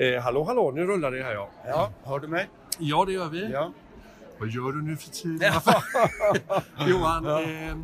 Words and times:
Eh, 0.00 0.22
hallå, 0.22 0.44
hallå, 0.44 0.70
nu 0.74 0.86
rullar 0.86 1.10
det 1.10 1.22
här 1.22 1.32
ja. 1.34 1.48
Ja, 1.66 1.90
hör 2.04 2.18
du 2.18 2.28
mig? 2.28 2.48
Ja, 2.78 3.04
det 3.04 3.12
gör 3.12 3.28
vi. 3.28 3.50
Ja. 3.52 3.72
Vad 4.38 4.48
gör 4.48 4.72
du 4.72 4.82
nu 4.82 4.96
för 4.96 5.10
tiden? 5.10 5.52
Johan, 6.88 7.26
eh, 7.26 7.76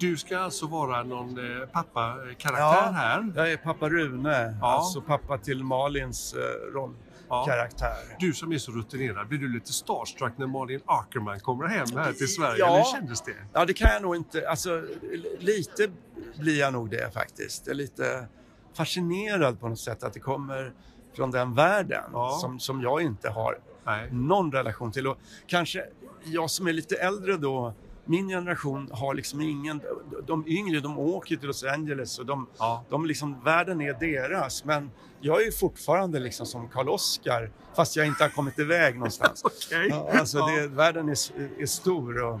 du 0.00 0.16
ska 0.16 0.38
alltså 0.38 0.66
vara 0.66 1.02
någon 1.02 1.60
eh, 1.60 1.66
pappakaraktär 1.66 2.58
Ja. 2.58 2.90
här. 2.94 3.32
Jag 3.36 3.52
är 3.52 3.56
pappa 3.56 3.88
Rune, 3.88 4.56
Ja. 4.60 4.66
alltså 4.72 5.00
pappa 5.00 5.38
till 5.38 5.64
Malins 5.64 6.34
eh, 6.34 6.72
rollkaraktär. 6.74 7.96
Du 8.18 8.32
som 8.32 8.52
är 8.52 8.58
så 8.58 8.72
rutinerad, 8.72 9.28
blir 9.28 9.38
du 9.38 9.48
lite 9.48 9.72
starstruck 9.72 10.32
när 10.36 10.46
Malin 10.46 10.80
Ackerman 10.86 11.40
kommer 11.40 11.66
hem 11.66 11.86
här 11.96 12.12
till 12.12 12.28
Sverige? 12.34 12.58
Ja. 12.58 12.74
Eller 12.74 12.84
kändes 12.84 13.20
det? 13.22 13.32
Ja, 13.52 13.64
det 13.64 13.72
kan 13.72 13.90
jag 13.92 14.02
nog 14.02 14.16
inte. 14.16 14.48
Alltså, 14.48 14.82
lite 15.38 15.88
blir 16.38 16.58
jag 16.60 16.72
nog 16.72 16.90
det 16.90 17.14
faktiskt. 17.14 17.66
Jag 17.66 17.72
är 17.74 17.76
lite 17.76 18.26
fascinerad 18.76 19.60
på 19.60 19.68
något 19.68 19.80
sätt 19.80 20.02
att 20.02 20.12
det 20.12 20.20
kommer 20.20 20.72
från 21.18 21.30
den 21.30 21.54
världen 21.54 22.04
Ja. 22.12 22.38
som, 22.40 22.60
som 22.60 22.82
jag 22.82 23.02
inte 23.02 23.28
har 23.30 23.58
Nej. 23.84 24.08
någon 24.12 24.52
relation 24.52 24.92
till. 24.92 25.06
Och 25.06 25.18
kanske 25.46 25.84
jag 26.24 26.50
som 26.50 26.66
är 26.66 26.72
lite 26.72 26.96
äldre 26.96 27.36
då, 27.36 27.72
min 28.04 28.28
generation 28.28 28.90
har 28.92 29.14
liksom 29.14 29.40
ingen... 29.40 29.80
De 30.26 30.44
yngre, 30.48 30.80
de 30.80 30.98
åker 30.98 31.36
till 31.36 31.46
Los 31.46 31.64
Angeles 31.64 32.18
och 32.18 32.26
de, 32.26 32.46
Ja. 32.58 32.84
de 32.88 33.06
liksom, 33.06 33.40
världen 33.44 33.80
är 33.80 33.92
deras. 33.94 34.64
Men 34.64 34.90
jag 35.20 35.42
är 35.46 35.50
fortfarande 35.50 36.18
liksom 36.18 36.46
som 36.46 36.68
Karl 36.68 36.88
Oskar 36.88 37.50
fast 37.76 37.96
jag 37.96 38.06
inte 38.06 38.24
har 38.24 38.28
kommit 38.30 38.58
iväg 38.58 38.94
någonstans. 38.94 39.42
Okej. 39.44 39.88
Ja, 39.90 40.10
alltså 40.18 40.46
det, 40.46 40.66
världen 40.68 41.08
är, 41.08 41.16
är 41.62 41.66
stor. 41.66 42.22
Och, 42.24 42.40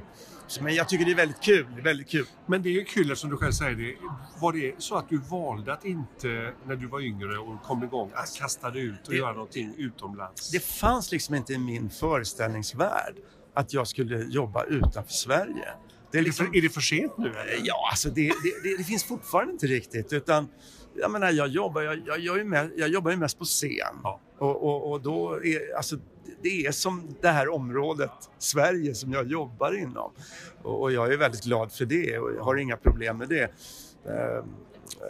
men 0.60 0.74
jag 0.74 0.88
tycker 0.88 1.04
det 1.04 1.10
är 1.10 1.14
väldigt 1.16 1.40
kul. 1.42 1.66
Det 1.74 1.80
är 1.80 1.84
väldigt 1.84 2.08
kul. 2.08 2.26
Men 2.46 2.62
det 2.62 2.80
är 2.80 2.84
kul 2.84 3.16
som 3.16 3.30
du 3.30 3.36
själv 3.36 3.52
säger 3.52 3.74
det. 3.76 3.94
Var 4.40 4.52
det 4.52 4.74
så 4.78 4.94
att 4.96 5.08
du 5.08 5.18
valde 5.18 5.72
att 5.72 5.84
inte, 5.84 6.52
när 6.66 6.76
du 6.76 6.86
var 6.86 7.00
yngre 7.00 7.38
och 7.38 7.62
kom 7.62 7.84
igång, 7.84 8.10
att 8.14 8.36
kasta 8.38 8.70
dig 8.70 8.82
ut 8.82 9.06
och 9.06 9.10
Det- 9.12 9.16
göra 9.18 9.32
någonting 9.32 9.74
utomlands? 9.76 10.50
Det 10.50 10.60
fanns 10.64 11.12
liksom 11.12 11.34
inte 11.34 11.52
i 11.52 11.58
min 11.58 11.90
föreställningsvärld 11.90 13.14
att 13.54 13.72
jag 13.72 13.88
skulle 13.88 14.18
jobba 14.24 14.64
utanför 14.64 15.12
Sverige. 15.12 15.68
Det 16.10 16.18
är 16.18 16.20
är, 16.20 16.22
det 16.22 16.28
liksom, 16.28 16.46
för, 16.46 16.56
är 16.56 16.62
det 16.62 16.68
för 16.68 16.80
sent 16.80 17.18
nu? 17.18 17.28
Eller? 17.28 17.60
Ja, 17.62 17.88
alltså 17.90 18.08
det, 18.08 18.22
det, 18.28 18.62
det, 18.70 18.76
det 18.78 18.84
finns 18.84 19.04
fortfarande 19.04 19.52
inte 19.52 19.66
riktigt. 19.66 20.12
Utan, 20.12 20.48
jag 21.00 21.10
menar, 21.10 21.30
jag 21.30 21.48
jobbar, 21.48 21.82
jag, 21.82 22.02
jag, 22.06 22.18
jag, 22.18 22.46
med, 22.46 22.70
jag 22.76 22.88
jobbar 22.88 23.10
ju 23.10 23.16
mest 23.16 23.38
på 23.38 23.44
scen. 23.44 23.96
Ja. 24.02 24.20
Och, 24.38 24.62
och, 24.64 24.90
och 24.92 25.00
då 25.00 25.44
är, 25.44 25.76
alltså, 25.76 25.96
det 26.42 26.66
är 26.66 26.72
som 26.72 27.16
det 27.20 27.28
här 27.28 27.48
området, 27.48 28.10
Sverige, 28.38 28.94
som 28.94 29.12
jag 29.12 29.26
jobbar 29.26 29.78
inom. 29.78 30.12
Och, 30.62 30.80
och 30.82 30.92
jag 30.92 31.12
är 31.12 31.16
väldigt 31.16 31.44
glad 31.44 31.72
för 31.72 31.84
det 31.84 32.18
och 32.18 32.44
har 32.44 32.56
inga 32.56 32.76
problem 32.76 33.18
med 33.18 33.28
det. 33.28 33.50
Ehm, 34.08 34.44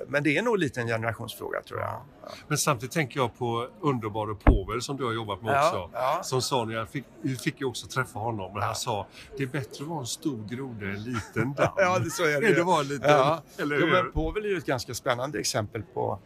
Men 0.09 0.23
det 0.23 0.37
är 0.39 0.43
nog 0.43 0.59
lite 0.59 0.81
en 0.81 0.87
generationsfråga, 0.87 1.63
tror 1.63 1.81
jag. 1.81 2.01
Men 2.49 2.59
samtidigt 2.59 2.93
tänker 2.93 3.21
jag 3.21 3.39
på 3.39 3.69
underbara 3.81 4.35
Povel 4.35 4.83
som 4.83 4.97
du 4.97 5.05
har 5.05 5.13
jobbat 5.13 5.43
med 5.43 5.55
Ja, 5.55 5.69
också. 5.69 5.91
ja. 5.93 6.21
Som 6.23 6.43
sa, 6.43 6.65
när 6.65 6.75
jag 6.75 6.89
fick, 6.89 7.05
vi 7.23 7.37
fick 7.37 7.61
ju 7.61 7.67
också 7.67 7.87
träffa 7.87 8.19
honom, 8.19 8.53
men 8.53 8.63
han 8.63 8.75
sa 8.75 9.07
det 9.37 9.43
är 9.43 9.47
bättre 9.47 9.85
att 9.85 9.89
vara 9.91 10.01
en 10.01 10.07
stor 10.07 10.45
groda 10.49 10.87
än 10.87 10.95
en 10.95 11.03
liten 11.05 11.55
damm. 11.57 11.73
Ja, 11.77 11.99
det 11.99 12.11
så 12.11 12.23
är 12.25 12.41
det. 12.41 12.55
Det 12.55 12.63
var 12.63 12.81
en 12.81 12.89
liten, 12.89 13.11
Ja. 13.11 13.43
eller 13.59 13.77
hur? 13.77 13.91
men 13.93 14.13
Povel 14.13 14.45
är 14.45 14.49
ju 14.49 14.57
ett 14.59 14.67
ganska 14.67 14.95
spännande 14.95 15.39
exempel 15.39 15.83
på... 15.83 16.19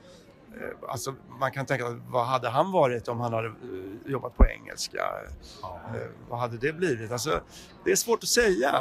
eh, 0.55 0.89
Alltså, 0.91 1.15
man 1.41 1.53
kan 1.53 1.67
tänka, 1.67 2.01
vad 2.09 2.27
hade 2.27 2.49
han 2.49 2.73
varit 2.73 3.09
om 3.09 3.21
han 3.21 3.33
hade 3.33 3.49
eh, 3.49 3.53
jobbat 4.11 4.37
på 4.37 4.47
engelska? 4.47 4.99
Ja. 5.63 5.81
Eh, 5.95 6.01
vad 6.29 6.39
hade 6.41 6.57
det 6.57 6.73
blivit? 6.73 7.13
Alltså, 7.13 7.41
det 7.85 7.93
är 7.93 7.97
svårt 7.97 8.23
att 8.23 8.29
säga. 8.29 8.81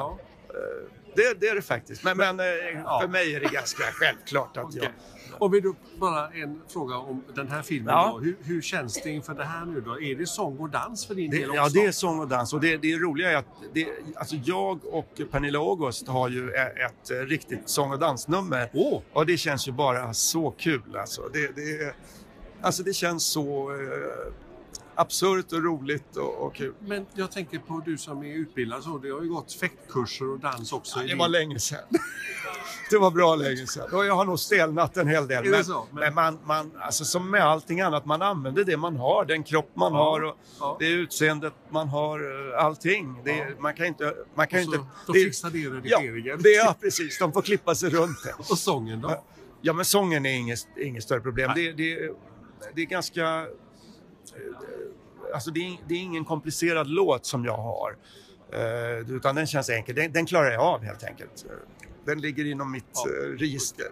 Det, 1.15 1.39
det 1.39 1.47
är 1.47 1.55
det 1.55 1.61
faktiskt. 1.61 2.03
Men, 2.03 2.17
men 2.17 2.39
eh, 2.39 2.45
Ja. 2.85 2.99
för 3.01 3.07
mig 3.07 3.35
är 3.35 3.39
det 3.39 3.49
ganska 3.53 3.83
självklart 3.83 4.57
att 4.57 4.75
jag... 4.75 4.83
Okej. 4.85 4.91
Och 5.39 5.53
vill 5.53 5.63
du 5.63 5.73
bara 5.99 6.27
en 6.29 6.61
fråga 6.67 6.97
om 6.97 7.23
den 7.35 7.47
här 7.47 7.61
filmen 7.61 7.93
Ja. 7.93 8.11
då. 8.13 8.19
Hur, 8.19 8.37
hur 8.43 8.61
känns 8.61 9.01
det 9.03 9.09
inför 9.09 9.33
det 9.33 9.43
här 9.43 9.65
nu 9.65 9.81
då? 9.81 10.01
Är 10.01 10.15
det 10.15 10.25
sång 10.25 10.57
och 10.59 10.69
dans 10.69 11.05
för 11.07 11.15
din 11.15 11.31
Det, 11.31 11.37
del 11.37 11.49
också? 11.49 11.55
ja, 11.61 11.69
det 11.73 11.85
är 11.85 11.91
sång 11.91 12.19
och 12.19 12.27
dans. 12.27 12.53
Och 12.53 12.61
det, 12.61 12.77
det 12.77 12.95
roliga 12.97 13.31
är 13.31 13.35
att 13.35 13.45
det, 13.73 13.87
alltså 14.15 14.35
jag 14.35 14.85
och 14.85 15.21
Pernilla 15.31 15.59
August 15.59 16.07
har 16.07 16.29
ju 16.29 16.49
e- 16.51 16.85
ett, 16.85 17.11
eh, 17.11 17.15
riktigt 17.17 17.69
sång 17.69 17.91
och 17.91 17.99
dansnummer. 17.99 18.69
Åh! 18.73 19.01
Och 19.13 19.25
det 19.25 19.37
känns 19.37 19.67
ju 19.67 19.71
bara 19.71 20.13
så 20.13 20.51
kul 20.51 20.97
alltså. 20.97 21.29
Det, 21.33 21.55
det, 21.55 21.93
alltså 22.61 22.83
det 22.83 22.93
känns 22.93 23.23
så 23.25 23.71
eh, 23.71 24.33
absurt 25.01 25.51
och 25.53 25.63
roligt 25.63 26.17
och, 26.17 26.45
och 26.45 26.55
kul. 26.55 26.73
Men 26.79 27.05
jag 27.13 27.31
tänker 27.31 27.59
på 27.59 27.81
du 27.85 27.97
som 27.97 28.23
är 28.23 28.33
utbildad 28.35 28.83
så. 28.83 28.97
Det 28.97 29.09
har 29.09 29.21
ju 29.21 29.29
gått 29.29 29.53
fäktkurser 29.53 30.29
och 30.31 30.39
dans 30.39 30.73
också. 30.73 30.99
i 30.99 31.01
Det 31.01 31.07
din- 31.07 31.17
var 31.17 31.27
länge 31.27 31.59
sedan. 31.59 31.79
Det 32.89 32.97
var 32.97 33.11
bra 33.11 33.35
länge 33.35 33.67
sedan. 33.67 33.89
Och 33.93 34.05
jag 34.05 34.15
har 34.15 34.25
nog 34.25 34.39
stelnat 34.39 34.97
en 34.97 35.07
hel 35.07 35.27
del. 35.27 35.45
Men, 35.49 35.65
så? 35.65 35.87
Men- 35.91 35.99
men 36.03 36.13
man, 36.13 36.39
man, 36.45 36.71
alltså 36.79 37.05
som 37.05 37.31
med 37.31 37.41
allting 37.45 37.81
annat, 37.81 38.05
man 38.05 38.21
använder 38.21 38.63
det 38.63 38.77
man 38.77 38.95
har, 38.95 39.25
den 39.25 39.43
kropp 39.43 39.71
man 39.73 39.93
Ja, 39.93 39.99
har 40.03 40.21
och 40.23 40.37
ja. 40.59 40.77
det 40.79 40.89
utseendet 40.89 41.53
man 41.69 41.87
har, 41.87 42.19
eh, 42.55 42.65
allting. 42.65 43.21
Det, 43.23 43.31
Ja. 43.37 43.45
Man 43.59 43.73
kan 43.73 43.85
inte... 43.85 44.15
Man 44.35 44.47
kan 44.47 44.59
så, 44.63 44.65
inte 44.65 44.85
då 45.07 45.13
det- 45.13 45.23
fixar 45.23 45.49
det 45.49 45.59
ja, 45.59 45.69
redigeringen. 45.71 46.41
det, 46.41 46.49
ja, 46.49 46.75
precis. 46.81 47.19
De 47.19 47.33
får 47.33 47.41
klippa 47.41 47.75
sig 47.75 47.89
runt 47.89 48.23
det. 48.23 48.33
Och 48.51 48.57
sången 48.57 49.01
då? 49.01 49.23
Ja, 49.61 49.73
men 49.73 49.85
sången 49.85 50.25
är 50.25 50.33
inget, 50.33 50.67
inget 50.77 51.03
större 51.03 51.19
problem. 51.21 51.51
Det, 51.55 51.71
det, 51.71 52.11
det 52.75 52.81
är 52.81 52.85
ganska... 52.85 53.45
Alltså 55.33 55.51
det 55.51 55.59
är, 55.59 55.77
det 55.87 55.93
är 55.93 55.99
ingen 55.99 56.25
komplicerad 56.25 56.87
låt 56.87 57.25
som 57.25 57.45
jag 57.45 57.57
har. 57.57 57.95
Eh, 58.53 59.11
utan 59.11 59.35
den 59.35 59.47
känns 59.47 59.69
enkel. 59.69 59.95
Den, 59.95 60.11
den 60.13 60.25
klarar 60.25 60.51
jag 60.51 60.61
av 60.61 60.83
helt 60.83 61.03
enkelt. 61.03 61.45
Den 62.05 62.21
ligger 62.21 62.45
inom 62.45 62.71
mitt 62.71 62.85
Ja. 62.93 63.05
eh, 63.09 63.37
register. 63.37 63.85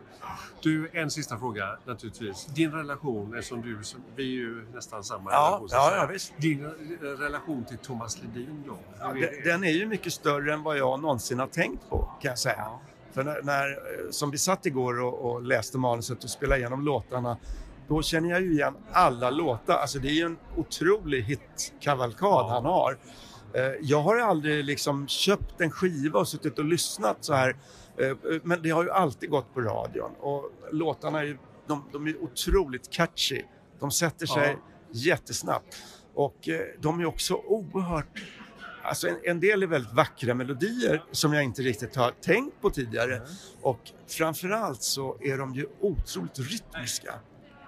Du, 0.62 0.90
en 0.94 1.12
sista 1.12 1.38
fråga 1.40 1.78
naturligtvis. 1.86 2.46
Din 2.46 2.72
relation, 2.72 3.34
eftersom 3.36 3.62
du, 3.62 3.80
vi 4.16 4.24
är 4.24 4.28
ju 4.38 4.66
nästan 4.74 5.04
samma 5.04 5.32
Ja, 5.32 5.48
relation. 5.48 5.68
ja, 5.72 5.96
ja, 5.96 6.06
visst. 6.14 6.34
Din 6.38 6.66
eh, 6.66 6.70
relation 7.06 7.66
till 7.66 7.78
Thomas 7.78 8.18
Ledin 8.22 8.64
då? 8.68 9.06
Är 9.06 9.14
Den, 9.14 9.44
den 9.44 9.64
är 9.64 9.72
ju 9.72 9.86
mycket 9.86 10.14
större 10.14 10.54
än 10.54 10.64
vad 10.64 10.78
jag 10.78 11.00
någonsin 11.00 11.40
har 11.40 11.48
tänkt 11.48 11.90
på, 11.90 11.98
kan 12.22 12.30
jag 12.30 12.40
säga. 12.40 12.56
Ja. 12.58 12.82
För 13.12 13.24
när, 13.24 13.42
när, 13.44 13.70
eh, 13.70 14.12
som 14.12 14.32
vi 14.32 14.38
satt 14.38 14.66
igår 14.66 15.02
och, 15.02 15.32
och 15.32 15.42
läste 15.44 15.78
manuset 15.78 16.24
och 16.24 16.30
spelade 16.30 16.60
igenom 16.60 16.82
låtarna, 16.86 17.38
då 17.90 18.02
känner 18.02 18.30
jag 18.30 18.42
ju 18.42 18.52
igen 18.52 18.74
alla 18.92 19.30
låtar. 19.30 19.74
Alltså 19.78 20.00
det 20.00 20.08
är 20.08 20.14
ju 20.14 20.22
en 20.26 20.38
otrolig 20.58 21.22
hitkavalkad 21.24 22.46
han 22.50 22.66
har. 22.66 22.98
Eh, 23.54 23.62
Jag 23.82 24.02
har 24.02 24.18
aldrig 24.18 24.66
liksom 24.66 25.08
köpt 25.08 25.62
en 25.62 25.72
skiva 25.72 26.20
och 26.20 26.28
suttit 26.28 26.60
och 26.60 26.66
lyssnat 26.66 27.18
så 27.22 27.34
här. 27.34 27.56
Eh, 27.98 28.18
Men 28.44 28.62
det 28.62 28.70
har 28.70 28.84
ju 28.84 28.92
alltid 28.92 29.30
gått 29.30 29.54
på 29.54 29.62
radion 29.62 30.12
och 30.20 30.52
låtarna 30.72 31.20
är 31.20 31.24
ju, 31.24 31.38
de, 31.68 31.84
de 31.92 32.08
är 32.08 32.24
otroligt 32.24 32.90
catchy. 32.90 33.42
De 33.80 33.92
sätter 33.92 34.26
sig 34.26 34.50
Ja. 34.50 34.60
jättesnabbt. 34.92 35.76
Och 36.14 36.50
eh, 36.50 36.62
de 36.80 37.00
är 37.00 37.06
också 37.06 37.34
oerhört 37.34 38.24
Alltså 38.84 39.08
en, 39.08 39.18
en 39.24 39.40
del 39.40 39.64
är 39.64 39.68
väldigt 39.68 39.94
vackra 39.94 40.34
melodier 40.34 41.04
som 41.12 41.34
jag 41.34 41.44
inte 41.44 41.62
riktigt 41.62 41.96
har 41.96 42.12
tänkt 42.12 42.62
på 42.62 42.70
tidigare. 42.70 43.22
Och 43.62 43.80
framförallt 44.08 44.82
så 44.84 45.18
är 45.22 45.38
de 45.38 45.54
ju 45.56 45.66
otroligt 45.80 46.40
rytmiska. 46.40 47.14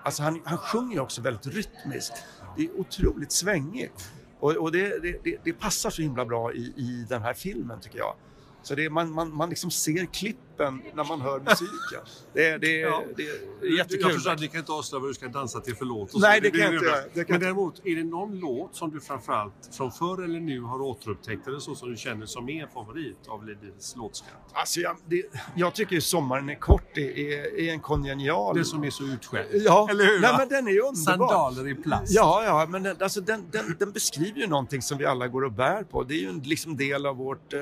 Alltså 0.03 0.23
han, 0.23 0.41
han 0.45 0.57
sjunger 0.57 0.93
ju 0.93 0.99
också 0.99 1.21
väldigt 1.21 1.47
rytmiskt. 1.47 2.23
Det 2.57 2.63
är 2.63 2.79
otroligt 2.79 3.31
svängigt. 3.31 4.11
Och, 4.39 4.51
och 4.51 4.71
det, 4.71 5.01
det, 5.01 5.23
det, 5.23 5.37
det 5.43 5.53
passar 5.53 5.89
så 5.89 6.01
himla 6.01 6.25
bra 6.25 6.53
i, 6.53 6.73
i 6.77 7.05
den 7.09 7.21
här 7.21 7.33
filmen 7.33 7.79
tycker 7.79 7.97
jag. 7.97 8.15
Så 8.63 8.75
det, 8.75 8.85
är- 8.85 8.89
man, 8.89 9.11
man, 9.11 9.35
man 9.35 9.49
liksom 9.49 9.71
ser 9.71 10.05
klippen 10.05 10.81
när 10.93 11.03
man 11.03 11.21
hör 11.21 11.39
musiken. 11.39 12.01
Det, 12.33 12.57
det, 12.57 12.67
Ja. 12.79 13.03
det 13.17 13.23
är 13.23 13.33
Jag 13.61 13.77
jättekul. 13.77 14.11
förstår 14.11 14.31
att 14.31 14.39
ni 14.39 14.47
kan 14.47 14.59
inte 14.59 14.71
avslöja 14.71 14.99
vad 15.01 15.09
du 15.09 15.13
ska 15.13 15.27
dansa 15.27 15.59
till 15.59 15.75
för 15.75 15.85
låt. 15.85 16.13
Nej, 16.13 16.37
så. 16.39 16.43
det 16.43 16.51
kan 16.51 16.59
jag 16.59 16.73
inte 16.73 16.85
är 16.85 16.89
göra. 16.89 17.01
Det 17.01 17.15
Men 17.15 17.25
jag 17.27 17.39
däremot, 17.41 17.81
är 17.85 17.95
det 17.95 18.03
någon 18.03 18.39
låt 18.39 18.75
som 18.75 18.91
du 18.91 18.99
framförallt 18.99 19.53
från 19.77 19.91
förr 19.91 20.23
eller 20.23 20.39
nu 20.39 20.61
har 20.61 20.81
återupptäckt 20.81 21.47
eller 21.47 21.59
så 21.59 21.75
som 21.75 21.91
du 21.91 21.97
känner 21.97 22.25
som 22.25 22.49
är 22.49 22.63
en 22.63 22.69
favorit 22.69 23.17
av 23.27 23.45
Ledins 23.45 23.95
låtskatt? 23.97 24.49
Alltså 24.53 24.79
jag, 24.79 24.97
det, 25.05 25.23
jag 25.55 25.75
tycker 25.75 25.95
ju 25.95 26.01
Sommaren 26.01 26.49
är 26.49 26.55
kort 26.55 26.97
är, 26.97 27.17
är, 27.19 27.59
är 27.59 27.71
en 27.71 27.79
kongenial... 27.79 28.57
Det 28.57 28.65
som 28.65 28.83
är 28.83 28.89
så 28.89 29.03
utskällt. 29.03 29.47
Ja, 29.51 29.87
Eller 29.89 30.05
hur? 30.05 30.19
Nej, 30.19 30.33
men 30.37 30.49
den 30.49 30.67
är 30.67 30.71
ju 30.71 30.79
underbar. 30.81 30.95
Sandaler 31.27 31.67
i 31.67 31.75
plast. 31.75 32.13
Ja, 32.15 32.43
ja, 32.45 32.65
men 32.69 32.83
den, 32.83 32.95
alltså 32.99 33.21
den, 33.21 33.45
den, 33.51 33.75
den 33.79 33.91
beskriver 33.91 34.39
ju 34.39 34.47
någonting 34.47 34.81
som 34.81 34.97
vi 34.97 35.05
alla 35.05 35.27
går 35.27 35.43
och 35.43 35.51
bär 35.51 35.83
på. 35.83 36.03
Det 36.03 36.13
är 36.13 36.19
ju 36.19 36.29
en 36.29 36.39
liksom 36.39 36.77
del 36.77 37.05
av 37.05 37.15
vårt 37.15 37.53
eh, 37.53 37.59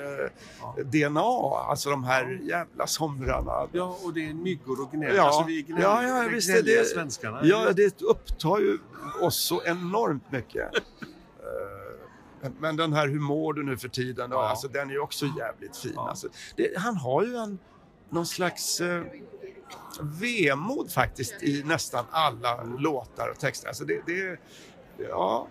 DNA, 0.91 1.21
alltså 1.69 1.89
de 1.89 2.03
här 2.03 2.39
jävla 2.43 2.87
somrarna. 2.87 3.67
Ja, 3.71 3.97
och 4.03 4.13
det 4.13 4.29
är 4.29 4.33
myggor 4.33 4.81
och 4.81 4.91
gnäll. 4.91 5.15
Ja, 5.15 5.23
Alltså, 5.23 5.43
vi 5.43 5.61
gnäll, 5.61 5.81
ja, 5.81 6.03
ja, 6.03 6.23
vi 6.29 6.35
visst 6.35 6.49
gnälliga 6.49 6.79
det... 6.79 6.85
svenskarna. 6.85 7.39
Ja, 7.43 7.71
det 7.73 8.01
upptar 8.01 8.59
ju 8.59 8.77
oss 9.21 9.35
så 9.45 9.63
enormt 9.63 10.31
mycket. 10.31 10.69
Eh, 12.43 12.49
Men 12.59 12.75
den 12.75 12.93
här 12.93 13.07
Hur 13.07 13.19
mår 13.19 13.53
du 13.53 13.63
nu 13.63 13.77
för 13.77 13.87
tiden? 13.89 14.31
Ja. 14.31 14.49
Alltså, 14.49 14.67
den 14.67 14.89
är 14.89 14.93
ju 14.93 14.99
också 14.99 15.25
jävligt 15.37 15.77
fin. 15.77 15.93
Ja. 15.95 16.09
Alltså, 16.09 16.27
det, 16.55 16.77
han 16.77 16.95
har 16.95 17.23
ju 17.25 17.35
en, 17.35 17.59
någon 18.09 18.25
slags 18.25 18.81
eh, 18.81 19.03
vemod 20.01 20.91
faktiskt 20.91 21.43
i 21.43 21.63
nästan 21.65 22.05
alla 22.11 22.63
låtar 22.63 23.29
och 23.29 23.39
texter. 23.39 23.67
Alltså, 23.67 23.85
det, 23.85 24.01
det, 24.05 24.39
ja, 25.09 25.47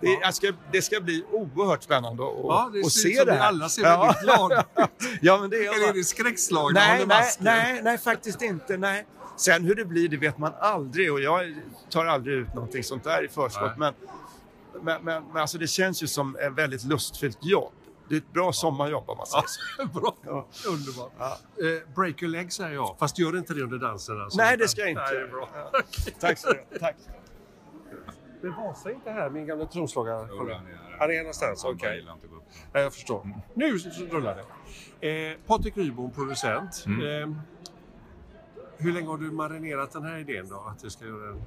det, 0.00 0.18
Ja. 0.22 0.32
ska, 0.32 0.52
det 0.72 0.82
ska 0.82 1.00
bli 1.00 1.24
oerhört 1.32 1.82
spännande 1.82 2.22
att, 2.22 2.34
Ja, 2.42 2.70
det 2.72 2.78
ut 2.78 2.92
se 2.92 3.24
det 3.24 3.32
här. 3.32 3.40
alla 3.40 3.68
ser 3.68 3.82
väldigt 3.82 4.20
glada 4.22 4.64
ja, 5.20 5.38
men 5.38 5.50
det 5.50 5.56
är 5.56 5.74
Eller 5.76 5.88
är 5.88 5.92
det 5.92 6.04
skräckslagna 6.04 6.80
nej, 6.80 7.06
nej, 7.06 7.24
nej, 7.38 7.80
nej, 7.82 7.98
faktiskt 7.98 8.42
inte. 8.42 8.76
Nej. 8.76 9.06
Sen 9.36 9.64
hur 9.64 9.74
det 9.74 9.84
blir, 9.84 10.08
det 10.08 10.16
vet 10.16 10.38
man 10.38 10.52
aldrig 10.60 11.12
och 11.12 11.20
jag 11.20 11.54
tar 11.90 12.06
aldrig 12.06 12.36
ut 12.36 12.54
någonting 12.54 12.84
sånt 12.84 13.04
där 13.04 13.24
i 13.24 13.28
förskott. 13.28 13.76
Men, 13.78 13.94
men, 14.82 15.04
men, 15.04 15.24
men 15.32 15.36
alltså 15.42 15.58
det 15.58 15.66
känns 15.66 16.02
ju 16.02 16.06
som 16.06 16.36
ett 16.36 16.52
väldigt 16.52 16.84
lustfyllt 16.84 17.38
jobb. 17.44 17.72
Det 18.08 18.14
är 18.14 18.18
ett 18.18 18.32
bra 18.32 18.52
sommarjobb 18.52 19.10
om 19.10 19.16
man 19.18 19.26
säger 19.26 19.44
så. 19.46 19.86
Bra. 20.00 20.14
Ja. 20.24 20.46
Underbart. 20.66 21.12
Ja. 21.18 21.38
Eh, 21.58 21.94
break 21.94 22.22
your 22.22 22.32
leg 22.32 22.52
säger 22.52 22.74
jag, 22.74 22.96
fast 22.98 23.18
gör 23.18 23.36
inte 23.38 23.54
det 23.54 23.62
under 23.62 23.78
dansen. 23.78 24.22
Alltså. 24.22 24.36
Nej, 24.38 24.56
det 24.56 24.68
ska 24.68 24.80
jag 24.80 24.90
inte. 24.90 25.02
Nej, 25.12 25.28
bra. 25.28 25.48
Ja. 25.72 25.80
Tack 26.20 26.38
så 26.38 26.48
mycket. 26.48 26.80
Tack. 26.80 26.96
Men 28.40 28.52
Vasa 28.52 28.90
är 28.90 28.94
inte 28.94 29.10
här, 29.10 29.30
min 29.30 29.46
gamla 29.46 29.66
trumslagare. 29.66 30.28
Han 30.98 31.10
är 31.10 31.14
här. 31.14 31.18
Någonstans, 31.18 31.64
okej. 31.64 32.00
upp. 32.00 32.42
Ja, 32.72 32.80
jag 32.80 32.94
förstår. 32.94 33.28
Nu 33.54 33.78
så 33.78 34.04
rullar 34.04 34.44
det. 35.00 35.30
Eh, 35.30 35.36
Patrik 35.46 35.76
Rybom, 35.76 36.10
producent. 36.10 36.84
Mm. 36.86 37.22
Eh, 37.22 37.38
hur 38.78 38.92
länge 38.92 39.08
har 39.08 39.18
du 39.18 39.30
marinerat 39.30 39.92
den 39.92 40.02
här 40.02 40.18
idén 40.18 40.48
då? 40.48 40.56
Att 40.56 40.82
du 40.82 40.90
ska 40.90 41.04
göra 41.04 41.30
en 41.30 41.44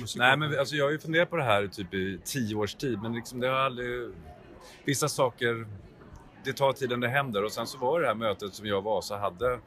musikal? 0.00 0.26
Nej, 0.26 0.36
men 0.36 0.58
alltså, 0.58 0.76
jag 0.76 0.84
har 0.84 0.90
ju 0.90 0.98
funderat 0.98 1.30
på 1.30 1.36
det 1.36 1.42
här 1.42 1.66
typ 1.66 1.94
i 1.94 2.20
tio 2.24 2.56
års 2.56 2.74
tid, 2.74 3.02
men 3.02 3.12
liksom, 3.12 3.40
det 3.40 3.48
har 3.48 3.56
aldrig... 3.56 4.10
Vissa 4.84 5.08
saker, 5.08 5.66
det 6.44 6.52
tar 6.52 6.72
tid 6.72 6.88
innan 6.90 7.00
det 7.00 7.08
händer. 7.08 7.44
Och 7.44 7.52
sen 7.52 7.66
så 7.66 7.78
var 7.78 8.00
det 8.00 8.04
det 8.04 8.08
här 8.08 8.14
mötet 8.14 8.54
som 8.54 8.66
jag 8.66 8.78
och 8.78 8.84
Vasa 8.84 9.16
hade, 9.16 9.52
eh, 9.52 9.60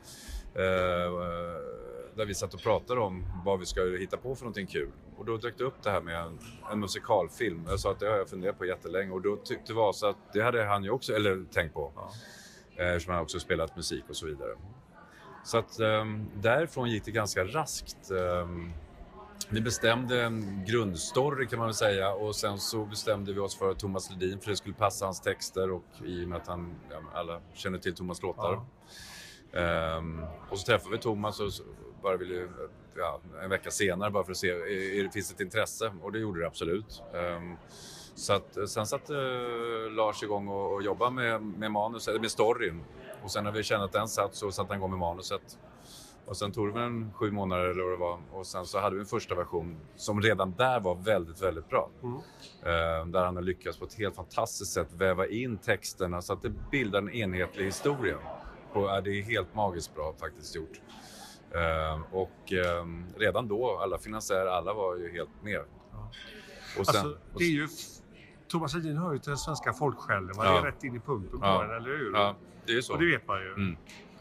där 2.16 2.26
vi 2.26 2.34
satt 2.34 2.54
och 2.54 2.62
pratade 2.62 3.02
om 3.02 3.26
vad 3.46 3.60
vi 3.60 3.66
ska 3.66 3.82
hitta 3.82 4.18
på 4.18 4.36
för 4.36 4.44
någonting 4.44 4.68
kul. 4.68 4.92
Och 5.18 5.26
då 5.26 5.38
dök 5.38 5.58
det 5.58 5.64
upp 5.64 5.84
det 5.84 5.92
här 5.92 6.02
med 6.02 6.20
en, 6.22 6.40
en 6.72 6.80
musikalfilm. 6.80 7.66
Jag 7.68 7.80
sa 7.80 7.92
att 7.92 8.00
det 8.00 8.08
har 8.08 8.18
jag 8.18 8.30
funderat 8.30 8.58
på 8.58 8.66
jättelänge 8.66 9.12
och 9.12 9.22
då 9.22 9.36
tyckte 9.36 9.74
Vasa 9.74 10.10
att 10.10 10.34
det 10.34 10.42
hade 10.42 10.66
han 10.66 10.84
ju 10.84 10.90
också, 10.90 11.14
eller 11.14 11.46
tänkt 11.52 11.74
på. 11.74 11.92
Eh, 12.76 12.88
Eftersom 12.88 13.14
han 13.14 13.24
också 13.24 13.40
spelat 13.40 13.76
musik 13.76 14.04
och 14.10 14.16
så 14.16 14.26
vidare. 14.26 14.56
Så 15.44 15.58
att 15.58 15.80
um, 15.80 16.28
därifrån 16.36 16.90
gick 16.90 17.06
det 17.06 17.12
ganska 17.12 17.44
raskt. 17.44 18.12
Ehm, 18.12 18.72
vi 19.50 19.62
bestämde 19.62 20.24
en 20.24 20.66
grundstory 20.66 21.48
kan 21.48 21.60
man 21.60 21.68
väl 21.68 21.76
säga 21.76 22.14
och 22.14 22.36
sen 22.36 22.58
så 22.60 22.86
bestämde 22.86 23.34
vi 23.34 23.40
oss 23.40 23.58
för 23.58 23.74
Thomas 23.74 24.12
Ledin 24.12 24.40
för 24.40 24.50
det 24.50 24.58
skulle 24.58 24.76
passa 24.76 25.06
hans 25.06 25.22
texter 25.22 25.72
och 25.72 25.84
i 26.06 26.26
och 26.26 26.30
med 26.30 26.38
att 26.38 26.48
han, 26.48 26.76
ja, 26.90 26.98
alla 27.14 27.42
känner 27.54 27.78
till 27.78 27.96
Thomas 27.96 28.22
låtar. 28.22 28.62
Ehm, 29.54 30.24
och 30.50 30.60
så 30.60 30.66
träffade 30.66 30.96
vi 30.96 31.02
Thomas 31.02 31.40
och 31.40 31.52
bara 32.02 32.18
ville, 32.18 32.48
ja, 32.98 33.22
en 33.44 33.50
vecka 33.50 33.72
senare 33.72 34.12
bara 34.12 34.24
för 34.24 34.32
att 34.32 34.38
se, 34.38 34.50
är, 34.50 35.06
är, 35.06 35.10
finns 35.10 35.30
det 35.30 35.34
ett 35.34 35.42
intresse? 35.42 35.94
Och 36.02 36.12
det 36.12 36.20
gjorde 36.20 36.40
det 36.40 36.48
absolut. 36.48 37.04
Ehm, 37.14 37.56
så 38.16 38.34
att, 38.34 38.70
sen 38.70 38.86
satte 38.86 39.14
eh, 39.16 39.92
Lars 39.92 40.24
igång 40.24 40.48
och, 40.48 40.74
och 40.74 40.84
jobbade 40.84 41.12
med, 41.12 41.42
med 41.42 41.72
manus, 41.72 42.08
eller 42.08 42.20
med 42.20 42.32
storyn. 42.32 42.84
Och 43.24 43.32
sen 43.32 43.44
när 43.44 43.52
vi 43.52 43.64
kände 43.64 43.86
att 43.86 43.92
den 43.92 44.08
satt 44.08 44.36
så 44.36 44.52
satte 44.52 44.74
han 44.74 44.78
igång 44.78 44.90
med 44.90 45.00
manuset. 45.00 45.58
Och 46.28 46.38
sen 46.38 46.52
tog 46.52 46.68
det 46.68 46.74
väl 46.74 46.84
en 46.84 47.14
sju 47.14 47.32
månader 47.32 47.64
eller 47.64 47.84
vad 47.84 47.92
det 47.92 47.98
var. 47.98 48.20
Och 48.32 48.48
sen 48.48 48.66
så 48.66 48.80
hade 48.80 48.96
vi 48.96 49.00
en 49.00 49.08
första 49.08 49.36
version 49.36 49.78
som 49.96 50.22
redan 50.22 50.54
där 50.58 50.80
var 50.80 50.96
väldigt, 50.96 51.42
väldigt 51.42 51.70
bra. 51.70 51.90
Mm. 52.04 52.16
Eh, 52.64 53.06
där 53.08 53.26
han 53.26 53.36
har 53.36 53.44
lyckats 53.44 53.78
på 53.78 53.86
ett 53.86 53.94
helt 53.94 54.16
fantastiskt 54.16 54.72
sätt 54.72 54.88
väva 54.94 55.28
in 55.28 55.58
texterna 55.58 56.22
så 56.22 56.34
att 56.34 56.42
det 56.42 56.50
bildar 56.72 57.00
en 57.00 57.10
enhetlig 57.10 57.66
historia. 57.66 58.18
Och, 58.74 59.04
det 59.04 59.10
är 59.10 59.22
helt 59.22 59.56
magiskt 59.56 59.96
bra 59.96 60.14
faktiskt 60.20 60.56
gjort. 60.56 60.82
Eh, 61.52 62.02
och 62.12 62.54
eh, 62.54 62.86
redan 63.18 63.48
då, 63.48 63.78
alla 63.78 63.98
finansiärer, 63.98 64.46
alla 64.48 64.74
var 64.74 64.96
ju 64.96 65.12
helt 65.12 65.44
med. 65.44 65.60
Och 66.80 66.86
sen, 66.86 66.96
Alltså, 67.06 67.18
det 67.38 67.44
är 67.44 67.50
ju... 67.50 67.68
Thomas 68.48 68.74
Ledin 68.76 68.98
hör 68.98 69.14
ju 69.14 69.20
till 69.20 69.30
den 69.30 69.38
svenska 69.38 69.74
folksjälen. 69.74 70.32
Man 70.38 70.46
Ja. 70.46 70.60
är 70.60 70.62
rätt 70.64 70.84
in 70.84 70.96
i 70.96 71.00
punkten 71.00 71.40
på 71.40 71.46
Ja. 71.46 71.62
den, 71.62 71.72
eller 71.78 71.90
hur? 71.98 72.12
ja, 72.14 72.36
det 72.66 72.74
är 72.78 72.82
så. 72.82 72.94
Och 72.94 73.00
det 73.00 73.06
vet 73.06 73.28
man 73.28 73.42
ju. 73.42 73.54
Mm. 73.54 73.78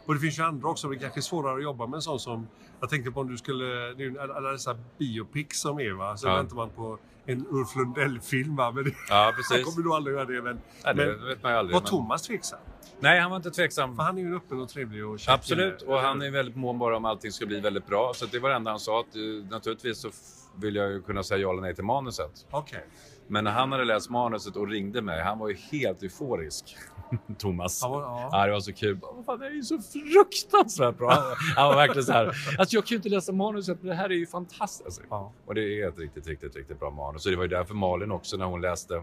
Och 0.06 0.14
det 0.14 0.20
finns 0.20 0.38
ju 0.38 0.43
andra 0.43 0.69
också, 0.69 0.88
men 0.88 0.96
det 0.99 1.02
kanske 1.02 1.20
är 1.20 1.23
svårare 1.23 1.56
att 1.56 1.62
jobba 1.62 1.87
med 1.87 1.96
en 1.96 2.02
sån 2.02 2.20
som... 2.20 2.46
Jag 2.81 2.90
tänkte 2.90 3.11
på 3.11 3.20
om 3.20 3.29
du 3.29 3.37
skulle... 3.37 3.90
Alla 4.37 4.50
dessa 4.52 4.79
biopics 4.99 5.61
som 5.61 5.81
är 5.81 5.93
va? 5.93 6.17
Så 6.17 6.29
Ja. 6.29 6.37
väntar 6.37 6.56
man 6.56 6.70
på 6.70 6.99
en 7.26 7.46
Ulf 7.50 7.76
Lundell-film? 7.76 8.55
Men 8.55 8.94
Ja, 9.08 9.32
han 9.50 9.62
kommer 9.62 9.84
nog 9.84 9.93
aldrig 9.93 10.17
göra 10.17 10.25
det. 10.25 10.43
Men, 10.43 10.61
Nej, 10.84 10.94
det 10.94 11.06
men 11.17 11.26
vet 11.28 11.43
man 11.43 11.52
aldrig. 11.55 11.75
var 11.75 11.81
men- 11.81 11.88
Thomas 11.90 12.23
tveksam? 12.23 12.58
Nej, 13.00 13.20
han 13.20 13.31
var 13.31 13.37
inte 13.37 13.50
tveksam. 13.50 13.96
För 13.96 14.02
han 14.02 14.19
är 14.19 14.23
ju 14.23 14.28
en 14.28 14.34
öppen 14.34 14.61
och 14.61 14.69
trevlig 14.69 15.06
och 15.06 15.19
Absolut, 15.28 15.82
och 15.82 15.99
han 16.00 16.23
är 16.23 16.31
väldigt 16.31 16.56
mån 16.56 16.78
bara 16.78 16.96
om 16.96 17.05
allting 17.05 17.32
ska 17.32 17.46
bli 17.46 17.61
väldigt 17.61 17.87
bra. 17.87 18.12
Så 18.14 18.26
det 18.26 18.38
var 18.38 18.49
det 18.50 18.55
enda 18.56 18.70
han 18.70 18.81
sa. 18.81 19.00
Att, 19.00 19.17
eh, 19.17 19.20
naturligtvis 19.50 19.99
så 19.99 20.11
vill 20.56 20.75
jag 20.76 20.90
ju 20.90 21.02
kunna 21.02 21.23
säga 21.23 21.38
ja 21.40 21.50
eller 21.52 21.62
nej 21.62 21.75
till 21.75 21.84
manuset. 21.84 22.46
Okej. 22.50 22.87
Men 23.28 23.44
när 23.44 23.50
han 23.50 23.73
hade 23.73 23.84
läst 23.84 24.11
manuset 24.11 24.56
och 24.56 24.69
ringde 24.69 25.02
mig, 25.02 25.23
han 25.23 25.38
var 25.38 25.49
ju 25.49 25.55
helt 25.73 26.02
euforisk. 26.02 26.76
Thomas. 27.38 27.81
Ja, 27.82 28.00
ja. 28.00 28.28
Ja, 28.32 28.46
det 28.46 28.52
var 28.52 28.61
så 28.61 28.73
kul. 28.73 28.99
"Vad 29.17 29.25
fan, 29.25 29.38
Det 29.38 29.46
är 29.46 29.50
ju 29.50 29.62
så 29.62 29.78
fruktansvärt 29.78 30.99
bra. 30.99 31.11
Han, 31.56 31.69
var 31.69 31.75
verkligen 31.76 32.05
så 32.05 32.12
här. 32.12 32.26
Alltså, 32.58 32.76
jag 32.76 32.84
kan 32.84 32.88
ju 32.94 32.96
inte 32.96 33.08
läsa 33.08 33.32
manuset, 33.32 33.78
men 33.81 33.88
det 33.88 33.94
här 33.94 34.05
är 34.11 34.14
ju 34.14 34.26
fantastiskt. 34.26 35.02
ja. 35.11 35.32
Och 35.46 35.55
det 35.55 35.81
är 35.82 35.88
ett 35.88 35.99
riktigt, 35.99 36.26
riktigt, 36.26 36.56
riktigt 36.56 36.81
bra 36.81 36.90
manus. 36.90 37.23
Så 37.23 37.31
det 37.31 37.37
var 37.37 37.44
ju 37.44 37.49
därför 37.49 37.75
Malin 37.75 38.11
också 38.12 38.37
när 38.37 38.46
hon 38.46 38.61
läste. 38.61 38.94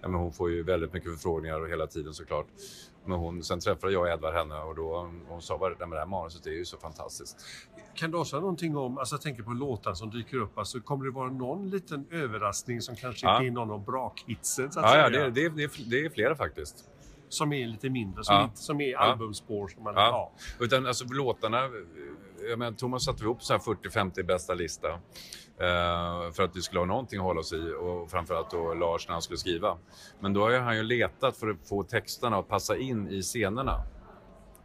Ja, 0.00 0.08
men 0.08 0.14
hon 0.20 0.32
får 0.32 0.50
ju 0.50 0.62
väldigt 0.62 0.92
mycket 0.92 1.10
förfrågningar 1.12 1.60
och 1.60 1.68
hela 1.68 1.86
tiden 1.86 2.14
såklart. 2.14 2.46
Men 3.08 3.18
hon, 3.18 3.42
sen 3.42 3.60
träffade 3.60 3.92
jag 3.92 4.02
och 4.02 4.08
Edvard 4.08 4.34
henne 4.34 4.54
och 4.60 4.74
då 4.74 5.10
hon 5.28 5.42
sa 5.42 5.58
bara, 5.58 5.68
"Nej, 5.68 5.76
men 5.80 5.90
det 5.90 5.98
här 5.98 6.06
manuset 6.06 6.46
är 6.46 6.50
ju 6.50 6.64
så 6.64 6.76
fantastiskt. 6.76 7.36
Kan 7.94 8.10
du 8.10 8.24
säga 8.24 8.40
någonting 8.40 8.76
om, 8.76 8.98
alltså 8.98 9.14
jag 9.14 9.22
tänker 9.22 9.42
på 9.42 9.50
låtar 9.50 9.94
som 9.94 10.10
dyker 10.10 10.36
upp, 10.36 10.58
alltså 10.58 10.80
kommer 10.80 11.04
det 11.04 11.10
vara 11.10 11.30
någon 11.30 11.70
liten 11.70 12.06
överraskning 12.10 12.80
som 12.80 12.96
kanske 12.96 13.26
Ja. 13.26 13.36
inte 13.36 13.46
är 13.46 13.50
någon 13.50 13.70
av 13.70 13.84
brakhitsen 13.84 14.66
att 14.66 14.74
Ja, 14.76 14.96
ja 14.96 15.08
det, 15.10 15.30
det, 15.30 15.48
det, 15.48 15.62
är- 15.64 15.90
det 15.90 16.04
är 16.04 16.10
flera 16.10 16.36
faktiskt. 16.36 16.84
Som 17.28 17.52
är 17.52 17.66
lite 17.66 17.90
mindre, 17.90 18.24
som, 18.24 18.34
Ja. 18.34 18.44
inte, 18.44 18.56
som 18.56 18.80
är 18.80 18.88
Ja. 18.90 18.98
albumspår 18.98 19.68
som 19.68 19.82
man... 19.84 19.94
Ja. 19.96 20.32
Utan 20.60 20.86
alltså 20.86 21.04
låtarna, 21.04 21.68
jag 22.48 22.58
menar, 22.58 22.72
Thomas 22.72 23.04
satte 23.04 23.24
ihop 23.24 23.42
så 23.42 23.52
här 23.52 23.60
40-50 23.60 24.22
bästa 24.22 24.54
lista. 24.54 24.88
eh, 25.60 26.32
för 26.32 26.42
att 26.42 26.56
vi 26.56 26.62
skulle 26.62 26.80
ha 26.80 26.86
någonting 26.86 27.18
att 27.18 27.24
hålla 27.24 27.40
oss 27.40 27.52
i 27.52 27.72
och 27.80 28.10
framförallt 28.10 28.50
då 28.50 28.74
Lars 28.74 29.08
när 29.08 29.12
han 29.12 29.22
skulle 29.22 29.38
skriva. 29.38 29.78
Men 30.20 30.32
då 30.32 30.40
har 30.40 30.50
ju 30.50 30.58
han 30.58 30.76
ju 30.76 30.82
letat 30.82 31.36
för 31.36 31.48
att 31.48 31.68
få 31.68 31.82
texterna 31.82 32.36
att 32.38 32.48
passa 32.48 32.76
in 32.76 33.08
i 33.08 33.22
scenerna. 33.22 33.82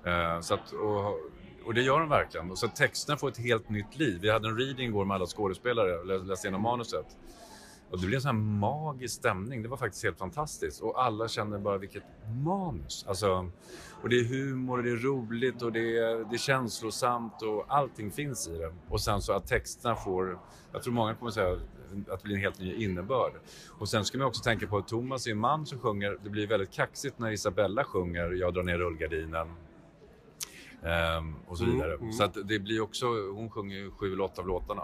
Eh, 0.06 0.40
så 0.42 0.54
att, 0.54 0.72
och, 0.72 1.20
och 1.66 1.74
det 1.74 1.82
gör 1.82 2.00
de 2.00 2.10
verkligen. 2.10 2.52
Och 2.52 2.58
så 2.58 2.66
att 2.66 2.76
texterna 2.76 3.18
får 3.18 3.30
ett 3.30 3.38
helt 3.38 3.70
nytt 3.70 3.96
liv. 3.98 4.20
Vi 4.22 4.30
hade 4.30 4.48
en 4.48 4.58
reading 4.58 4.90
igår 4.90 5.06
med 5.06 5.16
alla 5.16 5.26
skådespelare 5.26 5.98
och 5.98 6.06
läste 6.06 6.48
igenom 6.48 6.62
manuset. 6.62 7.06
Och 7.90 8.00
det 8.02 8.08
blev 8.08 8.18
en 8.18 8.22
sån 8.22 8.36
här 8.36 8.44
magisk 8.44 9.16
stämning. 9.16 9.62
Det 9.64 9.68
var 9.70 9.78
faktiskt 9.78 10.04
helt 10.04 10.18
fantastiskt. 10.18 10.82
Och 10.82 11.04
alla 11.04 11.28
kände 11.28 11.60
bara 11.60 11.78
vilket 11.78 12.04
manus. 12.46 13.06
Alltså, 13.08 13.50
och 14.02 14.10
det 14.10 14.16
är 14.20 14.24
humor 14.24 14.78
och 14.78 14.84
det 14.84 14.90
är 14.92 14.96
roligt 14.96 15.62
och 15.62 15.72
det 15.72 15.98
är, 15.98 16.30
det 16.30 16.36
är 16.36 16.38
känslosamt 16.38 17.42
och 17.42 17.66
allting 17.68 18.12
finns 18.12 18.48
i 18.48 18.58
det. 18.58 18.74
Och 18.90 19.02
sen 19.02 19.22
så 19.22 19.34
att 19.34 19.48
texterna 19.48 19.96
får, 19.96 20.40
jag 20.72 20.84
tror 20.84 20.94
många 20.94 21.16
kommer 21.16 21.32
säga 21.32 21.54
att 22.10 22.20
det 22.20 22.24
blir 22.24 22.36
en 22.36 22.42
helt 22.42 22.60
ny 22.60 22.84
innebörd. 22.86 23.34
Och 23.70 23.90
sen 23.90 24.06
ska 24.06 24.18
man 24.18 24.28
också 24.28 24.44
tänka 24.44 24.68
på 24.68 24.78
att 24.78 24.88
Thomas 24.88 25.28
är 25.28 25.32
en 25.32 25.38
man 25.38 25.66
som 25.66 25.80
sjunger, 25.80 26.18
det 26.24 26.30
blir 26.30 26.48
väldigt 26.48 26.72
kaxigt 26.72 27.20
när 27.20 27.32
Isabella 27.32 27.84
sjunger 27.84 28.32
Jag 28.32 28.54
drar 28.54 28.64
ner 28.64 28.78
rullgardinen. 28.78 29.48
Ehm, 30.84 31.36
och 31.48 31.58
så 31.58 31.64
Mm, 31.64 31.76
vidare. 31.76 31.94
mm. 31.96 32.12
Så 32.14 32.24
att 32.24 32.34
det 32.48 32.60
blir 32.60 32.82
också, 32.82 33.06
hon 33.36 33.50
sjunger 33.50 33.78
ju 33.78 33.92
sju 33.92 34.14
eller 34.14 34.24
åtta 34.24 34.42
av 34.42 34.48
låtarna. 34.48 34.84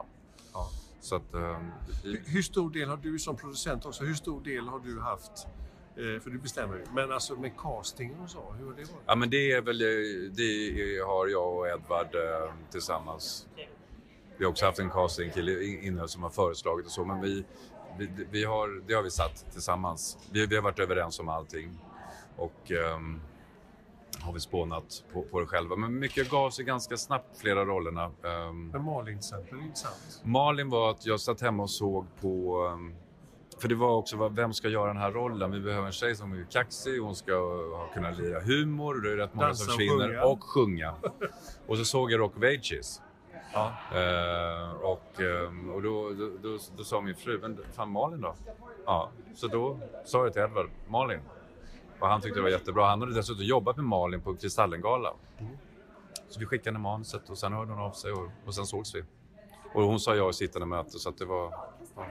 Ja. 0.54 0.68
Så 1.02 1.16
att, 1.16 1.32
blir- 1.32 1.72
Hur, 2.04 2.24
hur 2.26 2.42
stor 2.42 2.70
del 2.72 2.90
har 2.90 2.98
du 2.98 3.20
som 3.20 3.36
producent 3.36 3.86
också, 3.86 4.04
hur 4.04 4.14
stor 4.14 4.42
del 4.44 4.68
har 4.68 4.80
du 4.80 5.00
haft? 5.00 5.48
Eh, 5.96 6.22
för 6.22 6.30
du 6.30 6.38
bestämmer 6.38 6.76
ju. 6.76 6.86
Men 6.94 7.12
alltså 7.12 7.36
med 7.36 7.58
castingen 7.58 8.20
och 8.20 8.30
så, 8.30 8.52
hur 8.60 8.66
har 8.66 8.74
det 8.74 8.82
varit? 8.82 9.04
Ja, 9.06 9.16
men 9.16 9.30
det 9.30 9.52
är 9.52 9.62
väl, 9.62 9.78
det 10.36 11.00
har 11.08 11.28
jag 11.28 11.58
och 11.58 11.68
Edvard 11.68 12.16
eh, 12.16 12.54
tillsammans. 12.72 13.48
Vi 14.38 14.44
har 14.46 14.52
också 14.52 14.66
haft 14.66 14.80
en 14.80 14.90
castingkille 14.90 15.64
in- 15.64 15.84
inne 15.84 16.08
som 16.08 16.24
har 16.24 16.30
föreslagit 16.30 16.86
och 16.86 16.92
så, 16.92 17.06
men 17.06 17.22
vi, 17.22 17.44
vi, 17.98 18.10
vi 18.32 18.44
har, 18.44 18.82
det 18.88 18.94
har 18.94 19.04
vi 19.04 19.12
satt 19.12 19.52
tillsammans. 19.52 20.18
Vi, 20.32 20.46
vi 20.46 20.56
har 20.56 20.64
varit 20.64 20.80
överens 20.80 21.20
om 21.20 21.30
allting 21.30 21.80
och 22.38 22.72
ehm, 22.72 23.22
har 24.22 24.34
vi 24.34 24.40
spånat 24.40 25.04
på, 25.14 25.22
på 25.24 25.40
det 25.40 25.46
själva. 25.46 25.76
Men 25.76 26.00
mycket 26.00 26.30
gav 26.30 26.50
sig 26.50 26.66
ganska 26.66 26.98
snabbt, 26.98 27.38
flera 27.38 27.66
rollerna. 27.66 28.04
Ehm, 28.24 28.68
Men 28.68 28.84
Malin 28.84 29.06
till 29.06 29.18
exempel, 29.18 29.60
intressant. 29.60 30.22
Malin 30.24 30.70
var 30.70 30.92
att 30.92 31.06
jag 31.06 31.20
satt 31.20 31.42
hemma 31.42 31.64
och 31.64 31.70
såg 31.70 32.06
på... 32.22 32.58
um, 32.74 32.96
För 33.62 33.68
det 33.68 33.76
var 33.76 33.90
också, 33.92 34.30
vem 34.30 34.54
ska 34.54 34.68
göra 34.70 34.88
den 34.88 34.98
här 34.98 35.12
rollen? 35.12 35.52
Vi 35.52 35.60
behöver 35.60 35.86
en 35.88 35.92
tjej 35.92 36.16
som 36.16 36.34
är 36.34 36.48
kaxig, 36.52 37.00
hon 37.00 37.16
ska 37.16 37.34
kunna 37.94 38.12
lira 38.12 38.40
humor, 38.40 39.02
det 39.02 39.12
är 39.12 39.16
rätt 39.16 39.34
många 39.34 39.48
Dansa 39.48 39.64
som 39.64 39.72
försvinner, 39.74 40.26
och 40.32 40.44
sjunga. 40.44 40.96
Och 41.68 41.78
så 41.78 41.86
såg 41.86 42.12
jag 42.12 42.20
Rock 42.20 42.38
of 42.38 42.44
Ages. 42.44 43.02
Ja. 43.54 43.72
Eh, 43.94 44.72
och 44.72 45.22
ehm, 45.22 45.70
och 45.70 45.82
då, 45.82 46.10
då, 46.10 46.30
då, 46.44 46.58
då 46.78 46.84
sa 46.84 47.02
min 47.02 47.16
fru, 47.16 47.40
men 47.42 47.60
fan 47.74 47.92
Malin 47.92 48.22
då? 48.22 48.36
Ja, 48.86 49.10
så 49.36 49.48
då 49.48 49.80
sa 50.06 50.24
jag 50.24 50.34
till 50.34 50.42
Edvard, 50.42 50.70
Malin. 50.88 51.20
Och 52.00 52.08
han 52.08 52.22
tyckte 52.22 52.40
det 52.40 52.44
var 52.44 52.50
jättebra. 52.50 52.86
Han 52.86 53.02
hade 53.02 53.14
dessutom 53.14 53.46
jobbat 53.46 53.76
med 53.76 53.86
Malin 53.86 54.22
på 54.22 54.36
Kristallengala. 54.36 55.14
Så 56.30 56.40
vi 56.40 56.46
skickade 56.46 56.80
manuset 56.80 57.30
och 57.30 57.38
sen 57.38 57.54
hörde 57.54 57.72
hon 57.72 57.82
av 57.82 57.92
sig 57.92 58.12
och, 58.12 58.28
och 58.46 58.56
sen 58.56 58.66
sågs 58.66 58.96
vi. 58.96 59.04
Och 59.74 59.84
hon 59.84 60.00
sa 60.00 60.16
ja 60.16 60.30
i 60.30 60.34
sittande 60.34 60.66
möte 60.66 61.00
så 61.00 61.10
att 61.10 61.18
det 61.18 61.26
var... 61.26 61.54
Ja. 61.96 62.06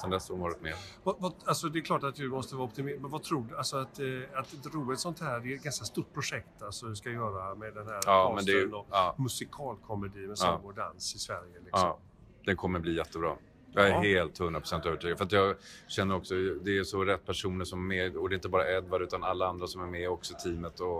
sen 0.00 0.10
dess 0.10 0.28
har 0.28 0.36
de 0.36 0.42
varit 0.42 0.62
med. 0.62 0.74
Vad, 1.02 1.16
vad, 1.18 1.32
alltså 1.44 1.68
det 1.68 1.78
är 1.78 1.82
klart 1.82 2.02
att 2.04 2.14
du 2.14 2.28
måste 2.28 2.56
vara 2.56 2.66
optimistisk, 2.66 3.02
men 3.02 3.10
vad 3.10 3.22
tror 3.22 3.46
du? 3.50 3.56
Alltså 3.56 3.76
att, 3.76 3.98
eh, 3.98 4.06
att 4.34 4.50
dro 4.50 4.92
ett 4.92 4.98
sånt 5.00 5.20
här, 5.20 5.40
det 5.40 5.52
är 5.52 5.56
ett 5.56 5.62
ganska 5.62 5.84
stort 5.84 6.14
projekt 6.14 6.62
alltså 6.62 6.86
du 6.86 6.96
ska 6.96 7.10
göra 7.10 7.54
med 7.54 7.74
den 7.74 7.86
här 7.86 8.00
Ja, 8.06 8.36
casten 8.36 8.74
och 8.74 8.86
ja. 8.90 9.14
musikalkomedi 9.18 10.26
med 10.26 10.38
sång 10.38 10.60
och 10.60 10.74
dans 10.74 11.14
i 11.14 11.18
Sverige. 11.18 11.52
Liksom. 11.64 11.70
Ja, 11.72 11.98
den 12.44 12.56
kommer 12.56 12.78
bli 12.78 12.96
jättebra. 12.96 13.36
Jag 13.74 13.86
är 13.86 13.90
Ja. 13.90 14.00
helt 14.00 14.40
100% 14.40 14.86
övertygad. 14.86 15.18
För 15.18 15.24
att 15.24 15.32
jag 15.32 15.56
känner 15.88 16.16
också, 16.16 16.34
det 16.34 16.78
är 16.78 16.84
så 16.84 17.04
rätt 17.04 17.26
personer 17.26 17.64
som 17.64 17.80
är 17.90 17.96
med. 17.96 18.16
Och 18.16 18.28
det 18.28 18.32
är 18.32 18.36
inte 18.36 18.48
bara 18.48 18.70
Edvard 18.76 19.02
utan 19.02 19.24
alla 19.24 19.46
andra 19.46 19.66
som 19.66 19.82
är 19.82 19.86
med 19.86 20.08
också 20.08 20.34
teamet. 20.34 20.80
Och, 20.80 20.98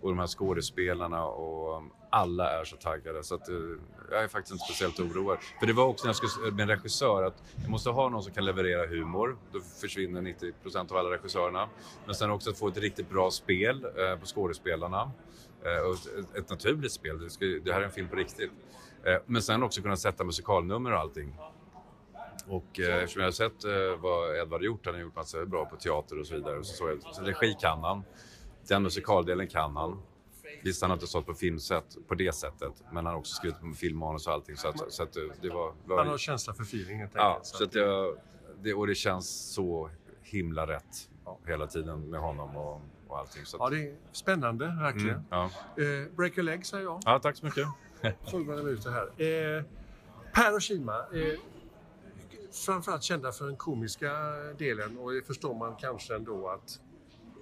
och 0.00 0.08
de 0.08 0.18
här 0.18 0.26
skådespelarna 0.26 1.24
och 1.24 1.82
alla 2.10 2.60
är 2.60 2.64
så 2.64 2.76
taggade. 2.76 3.22
Så 3.24 3.34
att, 3.34 3.48
eh, 3.48 3.54
jag 4.10 4.24
är 4.24 4.28
faktiskt 4.28 4.52
inte 4.52 4.64
speciellt 4.64 5.00
oroad. 5.00 5.38
För 5.60 5.66
det 5.66 5.72
var 5.72 5.84
också 5.86 6.04
när 6.06 6.08
jag 6.08 6.16
skulle 6.30 6.50
med 6.52 6.62
en 6.62 6.68
regissör 6.68 7.22
att 7.22 7.42
jag 7.62 7.70
måste 7.70 7.90
ha 7.90 8.08
någon 8.08 8.22
som 8.22 8.32
kan 8.32 8.44
leverera 8.44 8.86
humor. 8.86 9.36
Då 9.52 9.60
försvinner 9.60 10.20
90% 10.22 10.90
av 10.92 10.96
alla 10.96 11.10
regissörerna. 11.10 11.68
Men 12.06 12.14
sen 12.14 12.30
också 12.30 12.50
att 12.50 12.58
få 12.58 12.68
ett 12.68 12.78
riktigt 12.78 13.10
bra 13.10 13.30
spel 13.30 13.84
eh, 13.84 14.16
på 14.20 14.26
skådespelarna. 14.26 15.10
Eh, 15.64 15.88
och 15.88 16.36
ett, 16.38 16.50
naturligt 16.50 16.92
spel. 16.92 17.28
Det, 17.64 17.72
här 17.72 17.80
är 17.80 17.84
en 17.84 17.90
film 17.90 18.08
på 18.08 18.16
riktigt. 18.16 18.50
Men 19.26 19.42
sen 19.42 19.62
också 19.62 19.82
kunna 19.82 19.96
sätta 19.96 20.24
musikalnummer 20.24 20.92
och 20.92 20.98
allting. 20.98 21.34
Och 22.48 22.80
eh, 22.80 22.96
eftersom 22.96 23.20
jag 23.20 23.26
har 23.26 23.32
sett 23.32 23.64
eh, 23.64 23.70
vad 24.00 24.36
Edvard 24.36 24.62
gjort, 24.62 24.86
han 24.86 24.94
har 24.94 25.00
gjort 25.02 25.16
massa 25.16 25.46
bra 25.46 25.64
på 25.64 25.76
teater 25.76 26.18
och 26.20 26.26
så 26.26 26.34
vidare. 26.34 26.58
Och 26.58 26.66
så, 26.66 26.74
såg 26.74 26.90
jag, 26.90 27.14
så 27.14 27.22
regi 27.22 27.54
kan 27.60 27.78
han. 27.84 28.02
Den 28.68 28.82
musikaldelen 28.82 29.46
kan 29.48 29.76
han. 29.76 30.02
Visst, 30.62 30.82
han 30.82 30.90
har 30.90 30.96
inte 30.96 31.06
stått 31.06 31.26
på 31.26 31.34
filmset 31.34 31.84
på 32.08 32.14
det 32.14 32.32
sättet, 32.34 32.72
men 32.86 32.96
han 32.96 33.06
har 33.06 33.14
också 33.14 33.34
skrivit 33.34 33.60
på 33.60 33.72
filmmanus 33.72 34.26
och 34.26 34.32
allting. 34.32 34.56
Så, 34.56 34.68
att, 34.68 34.92
så 34.92 35.02
att 35.02 35.12
det- 35.12 35.30
det 35.42 35.48
var... 35.48 35.72
var 35.84 35.98
Han 35.98 36.08
har 36.08 36.18
känsla 36.18 36.54
för 36.54 36.62
feeling 36.62 36.98
helt 36.98 37.12
ja, 37.14 37.40
så 37.42 37.64
att 37.64 37.74
jag, 37.74 38.16
det, 38.62 38.74
och 38.74 38.86
det 38.86 38.94
känns 38.94 39.52
så 39.54 39.90
himla 40.22 40.66
rätt 40.66 41.08
hela 41.46 41.66
tiden 41.66 42.10
med 42.10 42.20
honom 42.20 42.56
och, 42.56 42.80
och 43.08 43.18
allting. 43.18 43.44
Så 43.44 43.56
att, 43.56 43.72
ja, 43.72 43.78
det 43.78 43.88
är 43.88 43.96
spännande, 44.12 44.66
verkligen. 44.80 45.08
mm, 45.10 45.22
ja. 45.30 45.50
Eh, 45.76 46.12
break 46.16 46.38
a 46.38 46.42
leg 46.42 46.66
säger 46.66 46.84
jag. 46.84 47.00
ja, 47.04 47.18
tack 47.18 47.36
så 47.36 47.44
mycket. 47.46 47.66
12 48.30 48.46
minuter 48.46 48.90
här. 48.90 49.06
Eh, 49.58 49.64
per 50.34 50.54
och 50.54 50.62
Kima, 50.62 50.98
eh, 50.98 51.38
framförallt 52.52 53.02
kända 53.02 53.32
för 53.32 53.44
den 53.46 53.56
komiska 53.56 54.12
delen 54.58 54.98
och 54.98 55.12
det 55.12 55.22
förstår 55.22 55.54
man 55.54 55.76
kanske 55.76 56.14
ändå 56.14 56.48
att 56.48 56.80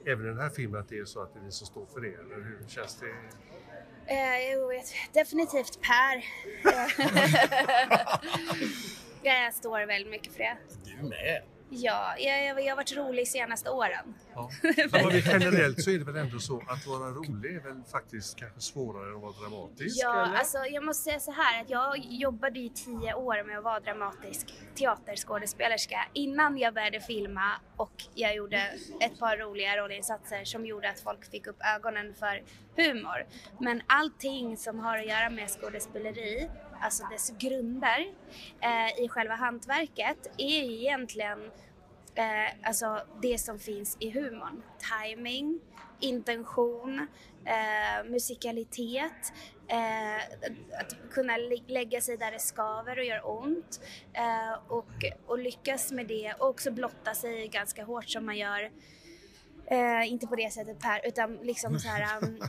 även 0.06 0.26
i 0.26 0.28
den 0.28 0.38
här 0.38 0.50
filmen 0.50 0.80
att 0.80 0.88
det 0.88 0.98
är 0.98 1.04
så 1.04 1.22
att 1.22 1.34
det 1.34 1.40
är 1.40 1.44
ni 1.44 1.52
som 1.52 1.66
står 1.66 1.86
för 1.86 2.00
det, 2.00 2.14
eller 2.14 2.36
hur 2.36 2.68
känns 2.68 3.00
det? 3.00 3.10
Eh, 4.06 4.52
jo, 4.52 4.82
definitivt 5.12 5.78
Per. 5.80 6.24
jag 9.22 9.54
står 9.54 9.86
väldigt 9.86 10.10
mycket 10.10 10.32
för 10.32 10.38
det. 10.38 10.56
Du 10.84 11.08
med. 11.08 11.42
Ja, 11.70 12.14
jag, 12.18 12.64
jag, 12.64 12.70
har 12.70 12.76
varit 12.76 12.96
rolig 12.96 13.28
senaste 13.28 13.70
åren. 13.70 14.14
Ja. 14.34 14.50
Men 14.62 15.20
generellt 15.25 15.82
så 15.82 15.90
är 15.90 15.98
det 15.98 16.04
väl 16.04 16.16
ändå 16.16 16.38
så 16.38 16.62
att 16.68 16.87
vara 16.87 17.10
rolig 17.10 17.54
är 17.54 17.60
väl 17.60 17.82
faktiskt 17.92 18.37
kanske 18.37 18.60
svårare 18.60 19.08
än 19.10 19.16
att 19.16 19.22
vara 19.22 19.32
dramatisk? 19.32 19.96
Ja, 20.02 20.26
eller? 20.26 20.37
alltså 20.37 20.58
jag 20.58 20.84
måste 20.84 21.04
säga 21.04 21.20
så 21.20 21.32
här 21.32 21.62
att 21.62 21.70
jag 21.70 21.98
jobbade 21.98 22.58
i 22.58 22.70
tio 22.70 23.14
år 23.14 23.44
med 23.46 23.58
att 23.58 23.64
vara 23.64 23.80
dramatisk 23.80 24.54
teaterskådespelerska 24.75 26.08
innan 26.12 26.58
jag 26.58 26.75
började 26.75 27.00
filma 27.00 27.50
och 27.76 28.04
jag 28.14 28.34
gjorde 28.34 28.62
ett 29.00 29.18
par 29.18 29.37
roliga 29.37 29.76
rollinsatser 29.76 30.44
som 30.44 30.66
gjorde 30.66 30.90
att 30.90 31.00
folk 31.00 31.30
fick 31.30 31.46
upp 31.46 31.58
ögonen 31.76 32.14
för 32.14 32.42
humor. 32.76 33.26
Men 33.58 33.82
allting 33.87 34.56
som 34.56 34.78
har 34.78 34.98
att 34.98 35.06
göra 35.06 35.30
med 35.30 35.50
skådespeleri, 35.50 36.48
alltså 36.80 37.04
dess 37.10 37.32
grunder 37.38 38.06
eh, 38.60 39.04
i 39.04 39.08
själva 39.08 39.34
hantverket 39.34 40.26
är 40.38 40.62
egentligen 40.62 41.50
eh, 42.18 42.68
alltså 42.68 43.00
det 43.22 43.38
som 43.38 43.58
finns 43.58 43.96
i 44.00 44.10
humorn. 44.10 44.62
Timing, 45.02 45.60
intention, 46.00 47.06
eh, 47.44 48.10
musikalitet, 48.10 49.32
eh, 49.68 50.16
att 50.80 50.96
kunna 51.10 51.37
lä- 51.37 51.64
lägga 51.66 52.00
sig 52.00 52.16
där 52.16 52.32
det 52.32 52.38
skaver 52.38 52.98
och 52.98 53.04
gör 53.04 53.28
ont 53.28 53.80
eh, 54.12 54.52
och, 54.68 55.04
och 55.26 55.38
lyckas 55.38 55.92
med 55.92 56.06
det 56.06 56.34
och 56.38 56.48
också 56.48 56.70
blotta 56.70 57.14
sig 57.14 57.48
ganska 57.48 57.84
hårt 57.84 58.08
som 58.08 58.26
man 58.26 58.37
gör 58.38 58.70
Eh, 59.70 60.12
inte 60.12 60.26
på 60.26 60.37
det 60.37 60.52
sättet 60.52 60.78
Per, 60.78 61.00
utan 61.08 61.37
liksom 61.37 61.78
så 61.78 61.88
här 61.88 62.18
um, 62.22 62.40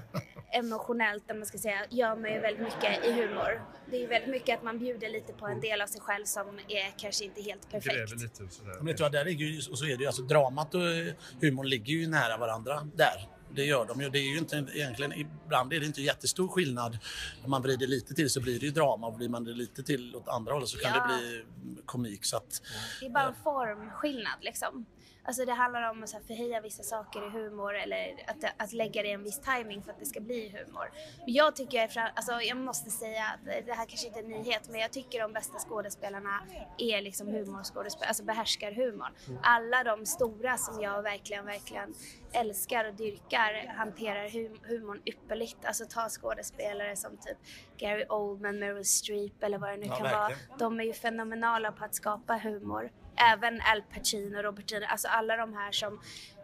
emotionellt, 0.51 1.31
om 1.31 1.37
man 1.39 1.45
ska 1.45 1.57
säga, 1.57 1.85
gör 1.89 2.15
man 2.15 2.33
ju 2.33 2.39
väldigt 2.39 2.63
mycket 2.63 3.05
i 3.05 3.11
humor. 3.11 3.61
Det 3.85 3.95
är 3.95 3.99
ju 4.01 4.07
väldigt 4.07 4.29
mycket 4.29 4.57
att 4.57 4.63
man 4.63 4.79
bjuder 4.79 5.09
lite 5.09 5.33
på 5.33 5.47
en 5.47 5.61
del 5.61 5.81
av 5.81 5.87
sig 5.87 6.01
själv 6.01 6.25
som 6.25 6.59
är 6.67 6.97
kanske 6.97 7.25
inte 7.25 7.41
helt 7.41 7.71
perfekt. 7.71 7.95
Gräver 7.95 8.15
lite 8.15 8.43
och 8.43 8.51
sådär. 8.51 8.73
Men 8.77 8.85
vet 8.85 8.97
du 8.97 9.03
vad, 9.03 9.11
där 9.11 9.25
ligger 9.25 9.45
ju, 9.45 9.71
och 9.71 9.77
så 9.79 9.85
är 9.85 9.97
det 9.97 10.01
ju, 10.03 10.05
alltså 10.07 10.21
dramat 10.21 10.75
och 10.75 10.81
eh, 10.91 11.13
humorn 11.41 11.67
ligger 11.67 11.93
ju 11.93 12.07
nära 12.07 12.37
varandra 12.37 12.87
där. 12.95 13.29
Det 13.51 13.65
gör 13.65 13.85
de 13.85 14.01
ju. 14.01 14.09
Det 14.09 14.19
är 14.19 14.31
ju 14.33 14.37
inte 14.37 14.65
egentligen, 14.73 15.13
ibland 15.13 15.73
är 15.73 15.79
det 15.79 15.85
inte 15.85 16.01
jättestor 16.01 16.47
skillnad. 16.47 16.97
Om 17.43 17.51
man 17.51 17.61
vrider 17.61 17.87
lite 17.87 18.13
till 18.13 18.29
så 18.29 18.41
blir 18.41 18.59
det 18.59 18.65
ju 18.65 18.71
drama 18.71 19.07
och 19.07 19.15
vrider 19.15 19.31
man 19.31 19.43
det 19.43 19.53
lite 19.53 19.83
till 19.83 20.15
åt 20.15 20.27
andra 20.27 20.53
hållet 20.53 20.69
så 20.69 20.77
kan 20.77 20.91
Ja. 20.95 21.07
det 21.07 21.19
bli 21.19 21.45
komik. 21.85 22.25
Så 22.25 22.37
att, 22.37 22.61
Det 22.99 23.05
är 23.05 23.09
bara 23.09 23.27
en 23.27 23.35
formskillnad 23.43 24.37
liksom. 24.41 24.85
Alltså 25.29 25.45
det 25.45 25.53
handlar 25.53 25.89
om 25.89 26.03
att 26.03 26.09
så 26.09 26.19
förhöja 26.27 26.61
vissa 26.61 26.83
saker 26.83 27.27
i 27.27 27.29
humor 27.29 27.75
eller 27.75 28.15
att, 28.27 28.53
att 28.63 28.73
lägga 28.73 29.01
det 29.01 29.07
i 29.07 29.11
en 29.11 29.23
viss 29.23 29.39
timing 29.39 29.83
för 29.83 29.91
att 29.91 29.99
det 29.99 30.05
ska 30.05 30.19
bli 30.19 30.49
humor. 30.49 30.91
Men 31.25 31.33
Jag 31.33 31.55
tycker, 31.55 31.87
fra- 31.87 32.11
alltså 32.15 32.31
jag 32.41 32.57
måste 32.57 32.89
säga 32.91 33.23
att 33.25 33.65
det 33.65 33.73
här 33.73 33.85
kanske 33.85 34.07
inte 34.07 34.19
är 34.19 34.23
en 34.23 34.29
nyhet, 34.29 34.69
men 34.69 34.79
jag 34.79 34.91
tycker 34.91 35.19
de 35.21 35.33
bästa 35.33 35.59
skådespelarna 35.59 36.39
är 36.77 37.01
liksom 37.01 37.27
humorskådespelare, 37.27 38.07
alltså 38.07 38.23
behärskar 38.23 38.71
humorn. 38.71 39.11
Alla 39.43 39.83
de 39.83 40.05
stora 40.05 40.57
som 40.57 40.81
jag 40.81 41.01
verkligen, 41.03 41.45
verkligen 41.45 41.93
älskar 42.33 42.85
och 42.85 42.93
dyrkar 42.93 43.73
hanterar 43.77 44.29
hum- 44.29 44.59
humorn 44.63 45.01
ypperligt. 45.05 45.65
Alltså 45.65 45.85
ta 45.85 46.09
skådespelare 46.09 46.95
som 46.95 47.17
typ 47.17 47.37
Gary 47.77 48.05
Oldman, 48.09 48.59
Meryl 48.59 48.85
Streep 48.85 49.43
eller 49.43 49.57
vad 49.57 49.69
det 49.69 49.77
nu 49.77 49.85
Ja, 49.85 49.95
kan 49.95 50.03
verkligen. 50.03 50.19
vara. 50.49 50.57
De 50.59 50.79
är 50.79 50.83
ju 50.83 50.93
fenomenala 50.93 51.71
på 51.71 51.85
att 51.85 51.95
skapa 51.95 52.37
humor. 52.37 52.91
Även 53.33 53.61
Al 53.61 53.81
Pacino, 53.93 54.41
Robert 54.41 54.67
De 54.69 54.75
Niro, 54.79 54.85
alltså 54.89 55.07
alla 55.07 55.37
de 55.37 55.53
här 55.53 55.71
som... 55.71 56.01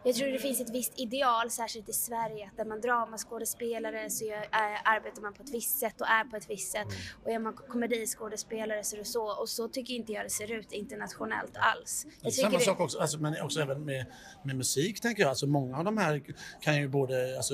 Jag 0.07 0.15
tror 0.15 0.27
det 0.27 0.39
finns 0.39 0.61
ett 0.61 0.69
visst 0.69 0.93
ideal, 0.95 1.49
särskilt 1.51 1.89
i 1.89 1.93
Sverige, 1.93 2.49
att 2.51 2.57
när 2.57 2.65
man 2.65 2.81
dramaskådespelare 2.81 4.09
så 4.09 4.25
gör, 4.25 4.37
äh, 4.37 4.91
arbetar 4.95 5.21
man 5.21 5.33
på 5.33 5.43
ett 5.43 5.53
visst 5.53 5.79
sätt 5.79 6.01
och 6.01 6.07
är 6.07 6.23
på 6.23 6.35
ett 6.35 6.49
visst 6.49 6.71
sätt. 6.71 6.87
Och 7.23 7.31
är 7.31 7.39
man 7.39 7.53
komediskådespelare 7.53 8.83
så 8.83 8.95
är 8.95 8.99
det 8.99 9.05
så. 9.05 9.41
Och 9.41 9.49
så 9.49 9.67
tycker 9.67 9.93
inte 9.93 10.11
jag 10.11 10.25
det 10.25 10.29
ser 10.29 10.51
ut 10.51 10.71
internationellt 10.71 11.57
alls. 11.57 12.05
Är 12.05 12.25
Jag 12.25 12.33
samma 12.33 12.59
sak 12.59 12.79
också, 12.79 12.99
alltså, 12.99 13.17
men 13.19 13.41
också 13.41 13.61
även 13.61 13.85
med, 13.85 14.05
med 14.43 14.55
musik 14.55 15.01
tänker 15.01 15.21
jag. 15.23 15.29
Alltså, 15.29 15.47
många 15.47 15.77
av 15.77 15.83
de 15.83 15.97
här 15.97 16.21
kan 16.61 16.77
ju 16.77 16.87
både, 16.87 17.37
alltså, 17.37 17.53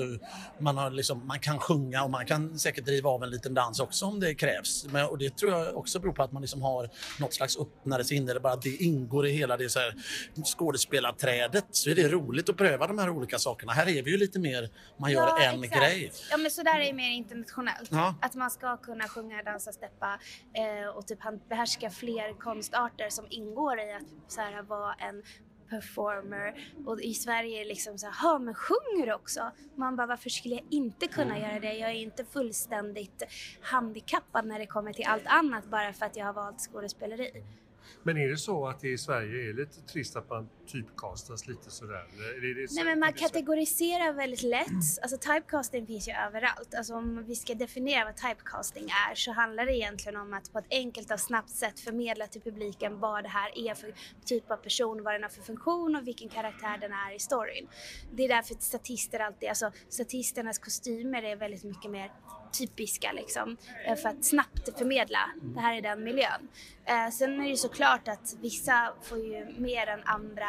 man, 0.58 0.76
har 0.76 0.90
liksom, 0.90 1.26
man 1.26 1.40
kan 1.40 1.58
sjunga 1.58 2.04
och 2.04 2.10
man 2.10 2.26
kan 2.26 2.58
säkert 2.58 2.84
driva 2.84 3.10
av 3.10 3.22
en 3.22 3.30
liten 3.30 3.54
dans 3.54 3.80
också 3.80 4.06
om 4.06 4.20
det 4.20 4.34
krävs. 4.34 4.86
Men, 4.90 5.06
och 5.06 5.18
det 5.18 5.36
tror 5.36 5.52
jag 5.52 5.76
också 5.76 6.00
beror 6.00 6.12
på 6.12 6.22
att 6.22 6.32
man 6.32 6.42
liksom 6.42 6.62
har 6.62 6.90
något 7.20 7.34
slags 7.34 7.56
öppnare 7.56 8.04
sinne, 8.04 8.30
eller 8.30 8.40
bara 8.40 8.52
att 8.52 8.62
det 8.62 8.76
ingår 8.76 9.26
i 9.26 9.30
hela 9.30 9.56
det 9.56 9.68
så 9.68 9.78
här, 9.78 9.94
skådespelarträdet. 10.44 11.64
Så 11.70 11.90
är 11.90 11.94
det 11.94 12.08
roligt 12.08 12.41
att 12.48 12.56
pröva 12.56 12.86
de 12.86 12.98
här 12.98 13.10
olika 13.10 13.38
sakerna. 13.38 13.72
Här 13.72 13.88
är 13.88 14.02
vi 14.02 14.10
ju 14.10 14.16
lite 14.16 14.38
mer, 14.38 14.70
man 14.96 15.12
gör 15.12 15.26
Ja, 15.26 15.42
en 15.42 15.64
exakt. 15.64 15.80
grej. 15.82 16.12
Ja 16.30 16.36
men 16.36 16.50
så 16.50 16.62
där 16.62 16.80
är 16.80 16.84
det 16.84 16.92
mer 16.92 17.10
internationellt. 17.10 17.88
Ja. 17.92 18.14
Att 18.20 18.34
man 18.34 18.50
ska 18.50 18.76
kunna 18.76 19.08
sjunga, 19.08 19.42
dansa, 19.42 19.72
steppa 19.72 20.18
eh, 20.54 20.88
och 20.88 21.06
typ 21.06 21.18
behärska 21.48 21.90
fler 21.90 22.32
konstarter 22.32 23.10
som 23.10 23.26
ingår 23.30 23.78
i 23.80 23.92
att 23.92 24.02
så 24.32 24.40
här, 24.40 24.62
vara 24.62 24.94
en 24.94 25.22
performer 25.70 26.54
och 26.86 27.00
i 27.00 27.14
Sverige 27.14 27.56
är 27.60 27.64
det 27.64 27.68
liksom 27.68 27.98
så 27.98 28.06
här, 28.06 28.14
"Ha, 28.22 28.38
men 28.38 28.54
sjunger 28.54 29.14
också? 29.14 29.50
Man 29.76 29.96
bara, 29.96 30.06
varför 30.06 30.30
skulle 30.30 30.54
jag 30.54 30.64
inte 30.70 31.06
kunna 31.06 31.38
göra 31.38 31.60
det? 31.60 31.72
Jag 31.74 31.90
är 31.90 31.94
inte 31.94 32.24
fullständigt 32.24 33.22
handikappad 33.62 34.46
när 34.46 34.58
det 34.58 34.66
kommer 34.66 34.92
till 34.92 35.04
allt 35.06 35.26
annat 35.26 35.64
bara 35.64 35.92
för 35.92 36.06
att 36.06 36.16
jag 36.16 36.26
har 36.26 36.32
valt 36.32 36.60
skådespeleri. 36.60 37.44
Men 38.02 38.16
är 38.16 38.28
det 38.28 38.36
så 38.36 38.66
att 38.68 38.80
det 38.80 38.88
i 38.88 38.98
Sverige 38.98 39.50
är 39.50 39.54
lite 39.54 39.80
trist 39.80 40.16
att 40.16 40.30
man 40.30 40.48
typkastas 40.66 41.46
lite 41.48 41.70
sådär? 41.70 42.04
Så- 42.68 42.74
Nej 42.74 42.84
men 42.84 42.98
man 43.00 43.12
kategoriserar 43.12 44.12
väldigt 44.12 44.42
lätt. 44.42 44.68
Alltså 45.02 45.16
typecasting 45.18 45.86
finns 45.86 46.08
ju 46.08 46.12
överallt. 46.12 46.74
Alltså 46.74 46.94
om 46.94 47.24
vi 47.26 47.34
ska 47.34 47.54
definiera 47.54 48.04
vad 48.04 48.16
typecasting 48.16 48.84
är 49.10 49.14
så 49.14 49.32
handlar 49.32 49.66
det 49.66 49.76
egentligen 49.76 50.16
om 50.20 50.32
att 50.34 50.52
på 50.52 50.58
ett 50.58 50.66
enkelt 50.70 51.10
och 51.12 51.20
snabbt 51.20 51.50
sätt 51.50 51.80
förmedla 51.80 52.26
till 52.26 52.40
publiken 52.40 53.00
vad 53.00 53.24
det 53.24 53.28
här 53.28 53.58
är 53.58 53.74
för 53.74 53.94
typ 54.24 54.50
av 54.50 54.56
person, 54.56 55.02
vad 55.02 55.14
den 55.14 55.22
har 55.22 55.30
för 55.30 55.42
funktion 55.42 55.96
och 55.96 56.06
vilken 56.06 56.28
karaktär 56.28 56.78
den 56.80 56.92
är 56.92 57.14
i 57.14 57.18
storyn. 57.18 57.68
Det 58.12 58.24
är 58.24 58.28
därför 58.28 58.54
statister 58.58 59.20
alltid, 59.20 59.48
alltså 59.48 59.70
statisternas 59.88 60.58
kostymer 60.58 61.22
är 61.22 61.36
väldigt 61.36 61.64
mycket 61.64 61.90
mer 61.90 62.12
typiska 62.52 63.12
liksom 63.12 63.56
eh, 63.86 63.96
för 63.96 64.08
att 64.08 64.24
snabbt 64.24 64.78
förmedla 64.78 65.30
det 65.42 65.60
här 65.60 65.76
är 65.76 65.82
den 65.82 66.04
miljön. 66.04 66.48
Eh, 66.84 67.10
sen 67.10 67.34
är 67.34 67.42
det 67.42 67.48
ju 67.48 67.56
såklart 67.56 68.08
att 68.08 68.34
vissa 68.40 68.92
får 69.02 69.18
ju 69.18 69.54
mer 69.58 69.86
än 69.86 70.00
andra 70.04 70.46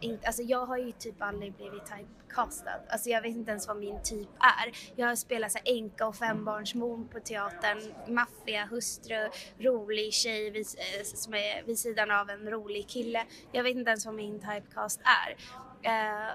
inte, 0.00 0.26
alltså 0.26 0.42
jag 0.42 0.66
har 0.66 0.78
ju 0.78 0.92
typ 0.92 1.22
aldrig 1.22 1.52
blivit 1.52 1.82
typecastad. 1.86 2.80
Alltså 2.88 3.08
jag 3.08 3.22
vet 3.22 3.36
inte 3.36 3.50
ens 3.50 3.68
vad 3.68 3.76
min 3.76 4.02
typ 4.02 4.28
är. 4.38 4.72
Jag 4.96 5.06
har 5.06 5.16
spelat 5.16 5.52
så 5.52 5.58
enka 5.64 5.74
änka 5.74 6.06
och 6.06 6.16
fembarnsmor 6.16 7.04
på 7.12 7.20
teatern, 7.20 7.78
maffia, 8.06 8.66
hustru, 8.66 9.30
rolig 9.58 10.12
tjej 10.12 10.50
vid, 10.50 10.66
eh, 10.76 11.04
som 11.04 11.34
är 11.34 11.62
vid 11.62 11.78
sidan 11.78 12.10
av 12.10 12.30
en 12.30 12.50
rolig 12.50 12.88
kille. 12.88 13.24
Jag 13.52 13.62
vet 13.62 13.76
inte 13.76 13.90
ens 13.90 14.06
vad 14.06 14.14
min 14.14 14.40
typecast 14.40 15.00
är. 15.04 15.36
Uh, 15.84 16.32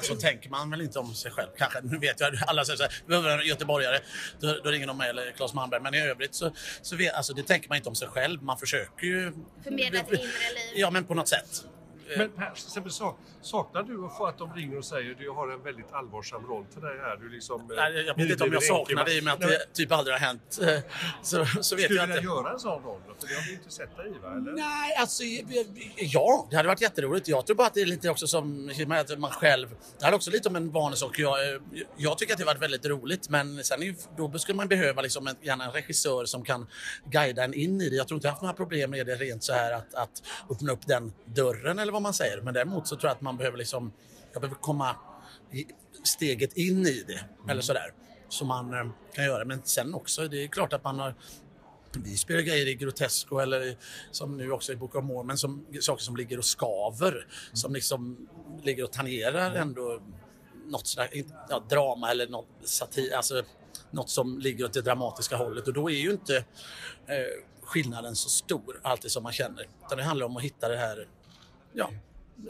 så 0.00 0.14
tänker 0.14 0.50
man 0.50 0.70
väl 0.70 0.80
inte 0.80 0.98
om 0.98 1.14
sig 1.14 1.30
själv 1.30 1.48
kanske. 1.58 1.80
Nu 1.82 1.98
vet 1.98 2.20
jag 2.20 2.34
alla 2.46 2.64
säger 2.64 2.76
så 2.76 2.82
här, 2.82 2.92
vi 3.06 3.08
behöver 3.08 3.38
en 3.38 3.46
göteborgare, 3.46 4.00
då, 4.40 4.60
då 4.64 4.70
ringer 4.70 4.86
de 4.86 4.98
mig 4.98 5.10
eller 5.10 5.32
Claes 5.32 5.54
Malmberg. 5.54 5.82
Men 5.82 5.94
i 5.94 6.00
övrigt 6.00 6.34
så, 6.34 6.52
så 6.82 6.96
vet, 6.96 7.14
alltså, 7.14 7.32
det 7.32 7.42
tänker 7.42 7.68
man 7.68 7.76
inte 7.76 7.88
om 7.88 7.94
sig 7.94 8.08
själv. 8.08 8.42
Man 8.42 8.58
försöker 8.58 9.06
ju... 9.06 9.32
Förmedla 9.64 10.00
ett 10.00 10.08
inre 10.08 10.18
liv. 10.20 10.30
Ja, 10.74 10.90
men 10.90 11.04
på 11.04 11.14
något 11.14 11.28
sätt. 11.28 11.64
Men 12.16 12.30
Per, 12.30 12.50
till 12.50 12.64
exempel, 12.66 12.92
saknar 13.40 13.82
du 13.82 14.06
att 14.06 14.16
få 14.16 14.26
att 14.26 14.38
de 14.38 14.54
ringer 14.54 14.78
och 14.78 14.84
säger 14.84 15.12
att 15.12 15.18
du 15.18 15.30
har 15.30 15.48
en 15.48 15.62
väldigt 15.62 15.92
allvarsam 15.92 16.46
roll 16.46 16.64
för 16.74 16.80
dig 16.80 16.98
här? 16.98 17.16
Du 17.16 17.28
liksom, 17.28 17.60
eh, 17.60 17.76
Nej, 17.76 18.04
jag 18.06 18.16
vet 18.16 18.30
inte 18.30 18.44
om 18.44 18.52
jag 18.52 18.62
saknar 18.62 19.04
det 19.04 19.14
i 19.14 19.20
och 19.20 19.24
med 19.24 19.32
att 19.32 19.40
det 19.40 19.74
typ 19.74 19.92
aldrig 19.92 20.14
har 20.14 20.20
hänt. 20.20 20.58
Eh, 20.62 20.68
så, 21.22 21.46
så 21.60 21.76
vet 21.76 21.84
Skulle 21.84 22.00
jag 22.00 22.08
du 22.08 22.12
vilja 22.14 22.30
göra 22.30 22.52
en 22.52 22.58
sån 22.58 22.82
roll? 22.82 23.00
För 23.20 23.28
det 23.28 23.34
har 23.34 23.46
vi 23.46 23.52
inte 23.52 23.70
sett 23.70 23.96
dig 23.96 24.08
i 24.08 24.18
va? 24.22 24.32
Eller? 24.32 24.52
Nej, 24.52 24.96
alltså 24.98 25.22
ja, 25.96 26.46
det 26.50 26.56
hade 26.56 26.68
varit 26.68 26.80
jätteroligt. 26.80 27.28
Jag 27.28 27.46
tror 27.46 27.56
bara 27.56 27.66
att 27.66 27.74
det 27.74 27.80
är 27.80 27.86
lite 27.86 28.10
också 28.10 28.26
som 28.26 28.70
att 28.90 29.18
man 29.18 29.30
själv... 29.30 29.68
Det 29.98 30.06
är 30.06 30.14
också 30.14 30.30
lite 30.30 30.48
om 30.48 30.56
en 30.56 30.70
vanesak. 30.70 31.18
Jag, 31.18 31.54
eh, 31.54 31.60
jag 31.96 32.18
tycker 32.18 32.32
att 32.32 32.38
det 32.38 32.44
har 32.44 32.54
varit 32.54 32.62
väldigt 32.62 32.86
roligt 32.86 33.28
men 33.28 33.64
sen 33.64 33.96
då 34.16 34.38
skulle 34.38 34.56
man 34.56 34.68
behöva 34.68 35.02
liksom 35.02 35.26
en, 35.26 35.36
gärna 35.42 35.64
en 35.64 35.72
regissör 35.72 36.24
som 36.24 36.44
kan 36.44 36.66
guida 37.04 37.44
en 37.44 37.54
in 37.54 37.80
i 37.80 37.88
det. 37.88 37.96
Jag 37.96 38.08
tror 38.08 38.16
inte 38.16 38.26
jag 38.26 38.32
har 38.32 38.34
haft 38.34 38.42
några 38.42 38.54
problem 38.54 38.90
med 38.90 39.06
det 39.06 39.14
rent 39.14 39.44
så 39.44 39.52
här 39.52 39.72
att, 39.72 39.94
att 39.94 40.22
öppna 40.50 40.72
upp 40.72 40.86
den 40.86 41.12
dörren 41.24 41.78
eller 41.78 41.92
vad 41.92 41.97
man 42.02 42.14
säger. 42.14 42.40
Men 42.40 42.54
däremot 42.54 42.88
så 42.88 42.96
tror 42.96 43.08
jag 43.08 43.14
att 43.14 43.20
man 43.20 43.36
behöver 43.36 43.58
liksom, 43.58 43.92
jag 44.32 44.42
behöver 44.42 44.60
komma 44.60 44.96
steget 46.04 46.56
in 46.56 46.86
i 46.86 47.04
det 47.06 47.18
mm. 47.18 47.48
eller 47.48 47.62
sådär. 47.62 47.92
Så 48.28 48.44
man 48.44 48.74
eh, 48.74 48.90
kan 49.14 49.24
göra. 49.24 49.44
Men 49.44 49.62
sen 49.64 49.94
också, 49.94 50.28
det 50.28 50.44
är 50.44 50.48
klart 50.48 50.72
att 50.72 50.84
man 50.84 50.98
har 50.98 51.14
vi 51.92 52.16
spelar 52.16 52.40
grejer 52.40 52.66
i 52.66 52.74
Grotesco 52.74 53.38
eller 53.38 53.76
som 54.10 54.36
nu 54.36 54.52
också 54.52 54.72
i 54.72 54.76
Book 54.76 54.94
of 54.94 55.04
Mormon, 55.04 55.38
som, 55.38 55.66
saker 55.80 56.02
som 56.02 56.16
ligger 56.16 56.38
och 56.38 56.44
skaver, 56.44 57.12
mm. 57.12 57.26
som 57.52 57.72
liksom 57.72 58.28
ligger 58.62 58.84
och 58.84 58.92
tangerar 58.92 59.54
ändå 59.54 60.00
något 60.66 60.86
sådär, 60.86 61.08
ja, 61.48 61.64
drama 61.68 62.10
eller 62.10 62.28
något 62.28 62.48
satir, 62.64 63.14
alltså 63.14 63.42
något 63.90 64.10
som 64.10 64.38
ligger 64.38 64.64
åt 64.64 64.72
det 64.72 64.82
dramatiska 64.82 65.36
hållet 65.36 65.68
och 65.68 65.74
då 65.74 65.90
är 65.90 65.94
ju 65.94 66.10
inte 66.10 66.36
eh, 67.06 67.44
skillnaden 67.62 68.16
så 68.16 68.28
stor 68.28 68.80
alltid 68.82 69.10
som 69.10 69.22
man 69.22 69.32
känner. 69.32 69.68
Utan 69.86 69.98
det 69.98 70.04
handlar 70.04 70.26
om 70.26 70.36
att 70.36 70.42
hitta 70.42 70.68
det 70.68 70.76
här 70.76 71.08
ja, 71.72 71.90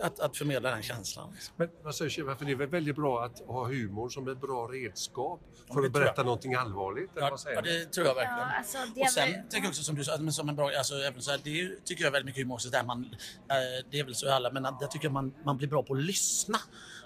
att, 0.01 0.21
att 0.21 0.37
förmedla 0.37 0.71
den 0.71 0.83
känslan. 0.83 1.31
Liksom. 1.33 1.55
Men 1.57 1.69
vad 1.83 1.95
säger 1.95 2.11
Shiva, 2.11 2.37
för 2.37 2.45
det 2.45 2.53
är 2.53 2.57
väl 2.57 2.69
väldigt 2.69 2.97
bra 2.97 3.25
att 3.25 3.39
ha 3.47 3.67
humor 3.67 4.09
som 4.09 4.29
ett 4.29 4.41
bra 4.41 4.67
redskap 4.67 5.41
för 5.73 5.85
att 5.85 5.93
berätta 5.93 6.23
någonting 6.23 6.55
allvarligt? 6.55 7.11
Ja, 7.15 7.39
ja, 7.55 7.61
det 7.61 7.85
tror 7.85 8.07
jag 8.07 8.15
verkligen. 8.15 8.39
Ja, 8.39 8.59
alltså, 8.59 8.79
och 8.97 9.11
sen 9.11 9.33
väl... 9.33 9.43
tänker 9.43 9.59
jag 9.59 9.69
också 9.69 9.83
som 9.83 9.95
du 9.95 10.05
sa, 10.05 10.19
men 10.19 10.33
som 10.33 10.49
en 10.49 10.57
bra, 10.57 10.71
alltså, 10.79 10.95
även 10.95 11.23
så 11.23 11.31
här, 11.31 11.41
det 11.45 11.85
tycker 11.85 12.05
jag 12.05 12.11
väldigt 12.11 12.27
mycket 12.27 12.43
humor 12.43 12.55
också, 12.55 12.69
där 12.69 12.85
man, 12.85 13.05
äh, 13.05 13.85
det 13.91 14.01
är 14.01 14.05
väl 14.05 14.15
så 14.15 14.27
i 14.27 14.31
alla, 14.31 14.51
men 14.51 14.63
där 14.63 14.87
tycker 14.87 15.07
jag 15.07 15.13
man, 15.13 15.35
man 15.45 15.57
blir 15.57 15.69
bra 15.69 15.83
på 15.83 15.95
att 15.95 16.03
lyssna 16.03 16.59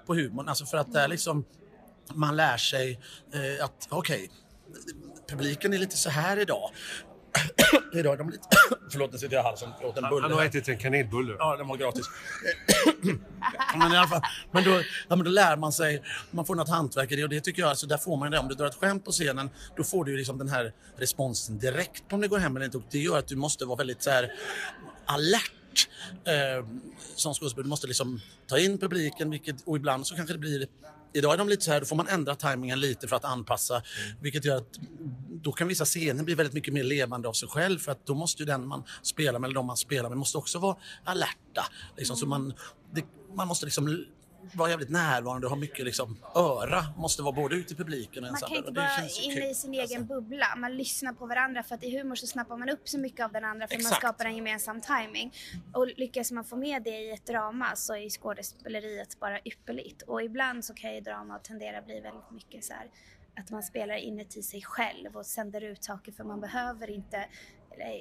på 0.06 0.14
humorn. 0.14 0.48
Alltså 0.48 0.66
för 0.66 0.76
att 0.76 0.92
där 0.92 1.08
liksom 1.08 1.44
man 2.14 2.36
lär 2.36 2.56
sig 2.56 3.00
eh, 3.32 3.64
att 3.64 3.88
okej, 3.90 4.16
okay, 4.16 4.28
publiken 5.28 5.72
är 5.72 5.78
lite 5.78 5.96
så 5.96 6.10
här 6.10 6.36
idag. 6.36 6.70
Idag 7.92 8.14
är 8.14 8.18
de 8.18 8.30
lite... 8.30 8.48
Förlåt, 8.90 9.12
nu 9.12 9.18
sitter 9.18 9.34
jag 9.36 9.42
i 9.42 9.46
halsen. 9.46 9.68
Förlåt, 9.78 9.96
en 9.96 10.10
bulle. 10.10 10.22
Han 10.22 10.32
har 10.32 10.44
ätit 10.44 10.68
en 10.68 10.78
kanelbulle. 10.78 11.36
Ja, 11.38 11.56
den 11.56 11.68
var 11.68 11.76
gratis. 11.76 12.06
men 13.78 13.92
i 13.92 13.96
alla 13.96 14.08
fall, 14.08 14.22
men 14.50 14.64
då, 14.64 14.70
ja, 15.08 15.16
men 15.16 15.24
då 15.24 15.30
lär 15.30 15.56
man 15.56 15.72
sig, 15.72 16.02
man 16.30 16.46
får 16.46 16.54
något 16.54 16.68
hantverk 16.68 17.12
i 17.12 17.16
det 17.16 17.22
och 17.22 17.28
det 17.28 17.40
tycker 17.40 17.62
jag, 17.62 17.68
alltså, 17.68 17.86
där 17.86 17.98
får 17.98 18.16
man 18.16 18.30
det. 18.30 18.38
Om 18.38 18.48
du 18.48 18.54
drar 18.54 18.66
ett 18.66 18.74
skämt 18.74 19.04
på 19.04 19.10
scenen, 19.10 19.50
då 19.76 19.84
får 19.84 20.04
du 20.04 20.16
liksom 20.16 20.38
den 20.38 20.48
här 20.48 20.72
responsen 20.96 21.58
direkt 21.58 22.12
om 22.12 22.20
det 22.20 22.28
går 22.28 22.38
hem 22.38 22.56
eller 22.56 22.66
inte. 22.66 22.78
Och 22.78 22.84
det 22.90 22.98
gör 22.98 23.18
att 23.18 23.28
du 23.28 23.36
måste 23.36 23.64
vara 23.64 23.76
väldigt 23.76 24.02
så 24.02 24.10
här 24.10 24.32
alert 25.06 25.88
eh, 26.24 26.66
som 27.14 27.34
skådespelare. 27.34 27.64
Du 27.64 27.68
måste 27.68 27.86
liksom 27.86 28.20
ta 28.46 28.58
in 28.58 28.78
publiken, 28.78 29.30
vilket, 29.30 29.56
och 29.64 29.76
ibland 29.76 30.06
så 30.06 30.16
kanske 30.16 30.34
det 30.34 30.38
blir 30.38 30.66
Idag 31.14 31.34
är 31.34 31.38
de 31.38 31.48
lite 31.48 31.64
så 31.64 31.72
här, 31.72 31.80
då 31.80 31.86
får 31.86 31.96
man 31.96 32.08
ändra 32.08 32.34
tajmingen 32.34 32.80
lite 32.80 33.08
för 33.08 33.16
att 33.16 33.24
anpassa, 33.24 33.74
mm. 33.74 34.16
vilket 34.20 34.44
gör 34.44 34.56
att 34.56 34.78
då 35.42 35.52
kan 35.52 35.68
vissa 35.68 35.84
scener 35.84 36.24
bli 36.24 36.34
väldigt 36.34 36.54
mycket 36.54 36.74
mer 36.74 36.84
levande 36.84 37.28
av 37.28 37.32
sig 37.32 37.48
själv 37.48 37.78
för 37.78 37.92
att 37.92 38.06
då 38.06 38.14
måste 38.14 38.42
ju 38.42 38.46
den 38.46 38.66
man 38.66 38.84
spelar 39.02 39.38
med, 39.38 39.48
eller 39.48 39.54
de 39.54 39.66
man 39.66 39.76
spelar 39.76 40.08
med, 40.08 40.18
måste 40.18 40.38
också 40.38 40.58
vara 40.58 40.76
alerta. 41.04 41.64
Liksom, 41.96 42.14
mm. 42.14 42.20
så 42.20 42.26
man, 42.26 42.54
det, 42.94 43.04
man 43.34 43.48
måste 43.48 43.66
liksom 43.66 44.04
vara 44.54 44.70
jävligt 44.70 44.90
närvarande 44.90 45.46
och 45.46 45.50
ha 45.50 45.56
mycket 45.56 45.84
liksom, 45.84 46.18
öra. 46.34 46.84
Måste 46.96 47.22
vara 47.22 47.32
både 47.32 47.56
ute 47.56 47.72
i 47.72 47.76
publiken 47.76 48.24
och 48.24 48.30
Man 48.30 48.40
kan 48.40 48.56
inte 48.56 48.70
vara 48.70 48.88
inne 49.22 49.50
i 49.50 49.54
sin 49.54 49.74
egen 49.74 49.82
alltså. 49.82 50.14
bubbla. 50.14 50.56
Man 50.56 50.76
lyssnar 50.76 51.12
på 51.12 51.26
varandra 51.26 51.62
för 51.62 51.74
att 51.74 51.84
i 51.84 51.98
humor 51.98 52.14
så 52.14 52.26
snappar 52.26 52.56
man 52.56 52.68
upp 52.68 52.88
så 52.88 52.98
mycket 52.98 53.24
av 53.24 53.32
den 53.32 53.44
andra 53.44 53.68
för 53.68 53.74
Exakt. 53.74 54.02
man 54.02 54.10
skapar 54.10 54.24
en 54.24 54.36
gemensam 54.36 54.80
timing. 54.80 55.34
Och 55.72 55.86
lyckas 55.86 56.32
man 56.32 56.44
få 56.44 56.56
med 56.56 56.82
det 56.82 56.98
i 56.98 57.10
ett 57.10 57.26
drama 57.26 57.76
så 57.76 57.94
är 57.94 58.10
skådespeleriet 58.10 59.20
bara 59.20 59.38
ypperligt. 59.44 60.02
Och 60.02 60.22
ibland 60.22 60.64
så 60.64 60.74
kan 60.74 60.94
ju 60.94 61.00
drama 61.00 61.38
tendera 61.38 61.82
bli 61.82 62.00
väldigt 62.00 62.30
mycket 62.30 62.64
så 62.64 62.72
här 62.72 62.86
att 63.36 63.50
man 63.50 63.62
spelar 63.62 63.96
inuti 63.96 64.42
sig 64.42 64.62
själv 64.62 65.16
och 65.16 65.26
sänder 65.26 65.60
ut 65.60 65.84
saker 65.84 66.12
för 66.12 66.24
man 66.24 66.40
behöver 66.40 66.90
inte 66.90 67.28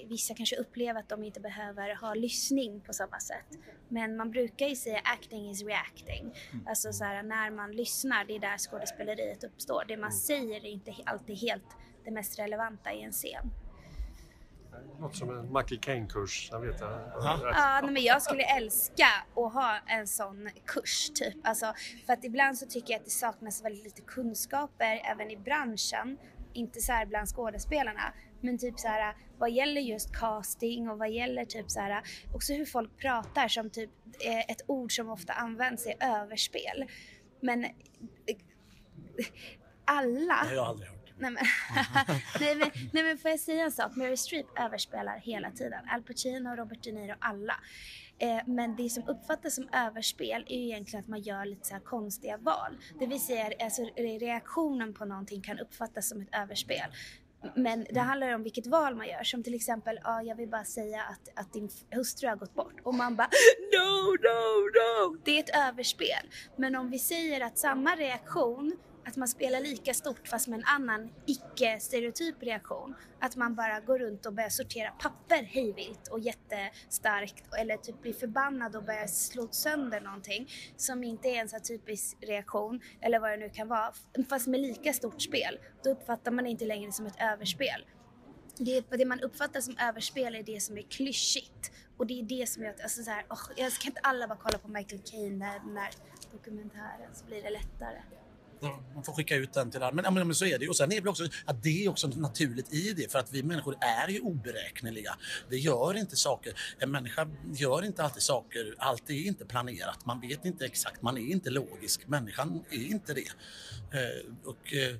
vissa 0.08 0.34
kanske 0.34 0.56
upplever 0.56 1.00
att 1.00 1.10
de 1.10 1.24
inte 1.24 1.40
behöver 1.40 1.96
ha 1.96 2.14
lyssning 2.14 2.82
på 2.82 2.94
samma 2.94 3.20
sätt. 3.20 3.60
Men 3.88 4.18
man 4.18 4.32
brukar 4.32 4.68
ju 4.68 4.76
säga 4.76 5.02
acting 5.04 5.50
is 5.50 5.64
reacting. 5.64 6.22
Mm. 6.52 6.68
Alltså 6.68 6.94
så 6.94 7.04
här, 7.04 7.24
när 7.24 7.52
man 7.52 7.72
lyssnar, 7.72 8.26
det 8.26 8.36
är 8.36 8.40
där 8.40 8.58
skådespeleriet 8.58 9.44
uppstår. 9.44 9.86
Det 9.88 9.98
man 9.98 10.10
mm. 10.10 10.12
säger 10.12 10.66
är 10.66 10.70
inte 10.70 10.96
alltid 11.06 11.38
helt 11.38 11.78
det 12.06 12.12
mest 12.12 12.40
relevanta 12.40 12.94
i 12.94 13.02
en 13.02 13.12
scen. 13.12 13.52
Något 15.00 15.16
som 15.16 15.30
en 15.30 15.54
Michael 15.54 15.80
Caine-kurs, 15.80 16.50
jag 16.52 16.60
vet 16.60 16.80
jag. 16.80 17.00
Ja, 17.54 17.90
men 17.92 18.04
jag 18.04 18.22
skulle 18.22 18.44
älska 18.44 19.08
att 19.36 19.54
ha 19.54 19.78
en 19.88 20.08
sån 20.08 20.50
kurs 20.66 21.10
typ. 21.16 21.36
Alltså, 21.44 21.74
för 22.06 22.14
att 22.14 22.24
ibland 22.24 22.58
så 22.58 22.66
tycker 22.66 22.94
jag 22.94 23.00
att 23.00 23.06
det 23.06 23.12
saknas 23.12 23.64
väldigt 23.64 23.84
lite 23.84 24.02
kunskaper 24.02 25.02
även 25.12 25.32
i 25.32 25.38
branschen. 25.38 26.18
Inte 26.54 26.82
så 26.82 26.92
här 26.92 27.06
bland 27.06 27.28
skådespelarna, 27.28 28.14
men 28.42 28.58
typ 28.58 28.80
så 28.80 28.88
här 28.88 29.16
vad 29.38 29.52
gäller 29.52 29.82
just 29.82 30.16
casting 30.16 30.90
och 30.90 30.98
vad 30.98 31.12
gäller 31.12 31.46
typ 31.46 31.72
så 31.72 31.80
här 31.80 32.04
också 32.34 32.54
hur 32.54 32.66
folk 32.66 32.98
pratar 32.98 33.48
som 33.48 33.70
typ 33.70 33.90
eh, 34.26 34.40
ett 34.40 34.62
ord 34.68 34.96
som 34.96 35.10
ofta 35.10 35.34
används 35.34 35.88
är 35.88 35.96
överspel. 36.22 36.86
Men 37.40 37.64
eh, 37.64 37.70
alla... 39.86 40.36
Nej 41.22 41.32
men, 41.32 41.44
nej, 42.40 42.56
men, 42.56 42.70
nej 42.94 43.04
men 43.04 43.18
får 43.18 43.32
jag 43.32 43.40
säga 43.40 43.64
en 43.64 43.72
sak? 43.72 43.96
Mary 43.96 44.18
Streep 44.18 44.46
överspelar 44.60 45.18
hela 45.18 45.52
tiden. 45.52 45.80
Al 45.90 46.04
Pacino, 46.04 46.56
Robert 46.56 46.84
De 46.84 46.92
Niro, 46.92 47.16
alla. 47.20 47.56
Eh, 48.20 48.40
men 48.46 48.76
det 48.76 48.90
som 48.90 49.08
uppfattas 49.08 49.56
som 49.56 49.68
överspel 49.74 50.46
är 50.48 50.58
ju 50.58 50.66
egentligen 50.66 51.04
att 51.04 51.10
man 51.10 51.22
gör 51.22 51.46
lite 51.46 51.68
så 51.68 51.80
konstiga 51.80 52.38
val. 52.38 52.78
Det 53.00 53.06
vill 53.06 53.22
säga 53.22 53.52
alltså, 53.64 53.82
reaktionen 53.96 54.94
på 54.94 55.06
någonting 55.06 55.42
kan 55.42 55.60
uppfattas 55.60 56.10
som 56.10 56.22
ett 56.22 56.36
överspel. 56.36 56.92
Men 57.56 57.86
det 57.90 58.00
handlar 58.00 58.36
om 58.36 58.44
vilket 58.44 58.68
val 58.68 58.96
man 58.96 59.08
gör. 59.08 59.24
Som 59.24 59.44
till 59.44 59.56
exempel, 59.56 60.00
ja, 60.04 60.22
jag 60.22 60.36
vill 60.36 60.50
bara 60.50 60.66
säga 60.66 61.02
att, 61.02 61.40
att 61.40 61.54
din 61.54 61.70
hustru 61.92 62.30
har 62.30 62.36
gått 62.36 62.56
bort. 62.56 62.76
Och 62.84 62.94
man 62.94 63.16
bara 63.16 63.30
no, 63.74 64.16
no, 64.28 64.70
no. 64.80 65.18
Det 65.26 65.32
är 65.32 65.40
ett 65.40 65.56
överspel. 65.70 66.30
Men 66.56 66.76
om 66.76 66.90
vi 66.90 67.00
säger 67.00 67.42
att 67.42 67.58
samma 67.58 67.96
reaktion 67.96 68.78
att 69.12 69.18
man 69.18 69.28
spelar 69.28 69.62
lika 69.62 69.94
stort 69.94 70.28
fast 70.28 70.48
med 70.48 70.60
en 70.60 70.66
annan 70.66 71.10
icke-stereotyp 71.26 72.44
reaktion. 72.44 72.96
Att 73.20 73.36
man 73.36 73.56
bara 73.56 73.80
går 73.80 74.00
runt 74.00 74.26
och 74.26 74.34
börjar 74.34 74.50
sortera 74.50 74.92
papper 74.92 75.44
hejvilt 75.44 76.08
och 76.08 76.20
jättestarkt 76.20 77.54
eller 77.60 77.78
typ 77.78 78.02
blir 78.02 78.14
förbannad 78.14 78.76
och 78.76 78.84
börjar 78.84 79.08
slå 79.08 79.48
sönder 79.52 80.02
någonting 80.02 80.50
som 80.78 81.04
inte 81.04 81.28
är 81.28 81.36
en 81.36 81.50
så 81.50 81.60
typisk 81.60 82.18
reaktion 82.22 82.82
eller 83.02 83.20
vad 83.20 83.32
det 83.32 83.38
nu 83.38 83.50
kan 83.50 83.68
vara 83.68 83.94
fast 84.30 84.48
med 84.48 84.60
lika 84.60 84.94
stort 84.94 85.22
spel. 85.22 85.60
Då 85.84 85.90
uppfattar 85.90 86.32
man 86.32 86.44
det 86.44 86.50
inte 86.50 86.66
längre 86.66 86.92
som 86.92 87.06
ett 87.06 87.22
överspel. 87.22 87.86
Det, 88.58 88.86
det 88.90 89.06
man 89.06 89.20
uppfattar 89.20 89.62
som 89.62 89.78
överspel 89.78 90.36
är 90.36 90.44
det 90.44 90.62
som 90.62 90.78
är 90.78 90.82
klyschigt 90.82 91.72
och 91.98 92.08
det 92.08 92.20
är 92.20 92.24
det 92.24 92.50
som 92.50 92.64
gör 92.64 92.70
att, 92.70 92.82
alltså 92.82 93.04
så 93.04 93.12
här, 93.12 93.26
oh, 93.30 93.40
jag 93.56 93.72
ska 93.72 93.88
inte 93.88 94.02
alla 94.04 94.28
bara 94.28 94.40
kolla 94.42 94.58
på 94.58 94.68
Michael 94.68 95.02
Caine 95.02 95.40
när, 95.40 95.60
där 95.74 95.90
dokumentären 96.32 97.16
så 97.16 97.26
blir 97.26 97.44
det 97.44 97.50
lättare. 97.50 98.02
Man 98.94 99.04
får 99.04 99.14
skicka 99.14 99.36
ut 99.36 99.54
den 99.54 99.72
till 99.72 99.84
alla. 99.84 100.12
Men, 100.12 100.28
men 100.28 100.36
så 100.36 100.46
är 100.46 100.60
det 100.60 100.64
ju. 100.66 100.70
Och 100.70 100.78
sen 100.78 100.92
är 100.92 101.02
det 101.02 101.10
också 101.10 101.24
att 101.46 101.64
det 101.64 101.86
är 101.86 101.90
också 101.90 102.08
naturligt 102.08 102.74
i 102.74 102.94
det. 102.94 103.12
För 103.12 103.20
att 103.20 103.34
vi 103.34 103.44
människor 103.44 103.78
är 103.82 104.08
ju 104.08 104.20
oberäkneliga. 104.20 105.18
Vi 105.50 105.58
gör 105.58 105.98
inte 105.98 106.16
saker. 106.16 106.54
En 106.80 106.92
människa 106.92 107.28
gör 107.54 107.86
inte 107.86 108.04
alltid 108.04 108.24
saker. 108.24 108.76
Allt 108.78 109.10
är 109.10 109.28
inte 109.28 109.46
planerat. 109.46 110.06
Man 110.06 110.22
vet 110.22 110.46
inte 110.46 110.66
exakt. 110.66 111.02
Man 111.02 111.18
är 111.18 111.32
inte 111.32 111.50
logisk. 111.50 112.08
Människan 112.08 112.64
är 112.72 112.86
inte 112.86 113.14
det. 113.14 113.30
Eh, 113.94 114.26
och, 114.46 114.74
eh, 114.74 114.96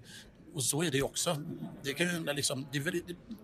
och 0.54 0.64
så 0.64 0.84
är 0.84 0.92
det 0.92 1.02
också. 1.02 1.44
Det 1.84 1.94
kan 1.94 2.08
ju 2.08 2.34
liksom, 2.34 2.68
det 2.72 2.78
är, 2.78 3.02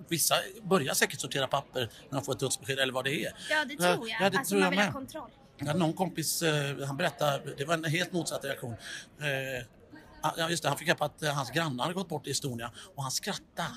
vissa 0.08 0.36
börjar 0.64 0.94
säkert 0.94 1.20
sortera 1.20 1.48
papper 1.48 1.90
när 2.10 2.18
de 2.18 2.26
får 2.26 2.34
ett 2.34 2.40
dödsbesked 2.40 2.80
eller 2.80 2.94
vad 2.94 3.06
det 3.06 3.26
är. 3.26 3.34
Ja, 3.50 3.66
det 3.66 3.78
tror 3.78 4.10
jag. 4.10 4.22
Ja, 4.22 4.30
det 4.30 4.38
alltså, 4.38 4.52
tror 4.52 4.62
man 4.62 4.70
vill 4.72 4.80
ha 4.80 4.92
kontroll. 4.92 5.32
Jag 5.60 5.68
hade 5.68 5.80
någon 5.80 5.94
kompis, 5.94 6.42
eh, 6.42 6.86
han 6.88 6.98
berättade, 6.98 7.54
det 7.58 7.66
var 7.66 7.74
en 7.74 7.84
helt 7.84 8.12
motsatt 8.14 8.46
reaktion. 8.46 8.76
Ja, 10.22 10.50
just 10.50 10.64
det, 10.64 10.70
han 10.70 10.78
fick 10.78 10.88
reda 10.88 10.98
på 10.98 11.06
att 11.06 11.24
eh, 11.24 11.34
hans 11.34 11.52
grannar 11.52 11.84
hade 11.84 11.94
gått 11.94 12.10
bort 12.10 12.28
i 12.28 12.32
Estonia 12.32 12.72
och 12.96 13.04
han 13.04 13.12
skrattade. 13.12 13.70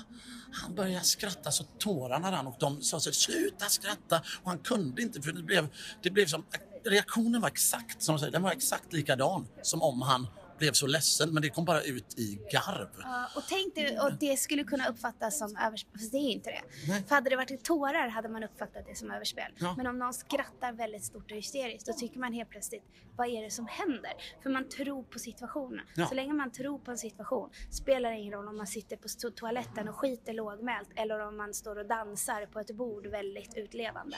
Han 0.51 0.75
började 0.75 1.05
skratta 1.05 1.51
så 1.51 1.63
tårarna 1.63 2.31
rann 2.31 2.47
och 2.47 2.55
de 2.59 2.81
sa 2.81 2.99
så 2.99 3.11
sluta 3.11 3.65
skratta 3.65 4.21
och 4.43 4.49
han 4.49 4.59
kunde 4.59 5.01
inte 5.01 5.21
för 5.21 5.31
det 5.31 5.43
blev, 5.43 5.67
det 6.01 6.09
blev 6.09 6.25
som, 6.25 6.45
reaktionen 6.85 7.41
var 7.41 7.47
exakt 7.47 8.01
som 8.01 8.15
de 8.15 8.19
säger, 8.19 8.31
den 8.31 8.41
var 8.41 8.51
exakt 8.51 8.93
likadan 8.93 9.47
som 9.61 9.81
om 9.81 10.01
han 10.01 10.27
blev 10.61 10.73
så 10.73 10.87
ledsen 10.87 11.33
men 11.33 11.41
det 11.41 11.49
kom 11.49 11.65
bara 11.65 11.81
ut 11.81 12.19
i 12.19 12.39
garv. 12.51 12.89
Ja, 13.01 13.27
och 13.35 13.43
tänk 13.49 13.75
dig, 13.75 13.99
och 13.99 14.13
det 14.19 14.37
skulle 14.37 14.63
kunna 14.63 14.87
uppfattas 14.89 15.39
som 15.39 15.55
överspel, 15.65 15.99
fast 15.99 16.11
det 16.11 16.17
är 16.17 16.31
inte 16.31 16.49
det. 16.49 16.61
Nej. 16.87 17.03
För 17.07 17.15
hade 17.15 17.29
det 17.29 17.35
varit 17.35 17.63
tårar 17.63 18.07
hade 18.07 18.29
man 18.29 18.43
uppfattat 18.43 18.85
det 18.87 18.95
som 18.95 19.11
överspel. 19.11 19.51
Ja. 19.57 19.73
Men 19.77 19.87
om 19.87 19.99
någon 19.99 20.13
skrattar 20.13 20.73
väldigt 20.73 21.03
stort 21.03 21.31
och 21.31 21.37
hysteriskt 21.37 21.87
då 21.87 21.93
tycker 21.93 22.19
man 22.19 22.33
helt 22.33 22.49
plötsligt, 22.49 22.83
vad 23.17 23.27
är 23.27 23.41
det 23.43 23.51
som 23.51 23.67
händer? 23.67 24.13
För 24.43 24.49
man 24.49 24.69
tror 24.69 25.03
på 25.03 25.19
situationen. 25.19 25.85
Ja. 25.95 26.05
Så 26.05 26.15
länge 26.15 26.33
man 26.33 26.51
tror 26.51 26.79
på 26.79 26.91
en 26.91 26.97
situation 26.97 27.49
spelar 27.71 28.11
det 28.11 28.17
ingen 28.17 28.33
roll 28.33 28.47
om 28.47 28.57
man 28.57 28.67
sitter 28.67 28.97
på 28.97 29.07
to 29.07 29.29
toaletten 29.29 29.89
och 29.89 29.95
skiter 29.95 30.33
lågmält 30.33 30.89
eller 30.95 31.19
om 31.19 31.37
man 31.37 31.53
står 31.53 31.75
och 31.75 31.85
dansar 31.85 32.45
på 32.45 32.59
ett 32.59 32.75
bord 32.75 33.07
väldigt 33.07 33.57
utlevande. 33.57 34.17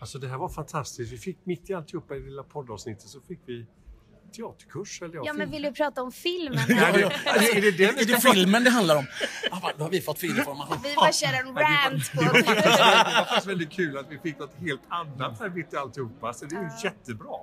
Alltså 0.00 0.18
det 0.18 0.28
här 0.28 0.38
var 0.38 0.48
fantastiskt. 0.48 1.12
Vi 1.12 1.18
fick 1.18 1.46
mitt 1.46 1.70
i 1.70 1.74
alltihopa 1.74 2.16
i 2.16 2.18
det 2.18 2.24
lilla 2.24 2.42
poddavsnittet 2.42 3.08
så 3.08 3.20
fick 3.20 3.40
vi 3.46 3.66
teaterkurs. 4.32 5.02
Eller 5.02 5.14
ja, 5.14 5.22
ja 5.24 5.32
men 5.32 5.50
vill 5.50 5.62
du 5.62 5.72
prata 5.72 6.02
om 6.02 6.12
filmen? 6.12 6.64
ja, 6.68 6.98
ja. 6.98 7.10
är 7.34 7.60
det, 7.60 7.70
den 7.70 7.98
är 7.98 8.04
det 8.04 8.20
filmen 8.32 8.64
det 8.64 8.70
handlar 8.70 8.96
om? 8.96 9.06
Ah, 9.50 9.70
då 9.76 9.84
har 9.84 9.90
vi 9.90 10.00
fått 10.00 10.18
filinformation. 10.18 10.76
Vi 10.82 10.94
bara 10.94 11.12
kör 11.12 11.32
en 11.32 11.54
rant 11.54 12.12
på 12.12 12.22
det. 12.22 12.42
Det 12.42 12.46
var 12.46 13.24
faktiskt 13.24 13.46
väldigt 13.46 13.70
kul 13.70 13.98
att 13.98 14.06
vi 14.10 14.18
fick 14.18 14.38
något 14.38 14.54
helt 14.60 14.82
annat 14.88 15.40
här 15.40 15.48
mitt 15.48 15.72
i 15.72 15.76
alltihopa. 15.76 16.32
Så 16.32 16.44
det 16.44 16.56
är 16.56 16.62
ju 16.62 16.70
jättebra. 16.84 17.36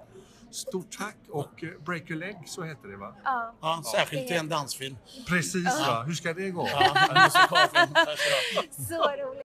Stort 0.51 0.97
tack 0.97 1.17
och 1.29 1.63
uh, 1.63 1.69
Break 1.85 2.11
a 2.11 2.15
leg, 2.15 2.35
så 2.45 2.63
heter 2.63 2.87
det 2.87 2.97
va? 2.97 3.15
Ja. 3.23 3.55
ja 3.61 3.83
särskilt 3.95 4.27
till 4.27 4.37
en 4.37 4.49
dansfilm. 4.49 4.97
Precis 5.27 5.65
ja. 5.65 5.85
va, 5.87 6.03
hur 6.03 6.13
ska 6.13 6.33
det 6.33 6.49
gå? 6.49 6.69
Ja, 6.71 7.29
så 8.89 8.95
roligt. 8.95 9.44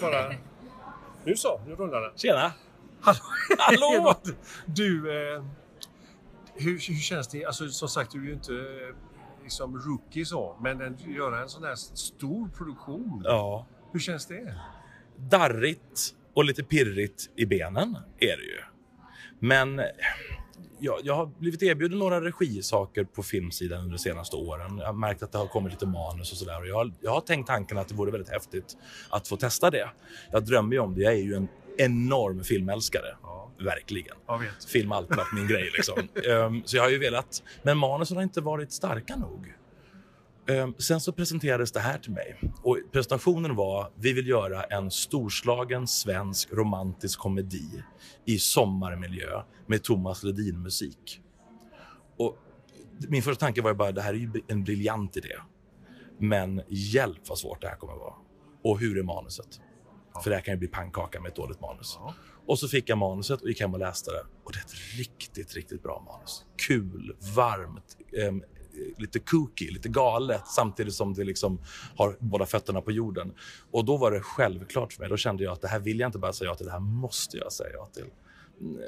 Bara... 0.00 0.34
Nu 1.24 1.36
så, 1.36 1.60
nu 1.66 1.74
rullar 1.74 2.00
den. 2.00 2.10
Tjena! 2.16 2.52
Hallå! 3.00 3.18
Hallå! 3.58 4.14
du, 4.66 5.10
eh, 5.10 5.44
hur, 6.54 6.88
hur 6.88 7.00
känns 7.00 7.28
det? 7.28 7.44
Alltså 7.44 7.68
som 7.68 7.88
sagt, 7.88 8.12
du 8.12 8.22
är 8.22 8.26
ju 8.26 8.32
inte 8.32 8.52
eh, 8.52 8.96
liksom 9.42 9.78
rookie 9.78 10.24
så, 10.24 10.56
men 10.60 10.94
att 10.94 11.06
göra 11.06 11.42
en 11.42 11.48
sån 11.48 11.64
här 11.64 11.74
stor 11.74 12.48
produktion. 12.48 13.22
Ja. 13.24 13.66
Hur 13.92 14.00
känns 14.00 14.26
det? 14.26 14.54
Darrigt 15.16 16.14
och 16.34 16.44
lite 16.44 16.62
pirrigt 16.62 17.30
i 17.36 17.46
benen 17.46 17.96
är 18.18 18.36
det 18.36 18.44
ju. 18.44 18.60
Men 19.38 19.80
jag, 20.80 20.98
jag 21.02 21.14
har 21.14 21.26
blivit 21.38 21.62
erbjuden 21.62 21.98
några 21.98 22.20
regisaker 22.20 23.04
på 23.04 23.22
filmsidan 23.22 23.78
under 23.78 23.92
de 23.92 23.98
senaste 23.98 24.36
åren. 24.36 24.78
Jag 24.78 24.86
har 24.86 24.92
märkt 24.92 25.22
att 25.22 25.32
det 25.32 25.38
har 25.38 25.46
kommit 25.46 25.72
lite 25.72 25.86
manus 25.86 26.32
och 26.32 26.38
sådär. 26.38 26.64
Jag, 26.64 26.92
jag 27.00 27.10
har 27.10 27.20
tänkt 27.20 27.46
tanken 27.46 27.78
att 27.78 27.88
det 27.88 27.94
vore 27.94 28.10
väldigt 28.10 28.32
häftigt 28.32 28.76
att 29.10 29.28
få 29.28 29.36
testa 29.36 29.70
det. 29.70 29.90
Jag 30.32 30.44
drömmer 30.44 30.72
ju 30.72 30.78
om 30.78 30.94
det. 30.94 31.00
Jag 31.00 31.12
är 31.12 31.18
ju 31.18 31.34
en 31.34 31.48
enorm 31.78 32.44
filmälskare. 32.44 33.16
Ja. 33.22 33.50
Verkligen. 33.58 34.16
Film 34.68 34.90
har 34.90 34.98
alltid 34.98 35.16
varit 35.16 35.32
min 35.34 35.48
grej. 35.48 35.70
Liksom. 35.72 35.98
um, 35.98 36.62
så 36.64 36.76
jag 36.76 36.82
har 36.82 36.90
ju 36.90 36.98
velat. 36.98 37.42
Men 37.62 37.78
manusen 37.78 38.16
har 38.16 38.24
inte 38.24 38.40
varit 38.40 38.72
starka 38.72 39.16
nog. 39.16 39.54
Um, 40.50 40.74
sen 40.78 41.00
så 41.00 41.12
presenterades 41.12 41.72
det 41.72 41.80
här 41.80 41.98
till 41.98 42.12
mig. 42.12 42.40
Och 42.62 42.78
presentationen 42.92 43.56
var 43.56 43.92
vi 43.94 44.12
vill 44.12 44.28
göra 44.28 44.62
en 44.64 44.90
storslagen 44.90 45.86
svensk 45.86 46.52
romantisk 46.52 47.18
komedi 47.18 47.82
i 48.24 48.38
sommarmiljö 48.38 49.42
med 49.66 49.82
Thomas 49.82 50.22
Ledin-musik. 50.22 51.20
Och 52.16 52.36
min 53.08 53.22
första 53.22 53.46
tanke 53.46 53.62
var 53.62 53.74
bara 53.74 53.92
det 53.92 54.02
här 54.02 54.14
är 54.14 54.18
ju 54.18 54.30
en 54.48 54.64
briljant 54.64 55.16
idé. 55.16 55.34
Men 56.18 56.62
hjälp 56.68 57.28
vad 57.28 57.38
svårt 57.38 57.60
det 57.60 57.68
här 57.68 57.76
kommer 57.76 57.92
att 57.92 58.00
vara. 58.00 58.14
Och 58.64 58.80
hur 58.80 58.98
är 58.98 59.02
manuset? 59.02 59.60
Ja. 60.14 60.20
För 60.20 60.30
det 60.30 60.36
här 60.36 60.42
kan 60.42 60.54
ju 60.54 60.58
bli 60.58 60.68
pannkaka 60.68 61.20
med 61.20 61.28
ett 61.28 61.36
dåligt 61.36 61.60
manus. 61.60 61.98
Ja. 62.00 62.14
Och 62.46 62.58
så 62.58 62.68
fick 62.68 62.88
jag 62.88 62.98
manuset 62.98 63.42
och 63.42 63.48
gick 63.48 63.60
hem 63.60 63.74
och 63.74 63.80
läste 63.80 64.10
det. 64.10 64.24
Och 64.44 64.52
det 64.52 64.58
är 64.58 64.64
ett 64.64 64.98
riktigt, 64.98 65.54
riktigt 65.54 65.82
bra 65.82 66.02
manus. 66.06 66.44
Kul, 66.56 67.16
varmt, 67.36 67.96
eh, 68.12 68.32
lite 68.98 69.18
kooky, 69.18 69.70
lite 69.70 69.88
galet 69.88 70.46
samtidigt 70.46 70.94
som 70.94 71.14
det 71.14 71.24
liksom 71.24 71.60
har 71.96 72.16
båda 72.18 72.46
fötterna 72.46 72.80
på 72.80 72.92
jorden. 72.92 73.32
Och 73.70 73.84
då 73.84 73.96
var 73.96 74.10
det 74.10 74.20
självklart 74.20 74.92
för 74.92 75.00
mig. 75.00 75.08
Då 75.08 75.16
kände 75.16 75.44
jag 75.44 75.52
att 75.52 75.60
det 75.60 75.68
här 75.68 75.80
vill 75.80 76.00
jag 76.00 76.08
inte 76.08 76.18
bara 76.18 76.32
säga 76.32 76.50
ja 76.50 76.54
till, 76.54 76.66
det 76.66 76.72
här 76.72 76.80
måste 76.80 77.36
jag 77.36 77.52
säga 77.52 77.70
ja 77.72 77.88
till. 77.92 78.10
Mm, 78.60 78.80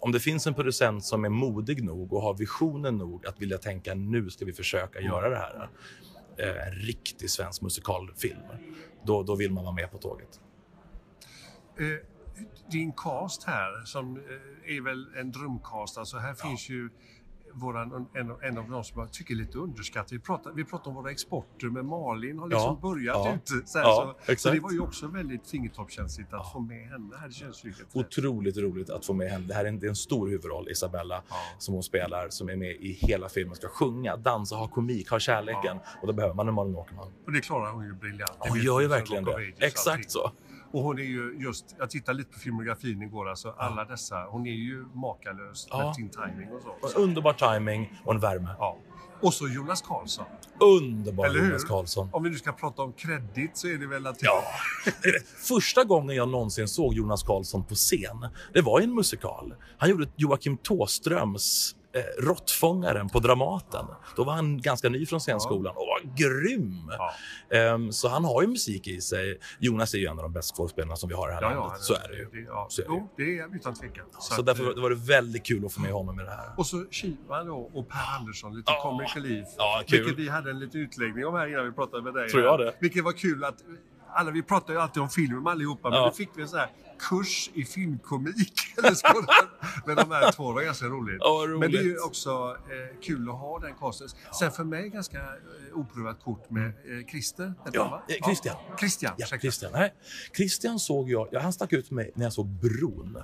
om 0.00 0.12
det 0.12 0.20
finns 0.20 0.46
en 0.46 0.54
producent 0.54 1.04
som 1.04 1.24
är 1.24 1.28
modig 1.28 1.84
nog 1.84 2.12
och 2.12 2.22
har 2.22 2.34
visionen 2.34 2.98
nog 2.98 3.26
att 3.26 3.42
vilja 3.42 3.58
tänka 3.58 3.94
nu 3.94 4.30
ska 4.30 4.44
vi 4.44 4.52
försöka 4.52 5.00
göra 5.00 5.28
det 5.28 5.36
här. 5.36 5.70
Eh, 6.36 6.66
en 6.66 6.74
riktig 6.74 7.30
svensk 7.30 7.62
musikalfilm. 7.62 8.42
Då, 9.04 9.22
då 9.22 9.34
vill 9.34 9.52
man 9.52 9.64
vara 9.64 9.74
med 9.74 9.90
på 9.90 9.98
tåget. 9.98 10.40
Eh, 11.78 12.06
din 12.70 12.92
cast 12.92 13.44
här 13.44 13.84
som 13.84 14.16
eh, 14.16 14.76
är 14.76 14.80
väl 14.80 15.06
en 15.16 15.32
drömcast. 15.32 15.98
Alltså 15.98 16.16
här 16.18 16.34
ja. 16.38 16.48
finns 16.48 16.68
ju 16.68 16.90
våran, 17.54 18.06
en, 18.14 18.30
en 18.42 18.58
av 18.58 18.70
de 18.70 18.84
som 18.84 19.00
jag 19.00 19.12
tycker 19.12 19.34
är 19.34 19.38
lite 19.38 19.58
underskattad. 19.58 20.10
Vi 20.10 20.18
pratar, 20.18 20.52
vi 20.52 20.64
pratar 20.64 20.88
om 20.90 20.94
våra 20.94 21.10
exporter 21.10 21.66
med 21.66 21.84
Malin 21.84 22.38
har 22.38 22.48
liksom 22.48 22.78
ja, 22.82 22.88
börjat 22.88 23.16
ja, 23.16 23.34
ute. 23.34 23.68
Så, 23.68 23.78
ja, 23.78 24.16
så, 24.26 24.36
så, 24.36 24.50
det 24.50 24.60
var 24.60 24.72
ju 24.72 24.80
också 24.80 25.06
väldigt 25.06 25.48
fingertoppskänsligt 25.48 26.32
att 26.32 26.52
få 26.52 26.60
med 26.60 26.88
henne 26.88 27.16
här. 27.20 27.28
Det 27.28 27.34
känns 27.34 27.64
Otroligt 27.92 28.56
roligt 28.56 28.90
att 28.90 29.06
få 29.06 29.12
med 29.12 29.30
henne. 29.30 29.46
Det 29.46 29.54
här 29.54 29.64
är 29.64 29.68
en, 29.68 29.78
det 29.78 29.86
är 29.86 29.88
en 29.88 29.96
stor 29.96 30.28
huvudroll, 30.28 30.68
Isabella, 30.70 31.22
som 31.58 31.74
hon 31.74 31.82
spelar, 31.82 32.28
som 32.28 32.48
är 32.48 32.56
med 32.56 32.70
i 32.70 32.92
hela 32.92 33.28
filmen. 33.28 33.54
Ska 33.54 33.68
sjunga, 33.68 34.16
dansa, 34.16 34.56
ha 34.56 34.68
komik, 34.68 35.10
ha 35.10 35.18
kärleken. 35.18 35.78
Och 36.00 36.06
då 36.06 36.12
behöver 36.12 36.34
man 36.34 36.48
en 36.48 36.54
Malin 36.54 36.76
Åkerman. 36.76 37.12
Och 37.26 37.32
det 37.32 37.40
klarar 37.40 37.72
hon 37.72 37.84
ju 37.84 37.94
briljant. 37.94 38.36
Hon 38.38 38.58
gör 38.58 38.80
ju 38.80 38.86
verkligen 38.86 39.24
det. 39.24 39.66
Exakt 39.66 40.10
så. 40.10 40.30
Och 40.72 40.82
hon 40.82 40.98
är 40.98 41.02
ju 41.02 41.36
just, 41.38 41.76
jag 41.78 41.90
tittade 41.90 42.18
lite 42.18 42.30
på 42.30 42.38
filmografin 42.38 43.02
igår, 43.02 43.28
alltså 43.28 43.54
alla 43.58 43.84
dessa, 43.84 44.24
hon 44.30 44.46
är 44.46 44.50
ju 44.50 44.84
makalös 44.94 45.68
ja. 45.70 45.84
med 45.84 45.94
sin 45.94 46.10
timing 46.10 46.48
och 46.82 46.90
så. 46.90 46.98
Underbar 46.98 47.32
timing 47.32 48.00
och 48.04 48.14
en 48.14 48.20
värme. 48.20 48.48
Ja. 48.58 48.78
Och 49.22 49.34
så 49.34 49.48
Jonas 49.48 49.82
Karlsson. 49.82 50.24
Underbar 50.60 51.28
Jonas 51.28 51.64
Karlsson. 51.64 52.08
Om 52.12 52.22
vi 52.22 52.30
nu 52.30 52.36
ska 52.36 52.52
prata 52.52 52.82
om 52.82 52.92
kredit 52.92 53.50
så 53.56 53.68
är 53.68 53.78
det 53.78 53.86
väl 53.86 54.06
att... 54.06 54.22
Ja. 54.22 54.42
Första 55.48 55.84
gången 55.84 56.16
jag 56.16 56.28
någonsin 56.28 56.68
såg 56.68 56.94
Jonas 56.94 57.22
Karlsson 57.22 57.64
på 57.64 57.74
scen, 57.74 58.28
det 58.52 58.60
var 58.60 58.80
i 58.80 58.84
en 58.84 58.94
musikal. 58.94 59.54
Han 59.78 59.90
gjorde 59.90 60.08
Joakim 60.16 60.56
Tåströms 60.56 61.76
eh, 61.92 62.22
Råttfångaren 62.22 63.08
på 63.08 63.18
Dramaten. 63.20 63.86
Då 64.16 64.24
var 64.24 64.32
han 64.32 64.60
ganska 64.60 64.88
ny 64.88 65.06
från 65.06 65.20
scenskolan 65.20 65.76
och 65.76 65.86
var 65.86 66.00
grym. 66.16 66.92
Ja. 67.48 67.74
Um, 67.74 67.92
så 67.92 68.08
han 68.08 68.24
har 68.24 68.42
ju 68.42 68.48
musik 68.48 68.86
i 68.86 69.00
sig. 69.00 69.38
Jonas 69.58 69.94
är 69.94 69.98
ju 69.98 70.06
en 70.06 70.18
av 70.18 70.22
de 70.22 70.32
bästa 70.32 70.56
skådespelarna 70.56 70.96
som 70.96 71.08
vi 71.08 71.14
har 71.14 71.28
i 71.28 71.30
det 71.30 71.34
här 71.34 71.42
ja, 71.42 71.48
landet. 71.48 71.72
Ja, 71.74 71.84
så 71.84 71.94
är 71.94 72.08
det 72.08 72.16
ju. 72.16 72.24
Det, 72.32 72.40
ja. 72.40 72.66
så 72.70 72.82
är 72.82 72.86
det, 72.86 72.92
jo, 72.94 73.10
det 73.16 73.38
är 73.38 73.56
utan 73.56 73.74
tvekan. 73.74 74.06
Så, 74.18 74.34
så 74.34 74.42
därför 74.42 74.70
att, 74.70 74.78
var 74.78 74.90
det 74.90 74.96
väldigt 74.96 75.46
kul 75.46 75.66
att 75.66 75.72
få 75.72 75.80
med 75.80 75.92
honom 75.92 76.20
i 76.20 76.22
det 76.22 76.30
här. 76.30 76.50
Och 76.56 76.66
så 76.66 76.84
Kiva 76.90 77.44
då 77.44 77.70
och 77.74 77.88
Per 77.88 78.16
Andersson, 78.18 78.56
lite 78.56 78.72
ja. 78.72 78.82
comic 78.82 79.16
relief. 79.16 79.48
Ja, 79.56 79.82
kul. 79.86 79.98
Vilket 79.98 80.18
vi 80.18 80.28
hade 80.28 80.50
en 80.50 80.58
liten 80.58 80.80
utläggning 80.80 81.26
om 81.26 81.34
här 81.34 81.46
innan 81.46 81.64
vi 81.64 81.72
pratade 81.72 82.02
med 82.02 82.14
dig. 82.14 82.28
Tror 82.28 82.42
jag 82.42 82.58
det. 82.58 82.74
Vilket 82.80 83.04
var 83.04 83.12
kul 83.12 83.44
att 83.44 83.56
alla, 84.12 84.30
vi 84.30 84.42
pratar 84.42 84.72
ju 84.72 84.80
alltid 84.80 85.02
om 85.02 85.08
film 85.08 85.42
med 85.42 85.50
allihopa, 85.52 85.90
men 85.90 85.98
Ja. 85.98 86.06
nu 86.06 86.12
fick 86.12 86.28
vi 86.36 86.42
en 86.42 86.48
sån 86.48 86.58
här 86.58 86.68
kurs 87.08 87.50
i 87.54 87.64
filmkomik 87.64 88.52
med 89.86 89.96
de 89.96 90.10
här 90.10 90.32
två. 90.32 90.52
Var 90.52 90.62
ganska 90.62 90.86
roligt. 90.86 91.16
Ja, 91.20 91.44
roligt. 91.48 91.60
Men 91.60 91.72
det 91.72 91.78
är 91.78 91.82
ju 91.82 91.98
också 91.98 92.56
eh, 92.70 93.00
kul 93.02 93.28
att 93.28 93.34
ha 93.38 93.58
den 93.58 93.74
casten. 93.74 94.08
Sen 94.38 94.52
för 94.52 94.64
mig 94.64 94.88
ganska 94.88 95.18
eh, 95.18 95.78
oprövat 95.78 96.20
kort 96.24 96.50
med 96.50 96.66
eh, 96.66 97.06
Christer. 97.10 97.54
Ja, 97.72 98.02
eh, 98.08 98.26
Christian. 98.26 98.56
Christian, 98.78 99.14
Ja. 99.16 99.26
Christian. 99.26 99.72
Nej, 99.72 99.94
Christian 100.36 100.78
såg 100.78 101.10
jag, 101.10 101.28
ja, 101.32 101.40
han 101.40 101.52
stack 101.52 101.72
ut 101.72 101.90
mig 101.90 102.10
när 102.14 102.24
jag 102.26 102.32
såg 102.32 102.46
Bron. 102.46 103.18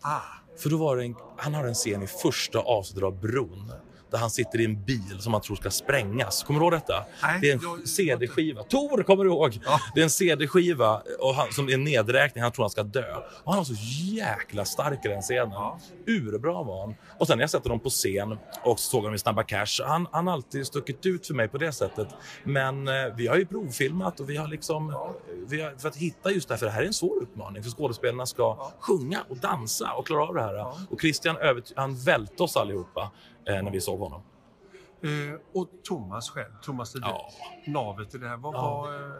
Ah, 0.00 0.20
För 0.58 0.70
då 0.70 0.76
var 0.76 0.96
det 0.96 1.04
en, 1.04 1.14
han 1.36 1.54
har 1.54 1.64
en 1.64 1.74
scen 1.74 2.02
i 2.02 2.06
första 2.06 2.58
avsnittet 2.58 3.04
av 3.04 3.20
Bron 3.20 3.72
där 4.12 4.18
han 4.18 4.30
sitter 4.30 4.60
i 4.60 4.64
en 4.64 4.84
bil 4.84 5.16
som 5.20 5.32
han 5.32 5.42
tror 5.42 5.56
ska 5.56 5.70
sprängas. 5.70 6.42
Kommer 6.42 6.60
du 6.60 6.64
ihåg 6.66 6.72
detta? 6.72 7.04
Nej, 7.22 7.38
det 7.40 7.50
är 7.50 7.54
en 7.54 7.60
jag- 7.62 7.88
CD-skiva. 7.88 8.62
Tor, 8.62 9.02
kommer 9.02 9.24
du 9.24 9.30
ihåg? 9.30 9.58
Ja. 9.64 9.80
Det 9.94 10.00
är 10.00 10.04
en 10.04 10.10
CD-skiva 10.10 11.02
och 11.20 11.34
han, 11.34 11.52
som 11.52 11.68
är 11.68 11.74
en 11.74 11.84
nedräkning. 11.84 12.42
Han 12.42 12.52
tror 12.52 12.62
han 12.62 12.70
ska 12.70 12.82
dö. 12.82 13.14
Och 13.44 13.52
han 13.52 13.56
var 13.56 13.64
så 13.64 13.74
jäkla 14.14 14.64
stark 14.64 15.04
i 15.04 15.08
den 15.08 15.22
scenen. 15.22 15.50
Ja. 15.52 15.78
Urbra 16.06 16.62
var 16.62 16.80
han. 16.86 16.94
Och 17.18 17.26
sen 17.26 17.38
när 17.38 17.42
jag 17.42 17.50
sätter 17.50 17.68
dem 17.68 17.80
på 17.80 17.90
scen 17.90 18.32
och 18.64 18.80
så 18.80 18.90
såg 18.90 19.00
honom 19.00 19.14
i 19.14 19.18
Snabba 19.18 19.42
Cash. 19.42 19.80
Han 19.84 20.06
har 20.26 20.32
alltid 20.32 20.66
stuckit 20.66 21.06
ut 21.06 21.26
för 21.26 21.34
mig 21.34 21.48
på 21.48 21.58
det 21.58 21.72
sättet. 21.72 22.08
Men 22.44 22.88
eh, 22.88 22.94
vi 23.16 23.26
har 23.26 23.36
ju 23.36 23.46
provfilmat 23.46 24.20
och 24.20 24.30
vi 24.30 24.36
har 24.36 24.48
liksom... 24.48 24.94
Vi 25.46 25.60
har, 25.62 25.74
för 25.78 25.88
att 25.88 25.96
hitta 25.96 26.30
just 26.30 26.48
det 26.48 26.54
här, 26.54 26.58
för 26.58 26.66
det 26.66 26.72
här 26.72 26.82
är 26.82 26.86
en 26.86 26.92
svår 26.94 27.22
utmaning. 27.22 27.62
För 27.62 27.70
skådespelarna 27.70 28.26
ska 28.26 28.70
sjunga 28.80 29.20
och 29.28 29.36
dansa 29.36 29.92
och 29.92 30.06
klara 30.06 30.22
av 30.28 30.34
det 30.34 30.42
här. 30.42 30.66
Och 30.90 31.00
Christian 31.00 31.36
övert- 31.36 31.72
han 31.76 31.96
välte 31.96 32.42
oss 32.42 32.56
allihopa 32.56 33.10
när 33.46 33.70
vi 33.70 33.80
såg 33.80 33.98
honom. 34.00 34.22
eh, 35.02 35.40
och 35.60 35.68
Thomas 35.84 36.30
själv, 36.30 36.50
Thomas 36.62 36.94
Ledin. 36.94 37.08
Ja. 37.10 37.30
Navet 37.66 38.14
i 38.14 38.18
det 38.18 38.28
här. 38.28 38.36
Vad 38.36 38.54
Ja. 38.54 38.80
var... 38.82 38.94
Eh, 38.94 39.10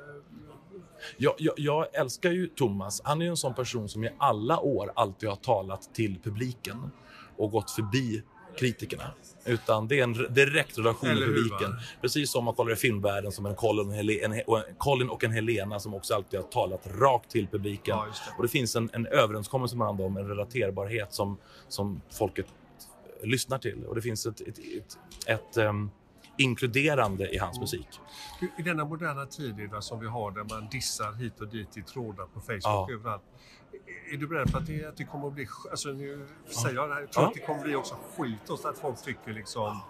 Jag, 1.16 1.34
jag, 1.38 1.54
jag 1.56 1.94
älskar 1.94 2.30
ju 2.30 2.46
Thomas. 2.46 3.00
Han 3.04 3.20
är 3.20 3.24
ju 3.24 3.30
en 3.30 3.36
sån 3.36 3.54
person 3.54 3.88
som 3.88 4.04
i 4.04 4.10
alla 4.18 4.60
år 4.60 4.92
alltid 4.94 5.28
har 5.28 5.36
talat 5.36 5.94
till 5.94 6.18
publiken 6.22 6.90
och 7.36 7.50
gått 7.50 7.70
förbi 7.70 8.22
kritikerna. 8.58 9.04
Utan 9.44 9.88
det 9.88 9.98
är 9.98 10.02
en 10.02 10.14
re- 10.14 10.28
direkt 10.28 10.78
relation 10.78 11.08
med 11.08 11.18
publiken. 11.18 11.74
Precis 12.00 12.32
som 12.32 12.44
man 12.44 12.54
kollar 12.54 12.72
i 12.72 12.76
filmvärlden 12.76 13.32
som 13.32 13.46
en 13.46 13.54
Colin, 13.54 13.88
och 13.88 13.94
en 13.96 14.32
en, 14.32 14.74
Colin 14.78 15.08
och 15.10 15.24
en 15.24 15.32
Helena 15.32 15.80
som 15.80 15.94
också 15.94 16.14
alltid 16.14 16.40
har 16.40 16.46
talat 16.46 16.86
rakt 16.86 17.30
till 17.30 17.46
publiken. 17.46 17.96
Ja, 17.96 18.04
det. 18.04 18.34
Och 18.36 18.42
det 18.42 18.48
finns 18.48 18.76
en, 18.76 18.90
en 18.92 19.06
överenskommelse 19.06 19.76
mellan 19.76 19.96
dem, 19.96 20.16
en 20.16 20.28
relaterbarhet 20.28 21.12
som, 21.12 21.36
som 21.68 22.00
folket 22.10 22.46
eh, 22.46 22.52
lyssnar 23.22 23.58
till. 23.58 23.84
Och 23.86 23.94
det 23.94 24.02
finns 24.02 24.26
ett, 24.26 24.40
ett, 24.40 24.58
ett, 24.58 24.98
ett 25.26 25.56
ehm, 25.56 25.90
inkluderande 26.38 27.28
i 27.34 27.38
hans 27.38 27.60
musik. 27.60 27.88
I- 28.40 28.60
I 28.60 28.62
denna 28.62 28.84
moderna 28.84 29.26
tid 29.26 29.60
Ida, 29.60 29.80
som 29.80 30.00
vi 30.00 30.06
har 30.06 30.30
där 30.30 30.44
man 30.44 30.68
dissar 30.68 31.12
hit 31.12 31.40
och 31.40 31.48
dit 31.48 31.76
i 31.76 31.82
trådar 31.82 32.24
på 32.26 32.40
Facebook 32.40 32.60
Ja. 32.62 32.88
överallt. 32.92 33.22
Är 34.12 34.16
du 34.16 34.26
beredd 34.26 34.52
på 34.52 34.58
att 34.58 34.66
det, 34.66 34.84
att 34.84 34.96
det 34.96 35.04
kommer 35.04 35.26
att 35.28 35.32
bli, 35.34 35.46
alltså 35.70 35.88
nu 35.88 36.26
säger 36.46 36.74
jag 36.76 36.88
det 36.88 36.94
här, 36.94 37.00
jag 37.00 37.12
tror 37.12 37.24
Ja. 37.24 37.28
att 37.28 37.34
det 37.34 37.40
kommer 37.40 37.58
att 37.58 37.64
bli 37.64 37.74
också 37.74 37.94
skit 38.16 38.48
och 38.50 38.68
att 38.70 38.78
folk 38.78 39.02
tycker 39.04 39.32
liksom... 39.32 39.80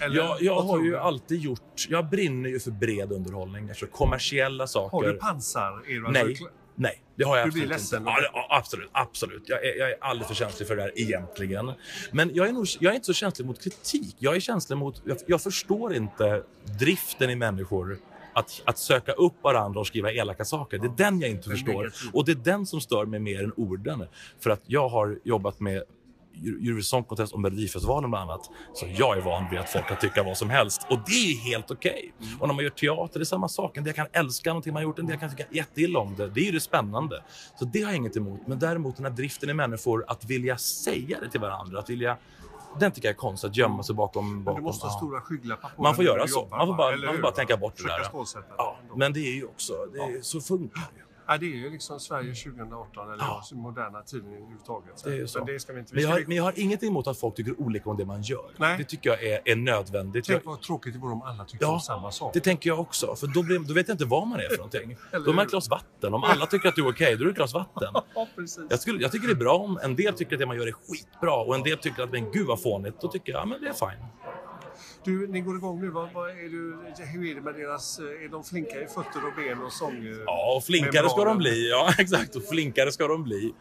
Eller, 0.00 0.16
Jag, 0.16 0.42
jag 0.42 0.60
har 0.60 0.80
ju 0.82 0.90
du? 0.90 0.98
alltid 0.98 1.40
gjort... 1.40 1.86
Jag 1.88 2.08
brinner 2.08 2.48
ju 2.50 2.60
för 2.60 2.70
bred 2.70 3.12
underhållning. 3.12 3.68
Alltså 3.68 3.86
kommersiella 3.86 4.66
saker. 4.66 4.96
Har 4.96 5.04
du 5.12 5.18
pansar? 5.18 5.82
Är 5.86 5.94
du 5.94 6.08
Nej. 6.10 6.22
alltså- 6.22 6.44
Nej, 6.80 7.02
det 7.16 7.24
har 7.24 7.36
jag 7.36 7.46
Du 7.46 7.52
blir 7.52 7.62
absolut 7.62 7.80
ledsen 7.80 7.98
inte. 7.98 8.30
Ja, 8.32 8.46
absolut, 8.50 8.88
absolut. 8.92 9.42
Jag 9.46 9.64
är, 9.64 9.78
jag 9.78 9.90
är 9.90 9.96
alldeles 10.00 10.28
för 10.28 10.34
känslig 10.34 10.68
för 10.68 10.76
det 10.76 10.82
här 10.82 10.92
egentligen. 10.94 11.72
Men 12.12 12.34
jag 12.34 12.48
är, 12.48 12.52
nog, 12.52 12.66
jag 12.80 12.90
är 12.90 12.94
inte 12.94 13.06
så 13.06 13.12
känslig 13.12 13.46
mot 13.46 13.62
kritik. 13.62 14.16
Jag 14.18 14.36
är 14.36 14.40
känslig 14.40 14.76
mot... 14.76 15.02
Jag, 15.04 15.18
jag 15.26 15.42
förstår 15.42 15.94
inte 15.94 16.42
driften 16.78 17.30
i 17.30 17.36
människor 17.36 17.98
att, 18.32 18.62
att 18.64 18.78
söka 18.78 19.12
upp 19.12 19.42
varandra 19.42 19.80
och 19.80 19.86
skriva 19.86 20.12
elaka 20.12 20.44
saker. 20.44 20.78
Det 20.78 20.86
är 20.86 20.96
den 21.10 21.20
jag 21.20 21.30
inte 21.30 21.50
förstår. 21.50 21.92
Och 22.12 22.24
det 22.24 22.32
är 22.32 22.36
den 22.36 22.66
som 22.66 22.80
stör 22.80 23.06
mig 23.06 23.20
mer 23.20 23.44
än 23.44 23.52
orden. 23.56 24.06
För 24.40 24.50
att 24.50 24.62
jag 24.66 24.88
har 24.88 25.18
jobbat 25.24 25.60
med 25.60 25.82
Eurovision 26.44 27.04
Contest 27.04 27.32
och 27.32 27.40
Melodifestivalen 27.40 28.10
bland 28.10 28.30
annat. 28.30 28.50
Så 28.74 28.86
jag 28.96 29.16
är 29.18 29.22
van 29.22 29.50
vid 29.50 29.58
att 29.58 29.70
folk 29.70 29.86
kan 29.88 29.96
tycka 29.98 30.22
vad 30.22 30.36
som 30.36 30.50
helst. 30.50 30.86
Och 30.90 30.98
det 31.06 31.12
är 31.32 31.36
helt 31.50 31.70
okej. 31.70 32.12
Och 32.40 32.48
när 32.48 32.54
man 32.54 32.64
gör 32.64 32.70
teater, 32.70 33.18
det 33.18 33.22
är 33.22 33.24
samma 33.24 33.48
sak. 33.48 33.76
En 33.76 33.84
del 33.84 33.94
kan 33.94 34.06
älska 34.12 34.50
någonting 34.50 34.72
man 34.72 34.82
gjort, 34.82 34.98
en 34.98 35.06
del 35.06 35.18
kan 35.18 35.30
tycka 35.30 35.44
jätteilla 35.50 35.98
om 35.98 36.14
det. 36.16 36.28
Det 36.28 36.40
är 36.40 36.44
ju 36.44 36.52
det 36.52 36.60
spännande. 36.60 37.22
Så 37.58 37.64
det 37.64 37.82
har 37.82 37.90
jag 37.90 37.96
inget 37.96 38.16
emot. 38.16 38.40
Men 38.46 38.58
däremot 38.58 38.96
den 38.96 39.04
här 39.06 39.12
driften 39.12 39.50
i 39.50 39.54
människor 39.54 40.04
att 40.08 40.24
vilja 40.24 40.58
säga 40.58 41.20
det 41.20 41.30
till 41.30 41.40
varandra, 41.40 41.78
att 41.78 41.90
vilja... 41.90 42.16
Den 42.80 42.92
tycker 42.92 43.08
jag 43.08 43.14
är 43.14 43.18
konstigt, 43.18 43.50
att 43.50 43.56
gömma 43.56 43.82
sig 43.82 43.94
bakom... 43.94 44.34
Men 44.34 44.44
bakom 44.44 44.60
du 44.60 44.64
måste 44.66 44.86
ha 44.86 44.92
ja. 44.92 44.96
stora 44.98 45.20
skygglappar 45.20 45.70
på 45.76 45.82
Man 45.82 45.94
får 45.94 46.04
göra 46.04 46.26
så. 46.28 46.40
jobbar, 46.40 46.58
Man 46.58 46.66
får 46.66 46.74
bara- 46.74 46.96
man 46.96 47.14
får 47.14 47.22
bara 47.22 47.32
tänka 47.32 47.56
bort 47.56 47.76
det 47.76 47.82
där. 47.82 48.00
Ja, 48.56 48.76
men 48.96 49.12
det 49.12 49.20
är 49.20 49.34
ju 49.34 49.44
också... 49.44 49.72
Det 49.92 49.98
är, 49.98 50.22
så 50.22 50.40
funkar 50.40 50.80
det. 50.94 51.02
Ja, 51.30 51.38
det 51.38 51.46
är 51.46 51.56
ju 51.56 51.70
liksom 51.70 52.00
Sverige 52.00 52.34
2018 52.34 53.12
eller 53.12 53.24
Ja. 53.24 53.42
ja. 53.50 53.56
moderna 53.56 54.02
tiden 54.02 54.32
överhuvudtaget. 54.34 55.04
Det 55.04 55.16
är 55.16 55.26
så. 55.26 55.38
Men 55.38 55.46
det 55.46 55.60
ska 55.60 55.72
vi 55.72 55.78
inte... 55.80 55.94
Vi 55.94 56.00
Men 56.02 56.10
jag, 56.10 56.18
har, 56.18 56.24
men 56.26 56.36
jag 56.36 56.44
har 56.44 56.52
inget 56.56 56.82
emot 56.82 57.06
att 57.06 57.18
folk 57.18 57.34
tycker 57.34 57.60
olika 57.60 57.90
om 57.90 57.96
det 57.96 58.04
man 58.04 58.22
gör. 58.22 58.50
Nej. 58.56 58.78
Det 58.78 58.84
tycker 58.84 59.10
jag 59.10 59.22
är, 59.22 59.40
är 59.44 59.56
nödvändigt. 59.56 60.28
Jag, 60.28 60.36
Tänk 60.36 60.46
vad 60.46 60.60
tråkigt 60.62 60.92
det 60.92 60.98
vore 60.98 61.12
om 61.12 61.22
alla 61.22 61.44
tyckte 61.44 61.64
Ja, 61.64 61.72
om 61.72 61.80
samma 61.80 62.10
sak. 62.10 62.34
det 62.34 62.40
tänker 62.40 62.70
jag 62.70 62.80
också. 62.80 63.16
För 63.16 63.26
då, 63.26 63.42
blir, 63.42 63.58
då 63.58 63.74
vet 63.74 63.88
jag 63.88 63.94
inte 63.94 64.04
vad 64.04 64.26
man 64.28 64.40
är 64.40 64.48
för 64.48 64.56
någonting. 64.56 64.96
Då 65.12 65.30
är 65.30 65.34
man 65.34 65.44
ett 65.44 65.50
glas 65.50 65.68
vatten. 65.70 66.14
Om 66.14 66.24
alla 66.24 66.46
tycker 66.46 66.68
att 66.68 66.74
du 66.74 66.86
är 66.86 66.90
okej, 66.90 67.16
då 67.16 67.20
är 67.22 67.24
du 67.24 67.30
ett 67.30 67.36
glas 67.36 67.54
vatten. 67.54 67.88
Ja, 68.14 68.28
precis. 68.36 68.64
Jag, 68.70 68.80
skulle, 68.80 69.02
jag 69.02 69.12
tycker 69.12 69.26
det 69.26 69.32
är 69.32 69.36
bra 69.36 69.58
om 69.58 69.78
en 69.82 69.96
del 69.96 70.14
tycker 70.14 70.32
att 70.34 70.40
det 70.40 70.46
man 70.46 70.56
gör 70.56 70.66
är 70.66 70.72
skitbra 70.72 71.34
och 71.36 71.54
en 71.54 71.62
del 71.62 71.78
tycker 71.78 72.02
att 72.02 72.10
men 72.12 72.32
gud 72.32 72.46
vad 72.46 72.62
fånigt. 72.62 73.00
Då 73.00 73.08
tycker 73.08 73.32
jag, 73.32 73.40
ja 73.40 73.44
men 73.46 73.60
det 73.60 73.68
är 73.68 73.72
fine. 73.72 74.04
Du, 75.08 75.26
ni 75.28 75.40
går 75.40 75.56
igång 75.56 75.80
nu. 75.80 75.88
Vad, 75.90 76.08
vad 76.14 76.30
är 76.30 76.34
du, 76.34 76.76
hur 77.04 77.30
är 77.30 77.34
det 77.34 77.40
med 77.40 77.54
deras... 77.54 77.98
eh, 77.98 78.24
Är 78.24 78.28
de 78.28 78.44
flinka 78.44 78.82
i 78.82 78.86
fötter 78.86 79.26
och 79.26 79.32
ben 79.36 79.62
och 79.62 79.72
sång? 79.72 79.96
eh? 80.06 80.16
Ja, 80.26 80.56
och 80.56 80.64
flinkare 80.64 81.08
ska 81.10 81.24
de 81.24 81.38
bli. 81.38 81.70
Ja, 81.70 81.92
exakt. 81.98 82.36
Och 82.36 82.42
flinkare 82.44 82.92
ska 82.92 83.08
de 83.08 83.24
bli. 83.24 83.54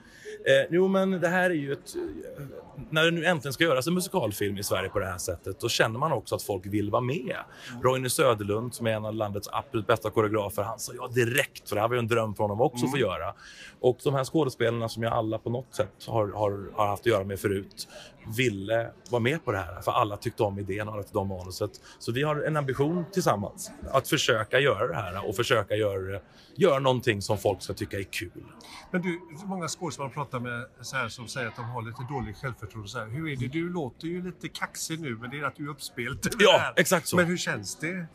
Eh, 0.46 0.68
jo, 0.70 0.88
men 0.88 1.12
det 1.12 1.28
här 1.28 1.50
är 1.50 1.54
ju 1.54 1.74
ett... 1.74 1.96
eh, 1.96 2.44
När 2.90 3.04
det 3.06 3.12
nu 3.12 3.26
äntligen 3.26 3.54
ska 3.54 3.64
göras 3.64 3.88
en 3.88 3.94
musikalfilm 3.94 4.58
i 4.58 4.64
Sverige 4.64 4.90
på 4.90 5.00
det 5.00 5.06
här 5.06 5.18
sättet, 5.18 5.60
då 5.60 5.70
känner 5.70 6.00
man 6.00 6.12
också 6.12 6.36
att 6.36 6.44
folk 6.44 6.66
vill 6.66 6.90
vara 6.90 7.02
med. 7.02 7.38
Roine 7.84 8.10
Söderlund, 8.10 8.74
som 8.74 8.88
är 8.88 8.92
en 8.92 9.06
av 9.06 9.14
landets 9.14 9.50
absolut 9.52 9.88
bästa 9.88 10.10
koreografer, 10.10 10.64
han 10.64 10.80
sa 10.80 10.94
ja 10.96 11.08
direkt, 11.08 11.70
för 11.70 11.76
det 11.76 11.82
här 11.82 11.88
var 11.88 11.96
ju 11.96 12.00
en 12.00 12.08
dröm 12.08 12.36
för 12.36 12.44
honom 12.44 12.62
också 12.62 12.86
att 12.86 12.92
få 12.92 12.98
göra. 12.98 13.34
Och 13.80 13.98
de 14.04 14.14
här 14.14 14.24
skådespelarna 14.24 14.90
som 14.90 15.04
jag 15.04 15.14
alla 15.14 15.38
på 15.38 15.50
något 15.50 15.76
sätt 15.76 16.06
har, 16.08 16.28
har, 16.28 16.72
har 16.74 16.88
haft 16.88 17.02
att 17.02 17.06
göra 17.06 17.24
med 17.24 17.40
förut, 17.40 17.88
ville 18.36 18.92
vara 19.10 19.22
med 19.22 19.46
på 19.46 19.52
det 19.52 19.58
här, 19.58 19.82
för 19.82 19.92
alla 19.92 20.18
tyckte 20.18 20.44
om 20.44 20.60
idén 20.60 20.88
och 20.88 20.94
alla 20.94 21.04
tyckte 21.04 21.18
om 21.18 21.28
manuset. 21.28 21.72
Så 22.00 22.12
vi 22.12 22.24
har 22.24 22.36
en 22.36 22.58
ambition 22.58 23.06
tillsammans 23.14 23.72
att 23.92 24.08
försöka 24.08 24.60
göra 24.60 24.88
det 24.88 24.96
här 24.96 25.30
och 25.30 25.36
försöka 25.36 25.76
göra, 25.76 26.20
göra 26.56 26.80
någonting 26.80 27.22
som 27.22 27.38
folk 27.38 27.62
ska 27.62 27.74
tycka 27.74 27.98
är 28.00 28.04
kul. 28.04 28.44
Men 28.92 29.02
du, 29.02 29.22
många 29.46 29.68
skådespelare 29.68 30.14
pratar 30.14 30.40
med 30.40 30.66
så 30.82 30.96
här, 30.96 31.10
som 31.10 31.28
säger 31.28 31.48
att 31.48 31.56
de 31.56 31.66
har 31.66 31.82
lite 31.82 32.04
dåligt 32.10 32.38
självförtroende. 32.38 32.90
Så 32.90 33.00
här, 33.00 33.08
hur 33.08 33.30
är 33.30 33.36
det? 33.36 33.48
Du 33.48 33.70
låter 33.70 34.08
ju 34.08 34.24
lite 34.24 34.48
kaxig 34.48 35.00
nu, 35.00 35.18
men 35.18 35.30
det 35.30 35.40
är 35.40 35.44
att 35.44 35.56
du 35.56 35.66
är 35.66 35.70
uppspelt. 35.70 36.28
Ja, 36.40 36.74
exakt 36.76 37.08
så. 37.08 37.16
Men 37.16 37.26
hur 37.26 37.38
känns 37.38 37.76
det? 37.76 37.92
Eh, 37.92 38.06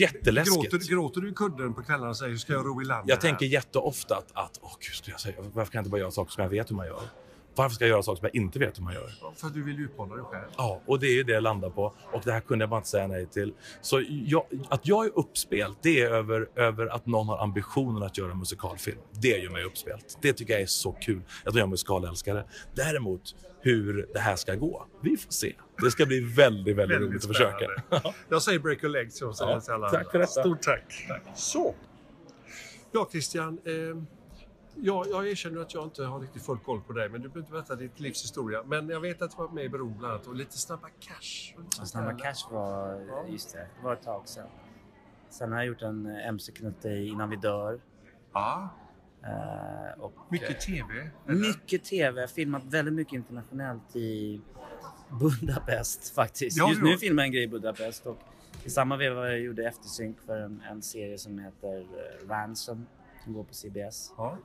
Jätteläskigt. 0.00 0.70
Gråter, 0.72 0.88
gråter 0.88 1.20
du 1.20 1.30
i 1.30 1.34
kudden 1.34 1.74
på 1.74 1.82
kvällarna 1.82 2.10
och 2.10 2.16
säger 2.16 2.30
hur 2.30 2.38
ska 2.38 2.52
jag 2.52 2.66
ro 2.66 2.82
i 2.82 2.84
land 2.84 3.10
Jag 3.10 3.20
tänker 3.20 3.46
jätteofta 3.46 4.16
att, 4.16 4.26
att 4.32 4.58
åh 4.62 4.72
gud, 4.80 4.94
ska 4.94 5.10
jag 5.10 5.20
säga, 5.20 5.34
varför 5.38 5.72
kan 5.72 5.78
jag 5.78 5.82
inte 5.82 5.90
bara 5.90 6.00
göra 6.00 6.10
saker 6.10 6.32
som 6.32 6.42
jag 6.42 6.50
vet 6.50 6.70
hur 6.70 6.76
man 6.76 6.86
gör? 6.86 7.00
Varför 7.56 7.74
ska 7.74 7.84
jag 7.84 7.90
göra 7.90 8.02
saker 8.02 8.16
som 8.16 8.28
jag 8.32 8.42
inte 8.42 8.58
vet 8.58 8.78
hur 8.78 8.84
man 8.84 8.94
gör? 8.94 9.10
För 9.36 9.48
du 9.48 9.62
vill 9.62 9.80
utmana 9.80 10.14
dig 10.14 10.24
själv. 10.24 10.44
Ja, 10.56 10.80
och 10.86 11.00
det 11.00 11.06
är 11.06 11.14
ju 11.14 11.22
det 11.22 11.32
jag 11.32 11.42
landar 11.42 11.70
på. 11.70 11.94
Och 12.12 12.22
det 12.24 12.32
här 12.32 12.40
kunde 12.40 12.62
jag 12.62 12.70
bara 12.70 12.78
inte 12.78 12.88
säga 12.88 13.06
nej 13.06 13.26
till. 13.26 13.52
Så 13.80 14.02
jag, 14.08 14.44
att 14.68 14.86
jag 14.86 15.06
är 15.06 15.18
uppspelt, 15.18 15.78
det 15.82 16.02
är 16.02 16.10
över, 16.10 16.48
över 16.56 16.86
att 16.86 17.06
någon 17.06 17.28
har 17.28 17.38
ambitionen 17.38 18.02
att 18.02 18.18
göra 18.18 18.34
musikalfilm. 18.34 18.98
Det 19.10 19.28
gör 19.28 19.50
mig 19.50 19.64
uppspelt. 19.64 20.18
Det 20.22 20.32
tycker 20.32 20.52
jag 20.52 20.62
är 20.62 20.66
så 20.66 20.92
kul. 20.92 21.22
Att 21.44 21.54
jag 21.54 21.62
är 21.62 21.66
musikalälskare. 21.66 22.44
Däremot 22.74 23.34
hur 23.60 24.08
det 24.12 24.20
här 24.20 24.36
ska 24.36 24.54
gå, 24.54 24.86
vi 25.00 25.16
får 25.16 25.32
se. 25.32 25.54
Det 25.82 25.90
ska 25.90 26.06
bli 26.06 26.20
väldigt, 26.20 26.76
väldigt, 26.76 26.98
roligt 27.00 27.22
att 27.24 27.28
försöka. 27.28 27.66
Jag 28.28 28.42
säger 28.42 28.58
break 28.58 28.84
a 28.84 28.88
leg 28.88 29.12
så 29.12 29.34
Ja, 29.38 29.60
jag 29.66 29.90
tack 29.90 30.10
för 30.10 30.18
detta. 30.18 30.40
Stort 30.40 30.62
tack. 30.62 31.08
Så. 31.34 31.74
Ja, 32.92 33.08
Christian. 33.12 33.58
Eh, 33.64 33.72
ja, 34.80 35.04
jag 35.10 35.28
erkänner 35.28 35.60
att 35.60 35.74
jag 35.74 35.84
inte 35.84 36.04
har 36.04 36.20
riktigt 36.20 36.42
full 36.42 36.58
koll 36.58 36.80
på 36.80 36.92
dig, 36.92 37.08
men 37.08 37.20
du 37.20 37.28
behöver 37.28 37.40
inte 37.40 37.52
berätta 37.52 37.74
ditt 37.76 38.00
livs 38.00 38.24
historia. 38.24 38.62
Men 38.66 38.88
jag 38.88 39.00
vet 39.00 39.22
att 39.22 39.30
du 39.30 39.36
var 39.36 39.48
med 39.48 39.64
i 39.64 39.68
Beroende 39.68 39.98
bland 39.98 40.14
annat 40.14 40.26
och 40.26 40.34
lite 40.34 40.58
Snabba 40.58 40.88
Cash. 41.00 41.54
och 41.80 41.88
Snabba. 41.88 42.12
Cash 42.12 42.52
var, 42.52 43.00
just 43.28 43.52
det, 43.52 43.58
det 43.58 43.84
var 43.84 43.92
ett 43.92 44.02
tag 44.02 44.28
sedan. 44.28 44.46
Sen 45.28 45.52
har 45.52 45.58
jag 45.58 45.66
gjort 45.66 45.82
en 45.82 46.06
eh, 46.06 46.26
MC-knutte 46.28 46.88
i 46.88 47.08
Innan 47.08 47.30
vi 47.30 47.36
dör. 47.36 47.80
Ja, 48.32 48.68
Eh, 49.26 50.00
och, 50.02 50.12
mycket 50.28 50.50
eh, 50.50 50.56
TV. 50.56 51.10
eller? 51.26 51.40
mycket 51.40 51.84
TV. 51.84 52.20
Jag 52.20 52.28
har 52.28 52.32
filmat 52.32 52.64
väldigt 52.64 52.94
mycket 52.94 53.12
internationellt 53.12 53.96
i 53.96 54.40
Budapest 55.20 56.08
faktiskt. 56.14 56.58
Ja, 56.58 56.68
Just 56.68 56.80
ja. 56.80 56.86
nu 56.86 56.96
filmar 56.98 57.22
jag 57.22 57.26
en 57.26 57.32
grej 57.32 57.42
i 57.42 57.48
Budapest 57.48 58.06
och 58.06 58.18
i 58.64 58.70
samma 58.70 58.96
veva 58.96 59.28
jag 59.28 59.40
gjorde 59.40 59.68
eftersynk 59.68 60.20
för 60.20 60.36
en, 60.40 60.62
en 60.70 60.82
serie 60.82 61.18
som 61.18 61.38
heter 61.38 61.86
Ransom 62.28 62.86
som 63.24 63.32
går 63.32 63.44
på 63.44 63.54
CBS. 63.54 64.12
Ja. 64.16 64.38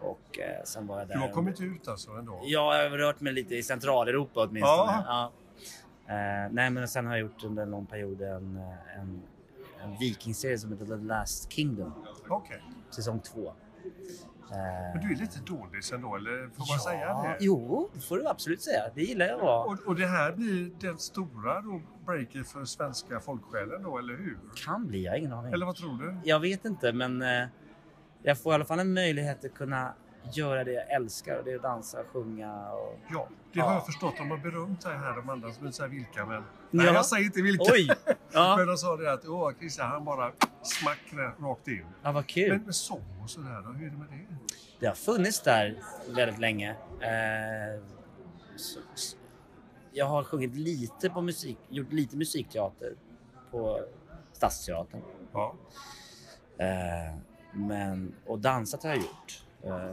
Och 0.00 0.38
eh, 0.38 0.64
sen 0.64 0.86
var 0.86 0.98
jag 0.98 1.08
där. 1.08 1.14
Du 1.14 1.20
har 1.20 1.28
kommit 1.28 1.60
ut 1.60 1.88
alltså 1.88 2.10
ändå? 2.10 2.40
Ja, 2.44 2.76
jag 2.82 2.90
har 2.90 2.98
rört 2.98 3.20
mig 3.20 3.32
lite 3.32 3.54
i 3.56 3.62
Centraleuropa 3.62 4.40
åtminstone. 4.40 4.92
Ja. 5.06 5.30
Ja. 6.06 6.14
Eh, 6.14 6.52
nej, 6.52 6.70
men 6.70 6.88
sen 6.88 7.06
har 7.06 7.12
jag 7.12 7.20
gjort 7.20 7.44
under 7.44 7.62
en 7.62 7.70
lång 7.70 7.86
period 7.86 8.22
en, 8.22 8.56
eh, 8.56 9.00
en 9.00 9.22
en 9.84 9.96
vikingserie 9.98 10.58
som 10.58 10.72
heter 10.72 10.86
The 10.86 10.96
Last 10.96 11.52
Kingdom, 11.52 11.92
Okej. 12.28 12.62
säsong 12.90 13.20
två. 13.20 13.46
Eh, 13.46 14.56
Men 14.94 15.00
du 15.08 15.14
är 15.14 15.18
lite 15.18 15.38
dålig 15.40 15.82
ändå, 15.94 16.16
eller 16.16 16.48
får 16.48 16.72
man 16.72 16.78
säga 16.80 17.22
det? 17.22 17.36
Jo, 17.40 17.90
det 17.94 18.00
får 18.00 18.18
du 18.18 18.28
absolut 18.28 18.62
säga. 18.62 18.82
Det 18.94 19.02
gillar 19.02 19.26
jag 19.26 19.34
att 19.34 19.42
vara. 19.42 19.64
Och, 19.64 19.78
och 19.86 19.94
det 19.96 20.06
här 20.06 20.32
blir 20.32 20.70
den 20.80 20.98
stora 20.98 21.60
då, 21.60 21.80
breaken 22.06 22.44
för 22.44 22.64
svenska 22.64 23.20
folksjälen 23.20 23.82
då, 23.82 23.98
eller 23.98 24.16
hur? 24.16 24.38
Kan 24.64 24.86
bli, 24.86 25.04
jag 25.04 25.12
har 25.12 25.18
ingen 25.18 25.32
aning. 25.32 25.52
Eller 25.52 25.66
vad 25.66 25.76
tror 25.76 25.98
du? 25.98 26.16
Jag 26.24 26.40
vet 26.40 26.64
inte, 26.64 26.92
men 26.92 27.22
eh, 27.22 27.46
jag 28.22 28.38
får 28.38 28.52
i 28.52 28.54
alla 28.54 28.64
fall 28.64 28.78
en 28.78 28.92
möjlighet 28.94 29.44
att 29.44 29.54
kunna 29.54 29.94
göra 30.32 30.64
det 30.64 30.72
jag 30.72 30.90
älskar 30.90 31.38
och 31.38 31.44
det 31.44 31.50
är 31.52 31.56
att 31.56 31.62
dansa, 31.62 31.98
sjunga 32.12 32.70
och... 32.72 32.98
Ja, 33.10 33.28
det 33.52 33.60
har 33.60 33.68
Ja. 33.68 33.74
jag 33.74 33.86
förstått. 33.86 34.14
De 34.16 34.30
har 34.30 34.38
berömt 34.38 34.80
dig 34.80 34.96
här, 34.96 35.16
de 35.16 35.28
andra 35.30 35.52
som 35.52 35.66
inte 35.66 35.76
säger 35.76 35.90
vilka. 35.90 36.26
Men... 36.26 36.34
Ja. 36.36 36.42
Nej, 36.70 36.86
jag 36.86 37.06
säger 37.06 37.24
inte 37.24 37.42
vilka. 37.42 37.72
Oj! 37.72 37.88
Ja, 38.32 38.54
Men 38.58 38.66
de 38.66 38.76
sa 38.76 38.96
det 38.96 39.12
att 39.12 39.26
åh, 39.26 39.52
Christian, 39.58 39.88
han 39.90 40.04
bara 40.04 40.32
smack 40.62 40.98
rakt 41.40 41.68
in. 41.68 41.86
ja 42.02 42.12
vad 42.12 42.26
kul. 42.26 42.48
Men 42.52 42.62
med 42.62 42.74
sång 42.74 43.04
och 43.22 43.30
sådär, 43.30 43.62
då, 43.64 43.72
hur 43.72 43.86
är 43.86 43.90
det 43.90 43.96
med 43.96 44.06
det? 44.10 44.36
Det 44.80 44.86
har 44.86 44.94
funnits 44.94 45.40
där 45.42 45.78
väldigt 46.08 46.38
länge. 46.38 46.70
Eh, 47.00 47.82
så, 48.56 48.80
så, 48.94 49.16
jag 49.92 50.06
har 50.06 50.24
sjungit 50.24 50.54
lite 50.54 51.10
på 51.10 51.20
musik, 51.20 51.58
gjort 51.68 51.92
lite 51.92 52.16
musikteater 52.16 52.94
på 53.50 53.80
Stadsteatern. 54.32 55.02
Ja. 55.32 55.54
Eh, 56.58 57.14
men, 57.52 58.14
och 58.26 58.38
dansat 58.38 58.82
har 58.82 58.90
jag 58.90 58.98
gjort. 58.98 59.42
Eh, 59.62 59.84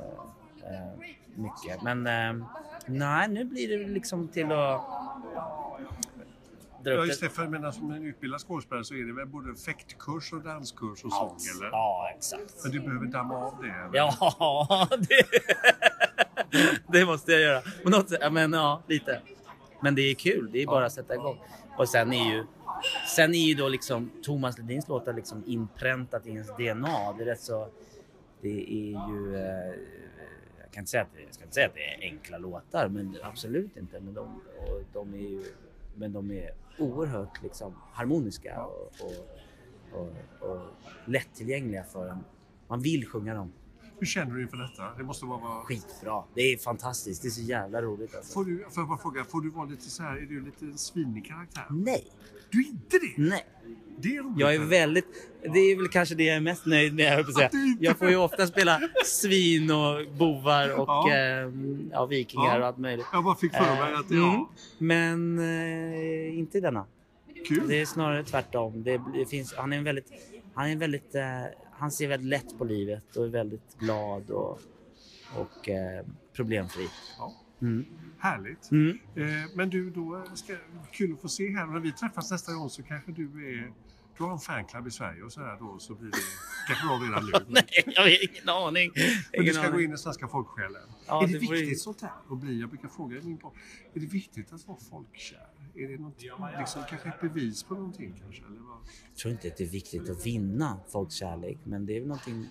eh, 0.71 0.99
mycket. 1.35 1.81
Men 1.81 2.07
eh, 2.07 2.47
nej, 2.85 3.27
nu 3.29 3.43
blir 3.43 3.77
det 3.77 3.87
liksom 3.87 4.27
till 4.27 4.51
att 4.51 4.81
Ja, 6.83 7.05
just 7.05 7.21
det. 7.21 7.29
För 7.29 7.41
jag 7.41 7.51
menar, 7.51 7.71
som 7.71 7.91
en 7.91 8.03
utbildad 8.03 8.41
skådespelare 8.41 8.83
så 8.83 8.93
är 8.93 9.03
det 9.03 9.13
väl 9.13 9.27
både 9.27 9.55
fäktkurs 9.55 10.33
och 10.33 10.41
danskurs 10.41 11.03
och 11.03 11.13
sång, 11.13 11.37
eller? 11.55 11.69
Ja, 11.71 12.11
exakt. 12.15 12.63
Men 12.63 12.71
du 12.71 12.79
behöver 12.79 13.05
damma 13.05 13.35
av 13.35 13.61
det? 13.61 13.69
eller? 13.69 13.97
Ja, 13.97 14.87
det, 14.99 15.25
det 16.87 17.05
måste 17.05 17.31
jag 17.31 17.41
göra. 17.41 17.61
På 17.83 17.89
något 17.89 18.11
ja, 18.21 18.29
men 18.29 18.53
ja, 18.53 18.81
lite. 18.87 19.21
Men 19.81 19.95
det 19.95 20.01
är 20.01 20.15
kul, 20.15 20.49
det 20.51 20.61
är 20.63 20.67
bara 20.67 20.85
att 20.85 20.93
sätta 20.93 21.15
igång. 21.15 21.37
Och 21.77 21.89
sen 21.89 22.13
är 22.13 22.31
ju, 22.31 22.45
sen 23.15 23.33
är 23.33 23.47
ju 23.47 23.53
då 23.53 23.69
liksom 23.69 24.11
Thomas 24.23 24.57
Ledins 24.57 24.87
låtar 24.87 25.13
liksom 25.13 25.43
inpräntat 25.47 26.27
i 26.27 26.29
ens 26.29 26.47
DNA. 26.47 27.13
Det 27.17 27.23
är 27.23 27.25
rätt 27.25 27.41
så, 27.41 27.67
det 28.41 28.61
är 28.71 29.09
ju, 29.09 29.35
eh, 29.35 29.75
jag 30.59 30.71
kan 30.71 30.81
inte 30.81 30.91
säga 30.91 31.03
att, 31.03 31.13
det- 31.15 31.21
jag 31.21 31.33
ska 31.33 31.43
inte 31.43 31.53
säga 31.55 31.67
att 31.67 31.73
det 31.75 31.93
är 31.93 32.01
enkla 32.11 32.37
låtar, 32.37 32.87
men 32.87 33.17
absolut 33.23 33.77
inte. 33.77 33.99
Men 33.99 34.13
de, 34.13 34.41
och 34.59 34.81
de 34.93 35.13
är 35.13 35.17
ju, 35.17 35.43
men 35.95 36.13
de 36.13 36.31
är 36.31 36.51
oerhört 36.79 37.43
liksom 37.43 37.75
harmoniska 37.93 38.63
och, 38.65 38.91
och, 39.01 39.99
och, 39.99 40.49
och 40.51 40.59
lättillgängliga 41.05 41.83
för 41.83 42.07
en. 42.07 42.23
Man 42.67 42.81
vill 42.81 43.05
sjunga 43.07 43.33
dem. 43.33 43.51
Hur 43.99 44.07
känner 44.07 44.35
du 44.35 44.41
inför 44.41 44.57
detta? 44.57 44.83
Det 44.97 45.03
måste 45.03 45.25
vara... 45.25 45.39
vara... 45.39 45.63
Skitbra. 45.63 46.23
Det 46.33 46.41
är 46.41 46.57
fantastiskt. 46.57 47.21
Det 47.21 47.27
är 47.27 47.29
så 47.29 47.41
jävla 47.41 47.81
roligt 47.81 48.15
alltså. 48.15 48.33
Får 48.33 48.45
du, 48.45 48.57
får 48.57 48.81
jag 48.81 48.87
bara 48.87 48.97
fråga, 48.97 49.23
får 49.23 49.41
du 49.41 49.49
vara 49.49 49.65
lite 49.65 49.89
så 49.89 50.03
här, 50.03 50.17
är 50.17 50.21
du 50.25 50.41
lite 50.45 50.77
svinig 50.77 51.25
karaktär? 51.25 51.65
Nej, 51.69 52.03
Du 52.49 52.59
är 52.59 52.67
inte 52.67 52.97
det? 52.97 53.13
nej. 53.23 53.45
Det 53.99 54.15
är 54.15 54.23
roligt. 54.23 54.39
Jag 54.39 54.55
är 54.55 54.59
väldigt... 54.59 55.05
Det 55.41 55.59
är 55.59 55.75
väl 55.77 55.87
kanske 55.87 56.15
det 56.15 56.23
jag 56.23 56.35
är 56.35 56.39
mest 56.41 56.65
nöjd 56.65 56.93
med, 56.95 57.19
jag 57.19 57.33
säga. 57.33 57.49
Jag 57.79 57.97
får 57.97 58.09
ju 58.09 58.15
ofta 58.15 58.47
spela 58.47 58.79
svin 59.05 59.71
och 59.71 60.17
bovar 60.17 60.69
och 60.79 60.87
Ja. 60.89 61.09
ja. 61.13 61.51
ja, 61.91 62.05
vikingar 62.05 62.45
Ja. 62.55 62.59
och 62.59 62.65
allt 62.65 62.77
möjligt. 62.77 63.05
Jag 63.13 63.23
bara 63.23 63.35
fick 63.35 63.51
för 63.53 63.75
mig 63.75 63.93
att, 63.93 64.09
Mm. 64.11 64.23
ja, 64.23 64.49
Men 64.77 65.39
eh, 65.39 66.37
inte 66.39 66.59
denna. 66.59 66.85
kul. 67.47 67.67
Det 67.67 67.81
är 67.81 67.85
snarare 67.85 68.23
tvärtom. 68.23 68.83
Det, 68.83 69.01
det 69.13 69.25
finns, 69.25 69.53
han 69.57 69.73
är 69.73 69.77
en 69.77 69.83
väldigt... 69.83 70.07
Han 70.53 70.67
är 70.67 70.71
en 70.71 70.79
väldigt... 70.79 71.15
Han 71.77 71.91
ser 71.91 72.07
väldigt 72.07 72.29
lätt 72.29 72.57
på 72.57 72.63
livet 72.65 73.15
och 73.15 73.25
är 73.25 73.29
väldigt 73.29 73.77
glad 73.79 74.29
och, 74.29 74.59
och 75.35 75.69
eh, 75.69 76.05
problemfri. 76.33 76.87
Ja. 77.17 77.33
Mm. 77.61 77.85
Härligt. 78.19 78.71
Mm. 78.71 78.99
Eh, 79.15 79.25
men 79.55 79.69
du, 79.69 79.89
då 79.89 80.23
ska, 80.35 80.55
kul 80.91 81.13
att 81.13 81.21
få 81.21 81.27
se 81.29 81.49
här. 81.49 81.65
När 81.65 81.79
vi 81.79 81.91
träffas 81.91 82.31
nästa 82.31 82.53
gång 82.53 82.69
så 82.69 82.83
kanske 82.83 83.11
du 83.11 83.23
är... 83.23 83.73
Du 84.17 84.23
har 84.23 84.31
en 84.31 84.39
fanclub 84.39 84.87
i 84.87 84.91
Sverige 84.91 85.23
och 85.23 85.31
så 85.33 85.41
här 85.41 85.59
då 85.59 85.79
så 85.79 85.95
blir 85.95 86.11
det... 86.11 86.17
kanske 86.67 86.87
har 86.87 86.99
redan 86.99 87.25
nu. 87.25 87.31
Nej, 87.47 87.83
jag 87.85 88.01
har 88.01 88.29
ingen 88.29 88.49
aning. 88.49 88.91
men 89.31 89.45
du 89.45 89.53
ska 89.53 89.61
aning. 89.61 89.73
gå 89.73 89.81
in 89.81 89.93
i 89.93 89.97
svenska 89.97 90.27
folksjälen. 90.27 90.81
Ja, 91.07 91.23
är 91.23 91.27
det, 91.27 91.33
det 91.33 91.39
viktigt 91.39 91.71
ju- 91.71 91.75
sånt 91.75 92.01
här 92.01 92.11
att 92.29 92.37
bli? 92.37 92.59
Jag 92.59 92.69
brukar 92.69 92.87
fråga 92.87 93.21
min 93.23 93.37
podd. 93.37 93.51
Är 93.93 93.99
det 93.99 94.05
viktigt 94.05 94.53
att 94.53 94.67
vara 94.67 94.77
folkkär? 94.89 95.46
Är 95.77 95.87
det 95.87 95.97
något, 95.97 96.21
liksom, 96.59 96.83
kanske 96.89 97.09
ett 97.09 97.21
bevis 97.21 97.63
på 97.63 97.73
någonting 97.73 98.15
kanske? 98.21 98.43
Eller 98.45 98.59
vad? 98.59 98.77
Jag 99.09 99.17
tror 99.17 99.31
inte 99.31 99.47
att 99.47 99.57
det 99.57 99.63
är 99.63 99.69
viktigt 99.69 100.09
att 100.09 100.25
vinna 100.25 100.79
folks 100.87 101.15
kärlek, 101.15 101.57
men 101.63 101.85
det 101.85 101.95
är 101.95 101.99
väl 101.99 102.07
någonting 102.07 102.45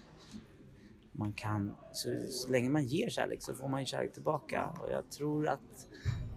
man 1.13 1.33
kan... 1.33 1.77
Så, 1.93 2.09
så 2.31 2.51
länge 2.51 2.71
man 2.71 2.85
ger 2.85 3.09
kärlek 3.11 3.43
så 3.43 3.55
får 3.55 3.69
man 3.69 3.81
ju 3.81 3.87
kärlek 3.87 4.13
tillbaka. 4.13 4.67
Och 4.67 4.91
jag 4.91 5.11
tror 5.11 5.49
att... 5.49 5.89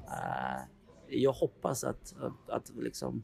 eh, 0.08 0.62
jag 1.08 1.32
hoppas 1.32 1.84
att, 1.84 2.16
att, 2.20 2.50
att 2.50 2.72
liksom... 2.76 3.24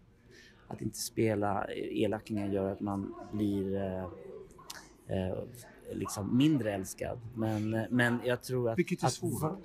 Att 0.67 0.82
inte 0.82 0.97
spela 0.97 1.65
elakingar 1.73 2.47
gör 2.47 2.71
att 2.71 2.80
man 2.80 3.15
blir 3.32 3.75
eh, 3.75 4.04
eh, 5.08 5.43
liksom 5.93 6.38
mindre 6.38 6.73
älskad. 6.73 7.19
Men, 7.36 7.69
men 7.89 8.19
jag 8.23 8.43
tror 8.43 8.69
att... 8.69 8.78
Vilket 8.78 9.04
är 9.04 9.08
att 9.08 9.13
svårare? 9.13 9.58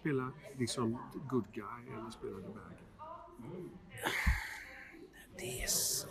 Spela 0.00 0.32
liksom 0.58 0.98
good 1.30 1.44
guy 1.52 1.94
eller 1.98 2.10
spela 2.10 2.36
the 2.36 2.42
bad 2.48 2.72
guy? 3.52 3.62
Det 5.38 5.60
är 5.60 5.64
s- 5.64 6.06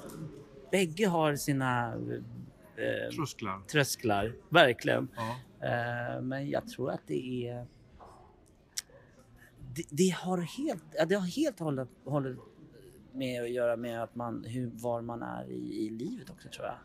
Bägge 0.71 1.07
har 1.07 1.35
sina 1.35 1.93
eh, 1.95 3.15
Trösklar. 3.15 3.61
trösklar, 3.67 4.33
verkligen. 4.49 5.07
Ja. 5.15 5.35
Eh, 5.67 6.21
men 6.21 6.49
jag 6.49 6.67
tror 6.67 6.91
att 6.91 7.01
det 7.07 7.47
är... 7.47 7.65
Det, 9.73 9.83
det 9.89 10.09
har 10.09 10.37
helt, 10.37 10.83
det 11.09 11.15
har 11.15 11.27
helt 11.27 11.59
hållit, 11.59 11.89
hållit 12.05 12.37
med 13.13 13.41
att 13.43 13.51
göra 13.51 13.75
med 13.77 14.03
att 14.03 14.15
man, 14.15 14.43
hur, 14.47 14.71
var 14.73 15.01
man 15.01 15.21
är 15.23 15.45
i, 15.51 15.85
i 15.85 15.89
livet 15.89 16.29
också 16.29 16.49
tror 16.49 16.65
jag. 16.65 16.75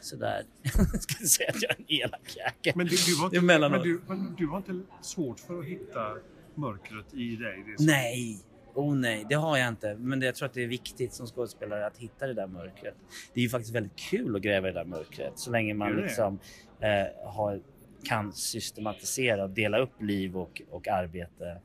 Sådär. 0.00 0.42
jag 0.62 1.02
ska 1.02 1.14
inte 1.14 1.26
säga 1.28 1.50
att 1.50 1.62
jag 1.62 1.70
är 1.70 1.76
en 1.78 1.84
elak 1.88 2.36
jäkel. 2.36 2.72
Men, 2.76 2.86
du, 2.86 2.96
du, 3.06 3.16
var 3.16 3.24
inte, 3.26 3.40
men, 3.68 3.82
du, 3.82 4.00
du 4.36 4.46
har 4.46 4.56
inte 4.56 4.80
svårt 5.00 5.40
för 5.40 5.58
att 5.58 5.64
hitta 5.64 6.16
mörkret 6.56 7.14
i 7.14 7.36
dig? 7.36 7.64
Det 7.66 7.76
som- 7.76 7.86
Nej, 7.86 8.38
oh 8.74 8.94
nej, 8.96 9.26
det 9.28 9.34
har 9.34 9.56
jag 9.58 9.68
inte. 9.68 9.94
Men 9.96 10.20
jag 10.22 10.34
tror 10.34 10.46
att 10.46 10.54
det 10.54 10.62
är 10.62 10.68
viktigt 10.68 11.12
som 11.12 11.26
skådespelare 11.26 11.86
att 11.86 11.96
hitta 11.98 12.26
det 12.26 12.34
där 12.34 12.46
mörkret. 12.46 12.94
Det 13.34 13.40
är 13.40 13.42
ju 13.44 13.48
faktiskt 13.50 13.74
väldigt 13.74 13.96
kul 13.96 14.36
att 14.36 14.42
gräva 14.42 14.68
i 14.68 14.72
det 14.72 14.78
där 14.78 14.84
mörkret 14.86 15.38
så 15.38 15.50
länge 15.50 15.74
man 15.74 15.92
liksom 16.02 16.38
eh, 16.80 17.28
har, 17.32 17.60
kan 18.04 18.32
systematisera 18.32 19.44
och 19.44 19.50
dela 19.50 19.78
upp 19.78 20.02
liv 20.02 20.36
och, 20.36 20.62
och 20.70 20.88
arbete. 20.88 21.60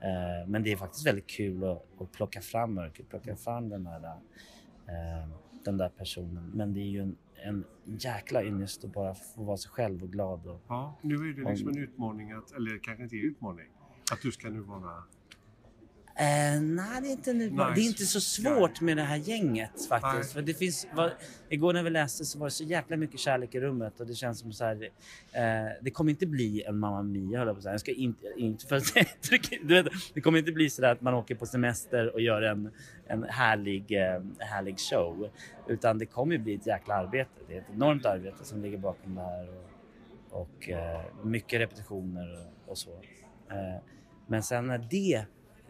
Eh, 0.00 0.48
men 0.48 0.62
det 0.62 0.72
är 0.72 0.76
faktiskt 0.76 1.06
väldigt 1.06 1.26
kul 1.26 1.64
att, 1.64 1.86
att 2.00 2.12
plocka 2.12 2.40
fram 2.40 2.74
mörkret, 2.74 3.08
plocka 3.08 3.36
fram 3.36 3.68
den 3.68 3.84
där, 3.84 4.04
eh, 4.86 5.28
den 5.64 5.76
där 5.76 5.88
personen. 5.88 6.50
Men 6.54 6.74
det 6.74 6.80
är 6.80 6.88
ju 6.90 7.00
en, 7.02 7.16
en 7.44 7.64
jäkla 7.84 8.42
ynnest 8.44 8.84
att 8.84 8.92
bara 8.92 9.14
få 9.14 9.42
vara 9.42 9.56
sig 9.56 9.70
själv 9.70 10.02
och 10.02 10.12
glad. 10.12 10.46
Och, 10.46 10.60
Ja, 10.68 10.98
nu 11.02 11.14
är 11.14 11.32
det 11.32 11.50
liksom 11.50 11.68
en 11.68 11.78
utmaning, 11.78 12.32
att, 12.32 12.52
eller 12.52 12.78
kanske 12.82 13.02
inte 13.02 13.16
är 13.16 13.24
utmaning, 13.24 13.66
att 14.12 14.22
du 14.22 14.32
ska 14.32 14.48
nu 14.48 14.60
vara... 14.60 15.02
Eh, 16.20 16.60
nej, 16.60 17.00
det 17.02 17.08
är, 17.08 17.12
inte, 17.12 17.32
nu, 17.32 17.50
Nice 17.50 17.72
det 17.74 17.80
är 17.80 17.84
inte 17.84 18.06
så 18.06 18.20
svårt 18.20 18.80
med 18.80 18.96
det 18.96 19.02
här 19.02 19.16
gänget 19.16 19.86
faktiskt. 19.88 20.14
Nej. 20.14 20.32
För 20.32 20.42
det 20.42 20.54
finns, 20.54 20.86
var, 20.94 21.12
igår 21.48 21.72
när 21.72 21.82
vi 21.82 21.90
läste 21.90 22.24
så 22.24 22.38
var 22.38 22.46
det 22.46 22.50
så 22.50 22.64
jäkla 22.64 22.96
mycket 22.96 23.20
kärlek 23.20 23.54
i 23.54 23.60
rummet 23.60 24.00
och 24.00 24.06
det 24.06 24.14
känns 24.14 24.40
som 24.40 24.52
så 24.52 24.64
här. 24.64 24.82
Eh, 25.32 25.42
det 25.82 25.90
kommer 25.90 26.10
inte 26.10 26.26
bli 26.26 26.62
en 26.62 26.78
Mamma 26.78 27.02
Mia 27.02 27.38
höll 27.38 27.46
jag 27.46 27.56
på 27.56 27.58
att 27.58 27.62
säga. 27.62 27.72
Jag 27.72 27.80
ska 27.80 27.92
inte, 27.92 28.26
inte 28.36 28.66
för 28.66 28.76
att 28.76 28.84
du 29.62 29.74
vet, 29.74 29.86
Det 30.14 30.20
kommer 30.20 30.38
inte 30.38 30.52
bli 30.52 30.70
så 30.70 30.82
där 30.82 30.92
att 30.92 31.00
man 31.00 31.14
åker 31.14 31.34
på 31.34 31.46
semester 31.46 32.14
och 32.14 32.20
gör 32.20 32.42
en, 32.42 32.70
en 33.06 33.22
härlig, 33.22 33.92
eh, 33.92 34.22
härlig 34.38 34.80
show. 34.80 35.30
Utan 35.68 35.98
det 35.98 36.06
kommer 36.06 36.38
bli 36.38 36.54
ett 36.54 36.66
jäkla 36.66 36.94
arbete. 36.94 37.30
Det 37.48 37.54
är 37.54 37.60
ett 37.60 37.70
enormt 37.74 38.06
arbete 38.06 38.44
som 38.44 38.62
ligger 38.62 38.78
bakom 38.78 39.14
det 39.14 39.20
här. 39.20 39.48
Och, 40.30 40.40
och 40.40 40.68
eh, 40.68 41.00
mycket 41.24 41.60
repetitioner 41.60 42.38
och, 42.38 42.70
och 42.70 42.78
så. 42.78 42.90
Eh, 43.50 43.82
men 44.26 44.42
sen 44.42 44.66
när 44.66 44.78
det, 44.78 45.24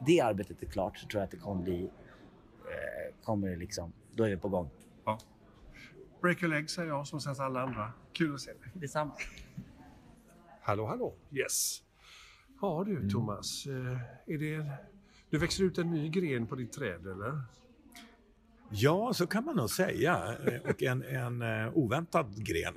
det 0.07 0.21
arbetet 0.21 0.63
är 0.63 0.67
klart 0.67 0.99
så 0.99 1.09
tror 1.09 1.21
jag 1.21 1.25
att 1.25 1.31
det 1.31 1.37
kommer 1.37 1.63
bli, 1.63 1.85
eh, 1.85 3.25
kommer 3.25 3.57
liksom, 3.57 3.93
då 4.15 4.25
är 4.25 4.31
vi 4.31 4.37
på 4.37 4.49
gång. 4.49 4.71
Ja. 5.05 5.19
Break 6.23 6.43
your 6.43 6.55
leg 6.55 6.71
säger 6.71 6.89
jag, 6.89 7.07
som 7.07 7.21
säger 7.21 7.43
alla 7.43 7.63
andra. 7.63 7.93
Kul 8.13 8.35
att 8.35 8.41
se 8.41 8.53
dig. 8.53 8.61
Detsamma. 8.75 9.15
Hallå, 10.63 10.87
hallå. 10.87 11.15
Yes. 11.31 11.83
Ja 12.61 12.85
du 12.87 13.11
Thomas, 13.11 13.67
eh, 13.67 13.99
är 14.35 14.39
det... 14.39 14.71
Du 15.31 15.39
växer 15.39 15.65
ut 15.65 15.79
en 15.79 15.91
ny 15.91 16.09
gren 16.09 16.47
på 16.47 16.55
ditt 16.55 16.73
träd 16.73 17.07
eller? 17.07 17.43
Ja, 18.71 19.13
så 19.15 19.27
kan 19.27 19.45
man 19.45 19.57
nog 19.57 19.71
säga. 19.71 20.37
Och 20.69 20.83
en, 20.83 21.03
en 21.03 21.43
oväntad 21.75 22.47
gren. 22.47 22.75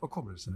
Vad 0.00 0.10
kommer 0.10 0.32
det 0.32 0.38
sig? 0.38 0.52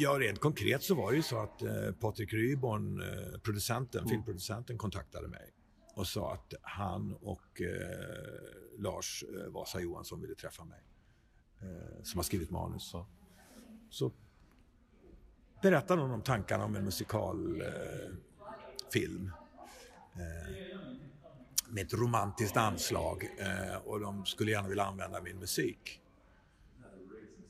Ja, 0.00 0.18
rent 0.20 0.38
konkret 0.38 0.82
så 0.82 0.94
var 0.94 1.10
det 1.10 1.16
ju 1.16 1.22
så 1.22 1.38
att 1.38 1.62
eh, 1.62 1.92
Patrik 2.00 2.32
Ryborn, 2.32 3.00
eh, 3.00 3.38
producenten, 3.38 4.08
filmproducenten, 4.08 4.78
kontaktade 4.78 5.28
mig 5.28 5.50
och 5.94 6.06
sa 6.06 6.32
att 6.32 6.54
han 6.62 7.12
och 7.12 7.60
eh, 7.60 7.68
Lars 8.78 9.24
eh, 9.28 9.52
Vasa 9.52 9.80
Johansson 9.80 10.20
ville 10.20 10.34
träffa 10.34 10.64
mig. 10.64 10.82
Eh, 11.62 12.02
som 12.02 12.18
har 12.18 12.24
skrivit 12.24 12.50
manus. 12.50 12.90
Så, 12.90 13.06
så 13.90 14.12
berättade 15.62 16.02
de 16.02 16.10
om 16.10 16.22
tankarna 16.22 16.64
om 16.64 16.76
en 16.76 16.84
musikalfilm. 16.84 19.32
Eh, 20.14 20.78
med 21.68 21.86
ett 21.86 21.94
romantiskt 21.94 22.56
anslag 22.56 23.28
eh, 23.38 23.76
och 23.76 24.00
de 24.00 24.26
skulle 24.26 24.50
gärna 24.50 24.68
vilja 24.68 24.84
använda 24.84 25.22
min 25.22 25.38
musik. 25.38 26.00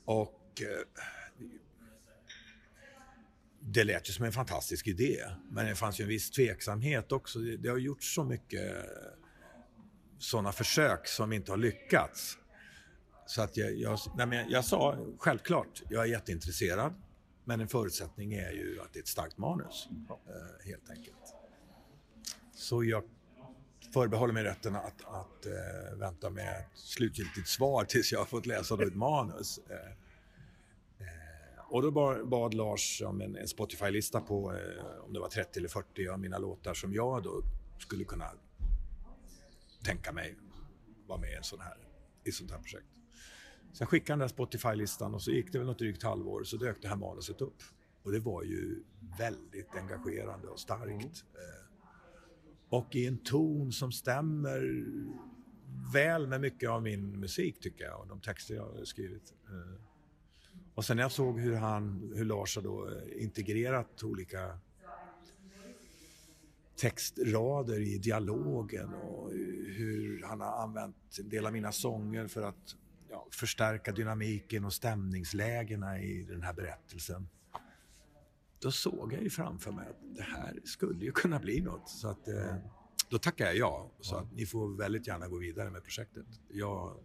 Och 0.05 0.61
eh, 0.61 0.67
det 3.65 3.83
lät 3.83 4.09
ju 4.09 4.13
som 4.13 4.25
en 4.25 4.31
fantastisk 4.31 4.87
idé, 4.87 5.25
men 5.51 5.65
det 5.65 5.75
fanns 5.75 5.99
ju 5.99 6.03
en 6.03 6.09
viss 6.09 6.31
tveksamhet 6.31 7.11
också. 7.11 7.39
Det, 7.39 7.57
det 7.57 7.69
har 7.69 7.77
gjorts 7.77 8.15
så 8.15 8.23
mycket 8.23 8.85
sådana 10.19 10.51
försök 10.51 11.07
som 11.07 11.33
inte 11.33 11.51
har 11.51 11.57
lyckats. 11.57 12.37
Så 13.25 13.41
att 13.41 13.57
jag, 13.57 13.73
jag, 13.73 13.99
nej 14.15 14.27
men 14.27 14.49
jag 14.49 14.65
sa 14.65 14.97
självklart, 15.17 15.83
jag 15.89 16.03
är 16.03 16.07
jätteintresserad, 16.07 16.93
men 17.45 17.61
en 17.61 17.67
förutsättning 17.67 18.33
är 18.33 18.51
ju 18.51 18.79
att 18.81 18.93
det 18.93 18.99
är 18.99 19.01
ett 19.01 19.07
starkt 19.07 19.37
manus, 19.37 19.87
eh, 20.09 20.65
helt 20.65 20.89
enkelt. 20.89 21.35
Så 22.55 22.83
jag 22.83 23.03
förbehåller 23.93 24.33
mig 24.33 24.43
rätten 24.43 24.75
att, 24.75 25.05
att 25.05 25.45
eh, 25.45 25.97
vänta 25.97 26.29
med 26.29 26.59
ett 26.59 26.79
slutgiltigt 26.79 27.47
svar 27.47 27.85
tills 27.85 28.11
jag 28.11 28.19
har 28.19 28.25
fått 28.25 28.45
läsa 28.45 28.83
ett 28.83 28.95
manus. 28.95 29.59
Eh, 29.69 30.02
och 31.69 31.81
då 31.81 31.91
bad, 32.25 32.53
Lars 32.53 33.01
om 33.01 33.21
en, 33.21 33.35
en 33.35 33.47
Spotify-lista 33.47 34.21
på 34.21 34.53
eh, 34.53 35.05
om 35.05 35.13
det 35.13 35.19
var 35.19 35.29
30 35.29 35.59
eller 35.59 35.69
40 35.69 36.07
av 36.07 36.19
mina 36.19 36.37
låtar 36.37 36.73
som 36.73 36.93
jag 36.93 37.23
då 37.23 37.41
skulle 37.79 38.03
kunna 38.03 38.25
tänka 39.83 40.11
mig 40.11 40.35
vara 41.07 41.19
med 41.19 41.29
i, 41.31 41.35
en 41.35 41.43
sån 41.43 41.59
här, 41.59 41.77
i 42.23 42.31
sånt 42.31 42.51
här 42.51 42.57
projekt. 42.59 42.87
Sen 43.73 43.87
skickade 43.87 44.11
han 44.13 44.19
den 44.19 44.29
Spotify-listan 44.29 45.13
och 45.13 45.21
så 45.21 45.31
gick 45.31 45.51
det 45.51 45.57
väl 45.57 45.67
något 45.67 45.79
drygt 45.79 46.03
halvår 46.03 46.43
så 46.43 46.57
dök 46.57 46.81
det 46.81 46.87
här 46.87 46.95
manuset 46.95 47.41
upp. 47.41 47.63
Och 48.03 48.11
det 48.11 48.19
var 48.19 48.43
ju 48.43 48.83
väldigt 49.17 49.75
engagerande 49.75 50.47
och 50.47 50.59
starkt. 50.59 51.23
Eh, 51.33 51.63
och 52.69 52.95
i 52.95 53.07
en 53.07 53.17
ton 53.17 53.71
som 53.71 53.91
stämmer 53.91 54.85
väl 55.93 56.27
med 56.27 56.41
mycket 56.41 56.69
av 56.69 56.83
min 56.83 57.19
musik 57.19 57.59
tycker 57.59 57.85
jag 57.85 57.99
och 57.99 58.07
de 58.07 58.21
texter 58.21 58.55
jag 58.55 58.63
har 58.63 58.85
skrivit. 58.85 59.33
Och 60.75 60.85
sen 60.85 60.97
när 60.97 61.03
jag 61.03 61.11
såg 61.11 61.39
hur, 61.39 61.55
han, 61.55 62.13
hur 62.15 62.25
Lars 62.25 62.55
har 62.55 62.63
då 62.63 62.89
eh, 62.89 63.23
integrerat 63.23 64.03
olika 64.03 64.59
textrader 66.75 67.79
i 67.79 67.97
dialogen 67.97 68.93
och 68.93 69.31
hur 69.77 70.23
han 70.23 70.41
har 70.41 70.63
använt 70.63 70.95
en 71.19 71.29
del 71.29 71.45
av 71.45 71.53
mina 71.53 71.71
sånger 71.71 72.27
för 72.27 72.41
att 72.41 72.75
ja, 73.09 73.27
förstärka 73.31 73.91
dynamiken 73.91 74.65
och 74.65 74.73
stämningslägena 74.73 75.99
i 75.99 76.23
den 76.23 76.41
här 76.41 76.53
berättelsen. 76.53 77.27
Då 78.59 78.71
såg 78.71 79.13
jag 79.13 79.23
ju 79.23 79.29
framför 79.29 79.71
mig 79.71 79.87
att 79.87 80.15
det 80.15 80.23
här 80.23 80.59
skulle 80.63 81.05
ju 81.05 81.11
kunna 81.11 81.39
bli 81.39 81.61
något. 81.61 81.89
Så 81.89 82.07
att, 82.07 82.27
eh, 82.27 82.55
då 83.09 83.17
tackade 83.17 83.49
jag 83.49 83.57
ja. 83.57 83.91
Så 84.01 84.15
att 84.15 84.33
ni 84.33 84.45
får 84.45 84.77
väldigt 84.77 85.07
gärna 85.07 85.27
gå 85.27 85.37
vidare 85.37 85.69
med 85.69 85.83
projektet. 85.83 86.25
Jag, 86.49 86.97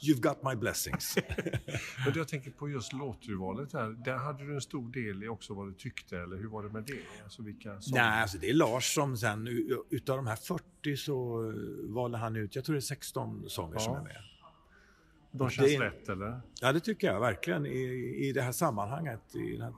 you've, 0.00 0.20
got 0.20 0.42
my 0.42 0.54
blessings. 0.56 1.18
Men 2.06 2.14
jag 2.14 2.28
tänker 2.28 2.50
på 2.50 2.68
just 2.68 2.92
låturvalet 2.92 3.72
här. 3.72 3.88
Där 4.04 4.16
hade 4.16 4.44
du 4.46 4.54
en 4.54 4.60
stor 4.60 4.92
del 4.92 5.24
i 5.24 5.28
också 5.28 5.54
vad 5.54 5.68
du 5.68 5.74
tyckte, 5.74 6.18
eller 6.18 6.36
hur 6.36 6.48
var 6.48 6.62
det 6.62 6.68
med 6.68 6.84
det? 6.84 7.22
Alltså 7.24 7.42
vilka 7.42 7.80
sånger? 7.80 8.02
Nej, 8.02 8.22
alltså 8.22 8.38
det 8.38 8.50
är 8.50 8.54
Lars 8.54 8.94
som 8.94 9.16
sen, 9.16 9.46
utav 9.90 10.16
de 10.16 10.26
här 10.26 10.36
40 10.36 10.96
så 10.96 11.52
valde 11.88 12.18
han 12.18 12.36
ut, 12.36 12.56
jag 12.56 12.64
tror 12.64 12.74
det 12.74 12.78
är 12.78 12.80
16 12.80 13.44
sånger 13.50 13.78
som 13.78 13.92
Ja. 13.94 14.00
är 14.00 14.04
med. 14.04 14.16
De 15.32 15.50
känns 15.50 15.68
det- 15.68 15.80
rätt, 15.84 16.08
eller? 16.08 16.40
Ja, 16.60 16.72
det 16.72 16.80
tycker 16.80 17.06
jag 17.06 17.20
verkligen. 17.20 17.66
I, 17.66 17.78
i 18.28 18.32
det 18.32 18.42
här 18.42 18.52
sammanhanget, 18.52 19.34
i 19.36 19.52
den 19.52 19.60
här 19.62 19.72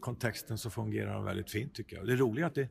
kontexten 0.00 0.58
så 0.58 0.70
fungerar 0.70 1.14
de 1.14 1.24
väldigt 1.24 1.50
fint 1.50 1.74
tycker 1.74 1.96
jag. 1.96 2.06
Det 2.06 2.12
är 2.12 2.16
roligt 2.16 2.44
att 2.44 2.54
det, 2.54 2.68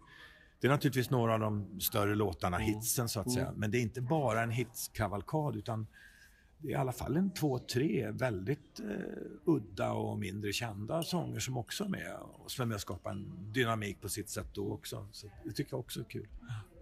det 0.61 0.67
är 0.67 0.71
naturligtvis 0.71 1.09
några 1.09 1.33
av 1.33 1.39
de 1.39 1.79
större 1.79 2.15
låtarna, 2.15 2.57
hitsen 2.57 3.09
så 3.09 3.19
att 3.19 3.31
säga. 3.31 3.53
Men 3.55 3.71
det 3.71 3.77
är 3.77 3.81
inte 3.81 4.01
bara 4.01 4.41
en 4.43 4.51
hitskavalkad 4.51 5.55
utan 5.55 5.87
det 6.57 6.67
är 6.67 6.71
i 6.71 6.75
alla 6.75 6.91
fall 6.91 7.17
en 7.17 7.33
två, 7.33 7.59
tre 7.59 8.11
väldigt 8.11 8.79
eh, 8.79 8.85
udda 9.45 9.91
och 9.91 10.19
mindre 10.19 10.53
kända 10.53 11.03
sånger 11.03 11.39
som 11.39 11.57
också 11.57 11.83
är 11.83 11.87
med 11.87 12.15
och 12.21 12.51
som 12.51 12.63
är 12.63 12.67
med 12.67 12.75
och 12.75 12.81
skapar 12.81 13.11
en 13.11 13.53
dynamik 13.53 14.01
på 14.01 14.09
sitt 14.09 14.29
sätt 14.29 14.47
då 14.53 14.73
också. 14.73 15.07
Så 15.11 15.27
det 15.43 15.51
tycker 15.51 15.73
jag 15.73 15.79
också 15.79 15.99
är 15.99 16.03
kul. 16.03 16.27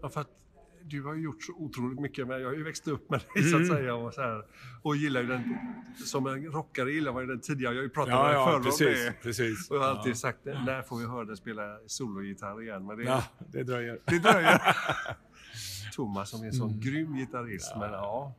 Ja, 0.02 0.10
för 0.10 0.22
att 0.22 0.44
du 0.84 1.04
har 1.04 1.14
ju 1.16 1.22
gjort 1.22 1.44
så 1.44 1.54
otroligt 1.54 2.00
mycket, 2.00 2.28
men 2.28 2.42
jag 2.42 2.48
har 2.48 2.56
ju 2.56 2.64
växt 2.64 2.88
upp 2.88 3.10
med 3.10 3.22
dig 3.36 3.44
så 3.44 3.58
att 3.58 3.68
säga 3.68 3.96
och, 3.96 4.14
så 4.14 4.22
här, 4.22 4.46
och 4.82 4.96
gillar 4.96 5.22
ju 5.22 5.28
den, 5.28 5.58
som 6.06 6.28
en 6.28 6.46
rockare 6.46 6.92
gillar 6.92 7.14
man 7.14 7.22
ju 7.24 7.28
den 7.28 7.40
tidigare. 7.42 7.74
Jag 7.74 7.80
har 7.80 7.84
ju 7.84 7.90
pratat 7.90 8.14
med 8.14 8.36
dig 8.36 8.46
förr 8.46 8.64
precis, 8.64 8.88
om 8.88 9.06
det. 9.06 9.14
precis. 9.22 9.70
Och 9.70 9.76
jag 9.78 9.82
har 9.82 9.90
alltid 9.90 10.12
ja. 10.12 10.16
sagt, 10.16 10.46
när 10.46 10.82
får 10.82 10.98
vi 10.98 11.06
höra 11.06 11.26
dig 11.26 11.38
spela 11.38 11.78
sologitarr 11.88 12.62
igen? 12.62 12.86
Men 12.86 12.98
det, 12.98 13.04
Ja, 13.04 13.24
det 13.52 13.64
dröjer. 13.64 14.00
det 14.06 14.20
dröjer. 14.20 14.62
Thomas 15.96 16.30
som 16.30 16.42
är 16.42 16.46
en 16.46 16.54
sån 16.54 16.70
Mm. 16.70 16.80
grym 16.82 17.16
gitarrist. 17.18 17.74
Men, 17.80 17.92
ja. 17.92 18.36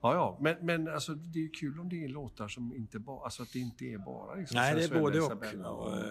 Ja, 0.00 0.14
ja. 0.14 0.38
Men, 0.40 0.56
men 0.66 0.88
alltså, 0.88 1.14
det 1.14 1.44
är 1.44 1.54
kul 1.54 1.80
om 1.80 1.88
det 1.88 2.04
är 2.04 2.08
låtar 2.08 2.48
som 2.48 2.76
inte 2.76 2.98
bara, 2.98 3.24
alltså 3.24 3.42
att 3.42 3.52
det 3.52 3.58
inte 3.58 3.84
är 3.84 3.98
bara 3.98 4.34
liksom, 4.34 4.54
Nej, 4.54 4.74
det 4.74 4.84
är 4.84 5.00
både 5.00 5.20
och. 5.20 5.32
Och, 5.32 5.96
eh, 5.96 6.02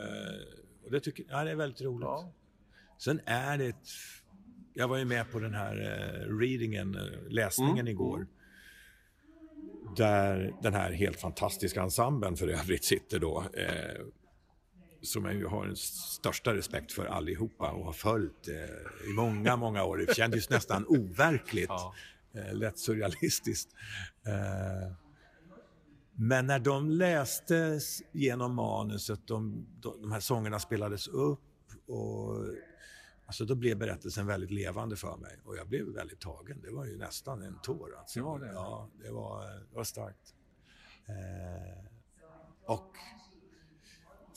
och 0.84 0.92
det, 0.92 1.00
tycker, 1.00 1.26
ja, 1.30 1.44
det 1.44 1.52
är 1.52 1.56
väldigt 1.56 1.82
roligt. 1.82 2.06
Ja. 2.06 2.32
Sen 2.98 3.20
är 3.26 3.58
det... 3.58 3.66
Ett, 3.66 3.88
jag 4.78 4.88
var 4.88 4.98
ju 4.98 5.06
med 5.06 5.32
på 5.32 5.40
den 5.40 5.54
här 5.54 5.76
eh, 5.82 6.38
readingen, 6.38 6.96
eh, 6.96 7.02
läsningen 7.30 7.74
Mm. 7.78 7.88
igår. 7.88 8.28
Där 9.98 10.54
den 10.62 10.74
här 10.74 10.92
helt 10.92 11.20
fantastiska 11.20 11.82
ensemblen 11.82 12.36
för 12.36 12.48
övrigt 12.48 12.84
sitter 12.84 13.20
då. 13.20 13.44
Eh, 13.54 14.02
som 15.02 15.26
jag 15.26 15.34
ju 15.36 15.46
har 15.46 15.66
den 15.66 15.76
största 15.76 16.54
respekt 16.54 16.92
för 16.92 17.06
allihopa 17.06 17.72
och 17.72 17.86
har 17.86 17.94
följt 17.94 18.48
eh, 18.48 19.10
i 19.10 19.14
många, 19.16 19.56
många 19.56 19.84
år. 19.84 19.98
Det 19.98 20.16
kändes 20.16 20.50
nästan 20.56 20.86
overkligt. 20.88 21.66
Ja. 21.70 21.94
Eh, 22.34 22.54
lätt 22.54 22.80
surrealistiskt. 22.80 23.70
Eh, 24.26 24.94
men 26.18 26.48
när 26.48 26.60
de 26.60 26.90
lästes 26.90 28.02
genom 28.12 28.56
manuset, 28.56 29.28
de, 29.28 29.66
de, 29.82 30.02
de 30.02 30.12
här 30.12 30.20
sångerna 30.20 30.60
spelades 30.60 31.08
upp 31.08 31.40
och 31.88 32.46
alltså 33.26 33.46
då 33.46 33.56
blev 33.56 33.78
berättelsen 33.78 34.28
väldigt 34.28 34.52
levande 34.52 34.96
för 34.96 35.18
mig 35.18 35.40
och 35.46 35.58
jag 35.58 35.68
blev 35.68 35.86
väldigt 35.86 36.20
tagen. 36.20 36.62
Det 36.62 36.72
var 36.72 36.86
ju 36.86 36.98
nästan 36.98 37.42
en 37.42 37.60
tår. 37.64 37.96
Alltså. 38.00 38.20
Det 38.20 38.26
var 38.26 38.40
det? 38.40 38.52
Ja, 38.54 38.90
det 39.04 39.12
var, 39.12 39.46
det 39.70 39.76
var 39.76 39.84
starkt. 39.84 40.34
Eh, 41.08 41.86
och 42.66 42.96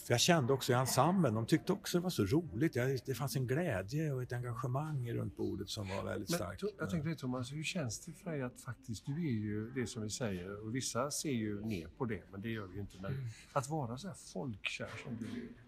för 0.07 0.14
jag 0.14 0.20
kände 0.20 0.53
också 0.53 0.72
i 0.72 0.74
ensemblen, 0.74 1.34
de 1.34 1.47
tyckte 1.47 1.72
också 1.72 1.99
det 1.99 2.03
var 2.03 2.11
så 2.11 2.24
roligt. 2.24 2.72
Det 3.07 3.14
fanns 3.14 3.36
en 3.36 3.47
glädje 3.47 4.12
och 4.12 4.22
ett 4.22 4.32
engagemang 4.32 5.12
runt 5.12 5.36
bordet 5.36 5.68
som 5.68 5.89
var 5.89 6.03
väldigt 6.05 6.34
starkt. 6.34 6.62
jag 6.78 6.91
tänkte 6.91 7.14
Thomas, 7.14 7.53
hur 7.53 7.62
känns 7.64 8.01
det 8.05 8.12
för 8.12 8.30
dig 8.30 8.43
att 8.43 8.61
faktiskt, 8.61 9.07
du 9.07 9.12
är 9.12 9.32
ju 9.32 9.70
det 9.70 9.86
som 9.86 10.03
vi 10.03 10.11
säger, 10.11 10.64
och 10.64 10.74
vissa 10.74 11.11
ser 11.11 11.30
ju 11.32 11.61
ner 11.61 11.89
på 11.89 12.05
det, 12.05 12.22
men 12.32 12.41
det 12.41 12.49
gör 12.49 12.66
vi 12.66 12.74
ju 12.74 12.80
inte. 12.80 12.97
Men 13.01 13.12
Mm. 13.12 13.24
att 13.53 13.68
vara 13.68 13.99
så 13.99 14.09
här 14.09 14.14
folkkär 14.14 14.91
som 15.05 15.16
du 15.16 15.26
är. 15.26 15.67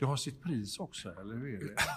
Du 0.00 0.06
har 0.06 0.16
sitt 0.16 0.42
pris 0.42 0.78
också, 0.78 1.08
eller 1.20 1.34
hur 1.36 1.54
är 1.54 1.58
det? 1.64 1.74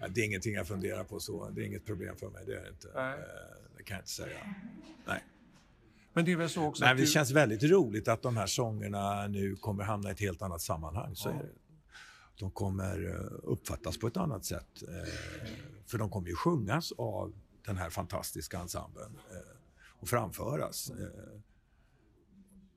Ja, 0.00 0.08
det 0.08 0.20
är 0.20 0.24
ingenting 0.24 0.54
jag 0.54 0.68
funderar 0.68 1.04
på 1.04 1.20
så. 1.20 1.50
Det 1.50 1.62
är 1.62 1.66
inget 1.66 1.86
problem 1.86 2.16
för 2.16 2.30
mig. 2.30 2.44
Det 2.46 2.52
är 2.56 2.62
det 2.64 2.70
inte. 2.70 2.88
Nej. 2.94 3.12
Eh, 3.12 3.24
Det 3.76 3.82
kan 3.82 3.94
jag 3.94 4.02
inte 4.02 4.10
säga. 4.10 4.54
Nej. 5.06 5.24
Men 6.12 6.24
det 6.24 6.32
är 6.32 6.36
väl 6.36 6.48
så 6.50 6.64
också 6.64 6.84
Nej, 6.84 6.90
att 6.92 6.96
det 6.96 7.02
du... 7.02 7.06
känns 7.06 7.30
väldigt 7.30 7.62
roligt 7.62 8.08
att 8.08 8.22
de 8.22 8.36
här 8.36 8.46
sångerna 8.46 9.26
nu 9.26 9.56
kommer 9.56 9.84
hamna 9.84 10.08
i 10.08 10.12
ett 10.12 10.20
helt 10.20 10.42
annat 10.42 10.60
sammanhang. 10.60 11.16
Så 11.16 11.28
Ja. 11.28 11.32
det. 11.32 11.48
De 12.38 12.50
kommer 12.50 13.08
eh, 13.14 13.38
uppfattas 13.42 13.98
på 13.98 14.06
ett 14.06 14.16
annat 14.16 14.44
sätt. 14.44 14.82
eh, 14.88 15.12
För 15.86 15.98
de 15.98 16.10
kommer 16.10 16.28
ju 16.28 16.34
sjungas 16.34 16.92
av 16.92 17.32
den 17.66 17.76
här 17.76 17.90
fantastiska 17.90 18.58
ensemblen 18.58 19.18
och 20.00 20.08
framföras. 20.08 20.92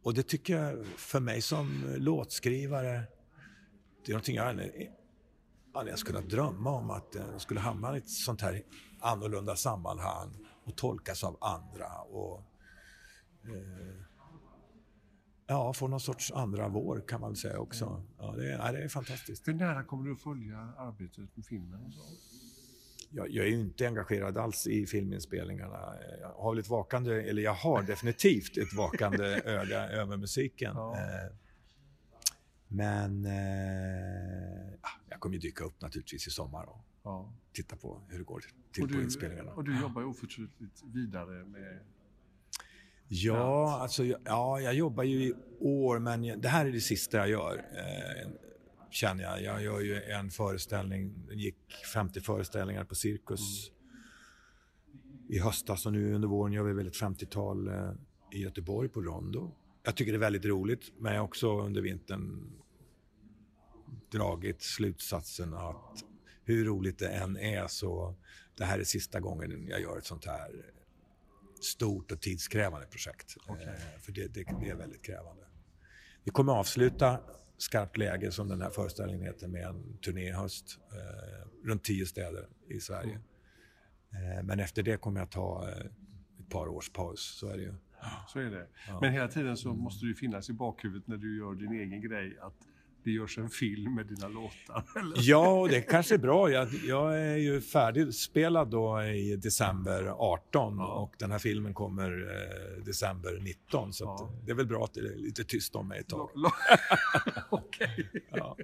Och 0.04 0.14
det 0.14 0.24
tycker 0.24 0.58
jag, 0.58 0.86
för 0.86 1.20
mig 1.20 1.42
som 1.42 1.84
låtskrivare, 1.98 3.04
det 4.06 4.12
är 4.12 4.14
någonting 4.14 4.36
jag 4.36 4.48
aldrig, 4.48 4.92
aldrig 5.74 5.90
ens 5.92 6.04
kunnat 6.04 6.30
drömma 6.30 6.72
om 6.72 6.90
att 6.90 7.16
eh, 7.16 7.32
de 7.32 7.40
skulle 7.40 7.60
hamna 7.60 7.96
i 7.96 7.98
ett 7.98 8.10
sånt 8.10 8.42
här 8.42 8.64
annorlunda 9.00 9.56
sammanhang 9.56 10.38
och 10.64 10.76
tolkas 10.76 11.24
av 11.24 11.38
andra. 11.42 12.02
Och, 12.02 12.44
eh, 13.44 13.96
ja, 15.48 15.74
få 15.74 15.88
någon 15.88 16.00
sorts 16.00 16.32
andra 16.32 16.68
vår 16.68 17.04
kan 17.08 17.22
man 17.22 17.30
väl 17.30 17.38
säga 17.38 17.60
också. 17.60 18.04
Ja, 18.18 18.34
det, 18.38 18.52
är, 18.52 18.74
det 18.74 18.84
är 18.84 18.90
fantastiskt. 18.90 19.48
Hur 19.48 19.54
nära 19.54 19.84
kommer 19.84 20.06
du 20.06 20.14
att 20.14 20.22
följa 20.22 20.58
arbetet 20.78 21.38
med 21.38 21.46
filmen? 21.46 21.94
Jag, 23.10 23.30
jag 23.30 23.46
är 23.46 23.50
ju 23.50 23.62
inte 23.62 23.88
engagerad 23.88 24.38
alls 24.38 24.68
i 24.68 24.86
filminspelningarna. 24.86 25.96
Jag 26.22 26.30
har 26.30 26.56
ett 26.56 26.70
vakande, 26.70 27.30
eller 27.30 27.42
jag 27.42 27.54
har 27.54 27.84
definitivt 27.84 28.58
ett 28.58 28.74
vakande 28.74 29.24
öga 29.46 29.90
över 29.90 30.18
musiken. 30.18 30.72
Ja. 30.76 30.96
Eh, 30.96 31.36
Men 32.76 33.26
eh, 33.26 34.74
ja, 34.82 34.90
jag 35.10 35.20
kommer 35.20 35.34
ju 35.36 35.40
dyka 35.40 35.64
upp 35.64 35.82
naturligtvis 35.82 36.28
i 36.28 36.30
sommar 36.30 36.64
och 36.70 36.82
Ja. 37.04 37.34
titta 37.54 37.76
på 37.76 38.02
hur 38.10 38.18
det 38.18 38.24
går 38.24 38.44
till 38.72 38.84
Och 38.84 38.90
på 38.90 38.96
du, 38.96 39.04
inspelningarna. 39.04 39.52
och 39.54 39.64
du 39.64 39.80
jobbar 39.82 40.02
ju 40.02 40.08
oförtrutet 40.08 40.84
vidare 40.94 41.46
med... 41.46 41.80
Ja, 43.08 43.78
alltså, 43.82 44.04
ja, 44.06 44.60
jag 44.60 44.74
jobbar 44.74 45.04
ju 45.04 45.24
i 45.24 45.34
år, 45.60 46.00
men 46.00 46.24
jag- 46.24 46.42
det 46.42 46.48
här 46.50 46.66
är 46.66 46.72
det 46.72 46.82
sista 46.82 47.18
jag 47.18 47.30
gör. 47.30 47.58
Eh, 47.58 48.32
känner 48.90 49.24
jag. 49.24 49.42
Jag 49.42 49.64
gör 49.64 49.80
ju 49.82 50.02
en 50.04 50.30
föreställning, 50.30 51.14
det 51.28 51.34
gick 51.36 51.58
50 51.94 52.22
föreställningar 52.22 52.84
på 52.84 52.96
Cirkus 52.96 53.72
i 55.30 55.40
höstas 55.40 55.86
och 55.86 55.94
nu 55.94 56.14
under 56.14 56.28
våren 56.28 56.54
gör 56.54 56.64
vi 56.64 56.74
väl 56.74 56.88
ett 56.88 56.96
50-tal 57.02 57.68
eh, 57.68 57.92
i 58.32 58.42
Göteborg 58.42 58.90
på 58.90 59.02
Rondo. 59.02 59.52
Jag 59.84 59.96
tycker 59.96 60.12
det 60.12 60.18
är 60.18 60.20
väldigt 60.20 60.46
roligt, 60.46 60.92
men 61.00 61.14
jag 61.14 61.20
har 61.22 61.26
också 61.28 61.60
under 61.62 61.82
vintern 61.82 62.52
dragit 64.12 64.62
slutsatsen 64.62 65.54
att 65.54 66.04
hur 66.44 66.66
roligt 66.66 67.00
det 67.00 67.10
än 67.10 67.38
är 67.38 67.68
så 67.68 68.16
det 68.58 68.66
här 68.66 68.80
är 68.80 68.84
sista 68.84 69.20
gången 69.20 69.68
jag 69.68 69.82
gör 69.82 69.98
ett 69.98 70.06
sånt 70.06 70.26
här 70.26 70.66
stort 71.62 72.12
och 72.12 72.22
tidskrävande 72.22 72.88
projekt. 72.88 73.38
Eh, 73.50 74.00
för 74.02 74.12
det, 74.12 74.28
det, 74.28 74.44
det 74.62 74.70
är 74.70 74.76
väldigt 74.76 75.06
krävande. 75.06 75.44
Vi 76.24 76.32
kommer 76.32 76.54
avsluta 76.54 77.20
Skarpt 77.58 77.98
läge, 77.98 78.32
som 78.32 78.48
den 78.48 78.62
här 78.62 78.70
föreställningen 78.70 79.26
heter, 79.26 79.48
med 79.48 79.68
en 79.68 79.98
turné 79.98 80.28
i 80.28 80.32
höst. 80.32 80.80
Eh, 80.92 81.68
runt 81.68 81.84
tio 81.84 82.06
städer 82.06 82.48
i 82.70 82.80
Sverige. 82.80 83.20
Eh, 84.12 84.44
men 84.44 84.60
efter 84.60 84.84
det 84.84 84.98
kommer 84.98 85.20
jag 85.20 85.32
ta 85.32 85.70
eh, 85.70 85.86
ett 86.40 86.50
par 86.50 86.68
års 86.68 86.90
paus, 86.90 87.38
så 87.40 87.48
är 87.48 87.58
det 87.58 87.64
ju. 87.64 87.74
Så 88.28 88.40
är 88.40 88.50
det. 88.50 88.68
Men 89.02 89.14
hela 89.14 89.28
tiden 89.28 89.58
så 89.58 89.74
måste 89.74 90.06
det 90.06 90.16
finnas 90.16 90.50
i 90.50 90.54
bakhuvudet 90.54 91.08
när 91.08 91.18
du 91.18 91.38
gör 91.38 91.56
din 91.56 91.74
egen 91.74 92.02
grej 92.02 92.38
att 92.42 92.68
det 93.06 93.12
görs 93.12 93.38
en 93.38 93.50
film 93.50 93.96
med 93.96 94.06
dina 94.08 94.28
låtar. 94.28 94.84
Eller? 95.00 95.16
Ja, 95.20 95.68
det 95.70 95.82
kanske 95.82 96.14
är 96.14 96.18
bra. 96.20 96.50
Jag, 96.50 96.68
jag 96.88 97.20
är 97.22 97.38
ju 97.38 97.62
färdigspelad 97.62 98.70
då 98.70 99.04
i 99.04 99.36
december 99.36 100.06
18 100.08 100.80
och 100.80 101.16
den 101.20 101.32
här 101.32 101.40
filmen 101.40 101.74
kommer 101.74 102.12
eh, 102.12 102.84
december 102.84 103.40
19. 103.42 103.94
Så 103.94 104.04
Ja. 104.04 104.32
det 104.46 104.52
är 104.52 104.56
väl 104.56 104.66
bra 104.68 104.84
att 104.84 104.94
det 104.94 105.00
är 105.00 105.16
lite 105.16 105.44
tyst 105.44 105.76
om 105.76 105.88
mig 105.88 106.00
ett 106.00 106.08
tag. 106.10 106.30
Okej. 107.50 108.10
Ja. 108.32 108.58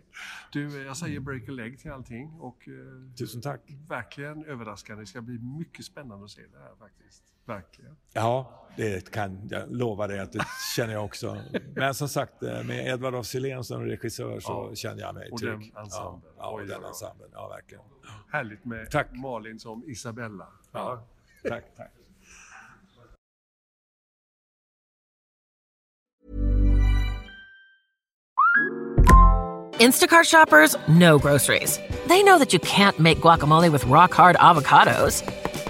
Du, 0.51 0.83
jag 0.83 0.97
säger 0.97 1.19
break 1.19 1.49
a 1.49 1.51
leg 1.51 1.79
till 1.79 1.91
allting 1.91 2.27
och 2.39 2.67
eh, 2.67 3.13
Tusen 3.17 3.41
tack. 3.41 3.61
verkligen 3.87 4.45
överraskande. 4.45 5.03
Det 5.03 5.07
ska 5.07 5.21
bli 5.21 5.39
mycket 5.39 5.85
spännande 5.85 6.25
att 6.25 6.31
se 6.31 6.41
det 6.41 6.59
här 6.59 6.75
faktiskt. 6.79 7.23
Verkligen. 7.45 7.95
Ja, 8.13 8.57
det 8.77 9.11
kan 9.11 9.47
jag 9.51 9.71
lova 9.75 10.07
dig 10.07 10.19
att 10.19 10.31
det 10.31 10.45
känner 10.75 10.93
jag 10.93 11.05
också. 11.05 11.37
Men 11.75 11.93
som 11.93 12.09
sagt, 12.09 12.43
eh, 12.43 12.63
med 12.63 12.87
Edvard 12.87 13.15
af 13.15 13.25
Sillén 13.25 13.63
som 13.63 13.81
regissör 13.85 14.39
så 14.39 14.67
Ja. 14.69 14.75
känner 14.75 15.01
jag 15.01 15.15
mig 15.15 15.29
Och 15.31 15.39
trygg. 15.39 15.51
den 15.73 15.83
ensemblen. 15.83 16.21
Ja, 16.23 16.31
ja, 16.37 16.47
och 16.49 16.67
den 16.67 16.83
ensemblen. 16.83 17.29
Ja, 17.33 17.47
verkligen. 17.47 17.83
Härligt 18.31 18.65
med 18.65 18.91
Tack. 18.91 19.07
Malin 19.11 19.59
som 19.59 19.83
Isabella. 19.87 20.47
Ja. 20.71 21.03
Tack, 21.49 21.63
tack. 21.77 21.91
Instacart 29.79 30.27
shoppers 30.27 30.75
know 30.87 31.17
groceries. 31.17 31.77
They 32.07 32.23
know 32.23 32.37
that 32.37 32.53
you 32.53 32.59
can't 32.59 32.99
make 32.99 33.19
guacamole 33.21 33.71
with 33.71 33.85
rock 33.85 34.13
hard 34.13 34.35
avocados. 34.39 35.23